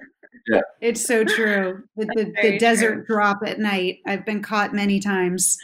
yeah, 0.47 0.61
it's 0.81 1.05
so 1.05 1.23
true. 1.23 1.83
The, 1.95 2.05
the, 2.05 2.33
the 2.41 2.57
desert 2.57 3.05
true. 3.05 3.15
drop 3.15 3.41
at 3.45 3.59
night. 3.59 3.99
I've 4.05 4.25
been 4.25 4.41
caught 4.41 4.73
many 4.73 4.99
times. 4.99 5.57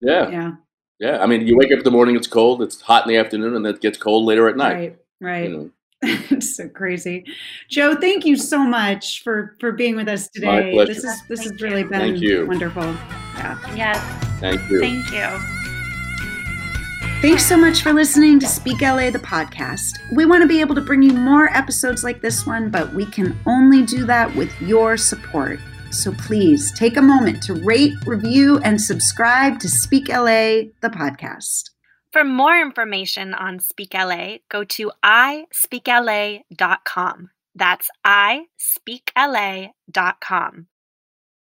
Yeah, 0.00 0.28
yeah, 0.30 0.50
yeah. 0.98 1.22
I 1.22 1.26
mean, 1.26 1.46
you 1.46 1.56
wake 1.56 1.70
up 1.72 1.78
in 1.78 1.84
the 1.84 1.90
morning, 1.90 2.16
it's 2.16 2.26
cold. 2.26 2.62
It's 2.62 2.80
hot 2.80 3.06
in 3.06 3.12
the 3.12 3.18
afternoon, 3.18 3.54
and 3.54 3.66
it 3.66 3.80
gets 3.80 3.98
cold 3.98 4.24
later 4.24 4.48
at 4.48 4.56
night. 4.56 4.74
Right, 4.74 4.98
right. 5.20 5.50
You 5.50 5.56
know? 5.56 5.70
it's 6.30 6.56
so 6.56 6.68
crazy. 6.68 7.24
Joe, 7.68 7.94
thank 7.94 8.24
you 8.24 8.36
so 8.36 8.58
much 8.58 9.22
for 9.22 9.54
for 9.58 9.72
being 9.72 9.96
with 9.96 10.08
us 10.08 10.28
today. 10.28 10.76
This 10.86 10.98
is 10.98 11.22
this 11.28 11.40
thank 11.40 11.52
has 11.52 11.62
really 11.62 11.82
been 11.82 12.00
thank 12.00 12.20
you. 12.20 12.46
wonderful. 12.46 12.82
Yeah. 12.82 13.74
Yes. 13.74 14.40
Thank 14.40 14.70
you. 14.70 14.80
Thank 14.80 15.10
you. 15.12 15.54
Thanks 17.22 17.46
so 17.46 17.56
much 17.56 17.80
for 17.80 17.94
listening 17.94 18.38
to 18.40 18.46
Speak 18.46 18.82
LA, 18.82 19.08
the 19.08 19.18
podcast. 19.18 19.92
We 20.14 20.26
want 20.26 20.42
to 20.42 20.48
be 20.48 20.60
able 20.60 20.74
to 20.74 20.82
bring 20.82 21.02
you 21.02 21.14
more 21.14 21.48
episodes 21.56 22.04
like 22.04 22.20
this 22.20 22.46
one, 22.46 22.68
but 22.68 22.92
we 22.92 23.06
can 23.06 23.38
only 23.46 23.82
do 23.82 24.04
that 24.04 24.34
with 24.36 24.52
your 24.60 24.98
support. 24.98 25.58
So 25.90 26.12
please 26.12 26.70
take 26.72 26.98
a 26.98 27.02
moment 27.02 27.42
to 27.44 27.54
rate, 27.54 27.94
review, 28.04 28.58
and 28.58 28.78
subscribe 28.78 29.58
to 29.60 29.70
Speak 29.70 30.08
LA, 30.08 30.68
the 30.82 30.90
podcast. 30.90 31.70
For 32.14 32.22
more 32.22 32.56
information 32.56 33.34
on 33.34 33.58
Speak 33.58 33.92
LA, 33.92 34.36
go 34.48 34.62
to 34.62 34.92
ispeakla.com. 35.04 37.30
That's 37.56 37.90
ispeakla.com. 38.06 40.66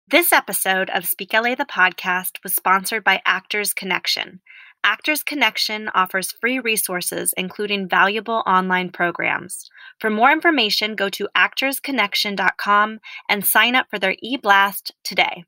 This 0.07 0.33
episode 0.33 0.91
of 0.91 1.07
Speak 1.07 1.33
LA 1.33 1.57
the 1.57 1.65
podcast 1.65 2.39
was 2.45 2.55
sponsored 2.55 3.03
by 3.03 3.21
Actors 3.27 3.75
Connection. 3.75 4.43
Actors 4.85 5.25
Connection 5.25 5.91
offers 5.93 6.31
free 6.31 6.61
resources, 6.61 7.35
including 7.37 7.89
valuable 7.89 8.45
online 8.47 8.91
programs. 8.91 9.69
For 9.99 10.09
more 10.09 10.31
information, 10.31 10.95
go 10.95 11.09
to 11.09 11.27
actorsconnection.com 11.37 13.01
and 13.29 13.45
sign 13.45 13.75
up 13.75 13.89
for 13.91 13.99
their 13.99 14.15
e 14.23 14.37
blast 14.37 14.93
today. 15.03 15.43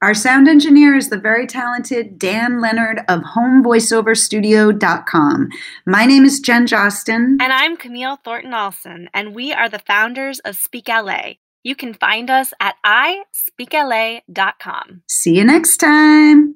Our 0.00 0.14
sound 0.14 0.46
engineer 0.46 0.94
is 0.94 1.10
the 1.10 1.18
very 1.18 1.48
talented 1.48 2.20
Dan 2.20 2.60
Lenard 2.60 3.00
of 3.08 3.20
HomeVoiceOverStudio.com. 3.34 5.48
My 5.86 6.06
name 6.06 6.24
is 6.24 6.38
Jen 6.38 6.68
Jostyn. 6.68 7.36
And 7.40 7.52
I'm 7.52 7.76
Camille 7.76 8.20
Thornton 8.24 8.54
Olson, 8.54 9.10
and 9.12 9.34
we 9.34 9.52
are 9.52 9.68
the 9.68 9.80
founders 9.80 10.38
of 10.40 10.54
Speak 10.54 10.86
LA. 10.86 11.32
You 11.64 11.74
can 11.74 11.94
find 11.94 12.30
us 12.30 12.52
at 12.60 12.76
ispeakla.com. 12.86 15.02
See 15.08 15.36
you 15.36 15.42
next 15.42 15.78
time. 15.78 16.54